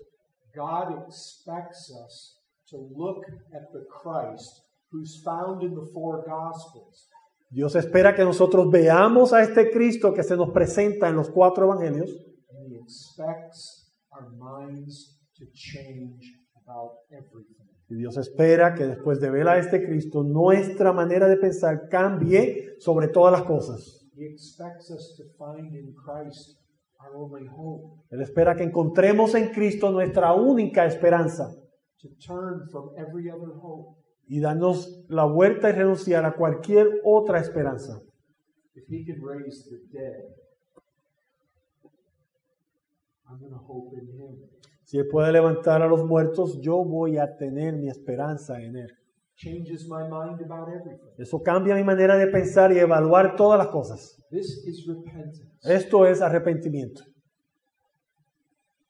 God 0.55 1.03
expects 1.07 1.91
us 2.05 2.39
to 2.69 2.77
look 2.95 3.25
at 3.53 3.71
the 3.71 3.85
Christ 3.87 4.63
who's 4.91 5.21
found 5.23 5.63
in 5.63 5.73
the 5.73 5.85
four 5.91 6.23
Gospels 6.25 7.09
Dios 7.49 7.75
espera 7.75 8.15
que 8.15 8.23
nosotros 8.23 8.69
veamos 8.71 9.31
a 9.31 9.43
este 9.43 9.69
Cristo 9.69 10.11
que 10.11 10.23
se 10.23 10.35
nos 10.35 10.49
presenta 10.49 11.07
en 11.07 11.15
los 11.15 11.29
cuatro 11.29 11.65
evangelios 11.65 12.09
and 12.49 12.71
he 12.71 12.79
expects 12.79 13.93
our 14.11 14.29
minds 14.31 15.19
to 15.37 15.45
change 15.53 16.33
about 16.65 16.93
everything. 17.11 17.67
y 17.89 17.95
Dios 17.95 18.17
espera 18.17 18.73
que 18.73 18.85
después 18.85 19.19
de 19.19 19.29
ver 19.29 19.47
a 19.47 19.59
este 19.59 19.85
Cristo 19.85 20.23
nuestra 20.23 20.93
manera 20.93 21.27
de 21.27 21.37
pensar 21.37 21.89
cambie 21.89 22.75
sobre 22.79 23.07
todas 23.07 23.31
las 23.31 23.43
cosas. 23.43 24.02
He 24.15 24.25
expects 24.25 24.91
us 24.91 25.15
to 25.17 25.23
find 25.37 25.73
in 25.73 25.93
Christ 25.93 26.57
our 26.99 27.15
only 27.15 27.47
hope, 27.47 27.99
Él 28.11 28.21
espera 28.21 28.55
que 28.55 28.63
encontremos 28.63 29.35
en 29.35 29.49
Cristo 29.51 29.91
nuestra 29.91 30.33
única 30.33 30.85
esperanza 30.85 31.53
to 31.99 32.09
turn 32.25 32.67
from 32.69 32.91
every 32.97 33.29
other 33.29 33.51
hope. 33.61 33.97
y 34.27 34.39
darnos 34.39 35.03
la 35.09 35.25
vuelta 35.25 35.69
y 35.69 35.73
renunciar 35.73 36.25
a 36.25 36.35
cualquier 36.35 37.01
otra 37.03 37.39
esperanza. 37.39 38.01
If 38.75 38.85
he 38.89 39.05
can 39.05 39.21
raise 39.21 39.69
the 39.69 39.77
dead, 39.91 40.23
I'm 43.29 43.39
going 43.39 43.51
to 43.51 43.59
hope 43.59 43.95
in 43.95 44.07
him. 44.07 44.49
Si 44.83 44.97
Él 44.97 45.07
puede 45.07 45.31
levantar 45.31 45.81
a 45.81 45.87
los 45.87 46.05
muertos, 46.05 46.59
yo 46.61 46.83
voy 46.83 47.17
a 47.17 47.35
tener 47.35 47.75
mi 47.75 47.89
esperanza 47.89 48.61
en 48.61 48.75
Él. 48.77 48.97
Changes 49.35 49.87
my 49.87 50.07
mind 50.07 50.39
about 50.41 50.69
everything. 50.69 51.09
Eso 51.17 51.41
cambia 51.41 51.75
mi 51.75 51.83
manera 51.83 52.17
de 52.17 52.27
pensar 52.27 52.71
y 52.71 52.79
evaluar 52.79 53.35
todas 53.35 53.57
las 53.57 53.67
cosas. 53.67 54.21
This 54.29 54.63
is 54.65 54.85
repentance. 54.87 55.43
Esto 55.63 56.05
es 56.05 56.21
arrepentimiento. 56.21 57.03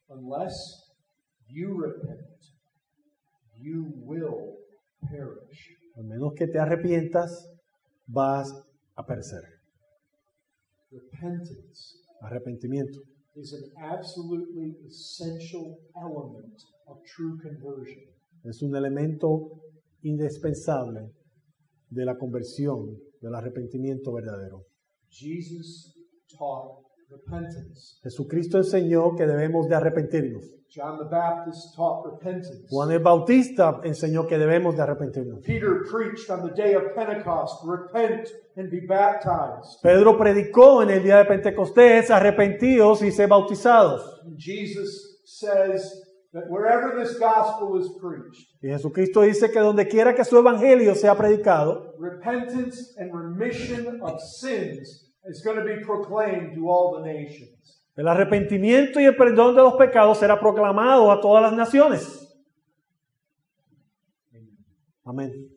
Unless 0.10 0.94
you 1.48 1.76
repent, 1.82 2.20
you 3.58 3.94
will 4.06 4.58
perish. 5.10 5.78
Al 5.96 6.04
menos 6.04 6.34
que 6.36 6.48
te 6.48 6.60
arrepientas, 6.60 7.50
vas 8.08 8.54
a 8.96 9.06
perecer. 9.06 9.42
Repentance 10.92 12.00
Arrepentimiento 12.22 13.00
is 13.36 13.54
an 13.54 13.64
absolutely 13.92 14.78
essential 14.88 15.80
element 15.98 16.62
of 16.88 16.98
true 17.04 17.38
conversion. 17.42 18.04
es 18.44 18.62
un 18.62 18.76
elemento 18.76 19.63
indispensable 20.04 21.12
de 21.90 22.06
la 22.06 22.18
conversión, 22.18 22.98
del 23.22 23.36
arrepentimiento 23.36 24.14
verdadero. 24.14 24.66
Jesus 25.10 25.94
taught 26.38 26.84
repentance. 27.10 28.00
Jesucristo 28.04 28.58
enseñó 28.58 29.16
que 29.16 29.26
debemos 29.26 29.68
de 29.68 29.76
arrepentirnos. 29.76 30.44
John 30.76 30.98
the 30.98 31.06
Baptist 31.06 31.76
taught 31.76 32.04
repentance. 32.06 32.66
Juan 32.68 32.92
el 32.92 33.00
Bautista 33.00 33.80
enseñó 33.84 34.26
que 34.26 34.40
debemos 34.40 34.76
de 34.76 34.82
arrepentirnos. 34.82 35.42
Peter 35.46 35.84
preached 35.92 36.32
on 36.32 36.48
the 36.48 36.54
day 36.56 36.74
of 36.74 36.96
Pentecost, 36.96 37.64
repent 37.64 38.28
and 38.58 38.72
be 38.72 38.82
baptized. 38.82 39.80
Pedro 39.84 40.18
predicó 40.18 40.82
en 40.82 40.90
el 40.90 41.04
día 41.04 41.18
de 41.18 41.26
Pentecostés, 41.26 42.10
arrepentidos 42.10 43.04
y 43.04 43.12
sé 43.12 43.28
bautizados. 43.28 44.24
Jesus 44.36 45.22
says 45.24 46.03
that 46.34 46.50
wherever 46.50 46.96
this 47.00 47.18
gospel 47.20 47.80
is 47.80 47.90
preached, 48.02 48.50
Y 48.62 48.70
Jesucristo 48.70 49.22
dice 49.22 49.52
que 49.52 49.60
donde 49.60 49.88
quiera 49.88 50.14
que 50.16 50.26
su 50.26 50.38
evangelio 50.38 50.96
sea 50.96 51.16
predicado, 51.16 51.94
repentance 52.00 52.96
and 52.98 53.12
remission 53.14 54.02
of 54.02 54.20
sins 54.20 55.12
is 55.26 55.42
going 55.44 55.58
to 55.58 55.64
be 55.64 55.82
proclaimed 55.86 56.56
to 56.56 56.68
all 56.70 57.00
the 57.00 57.06
nations. 57.08 57.82
el 57.96 58.08
arrepentimiento 58.08 59.00
y 59.00 59.06
el 59.06 59.16
perdón 59.16 59.56
de 59.56 59.62
los 59.62 59.76
pecados 59.76 60.18
será 60.18 60.40
proclamado 60.40 61.12
a 61.12 61.22
todas 61.22 61.44
las 61.44 61.54
naciones. 61.54 62.20
Amén. 65.06 65.50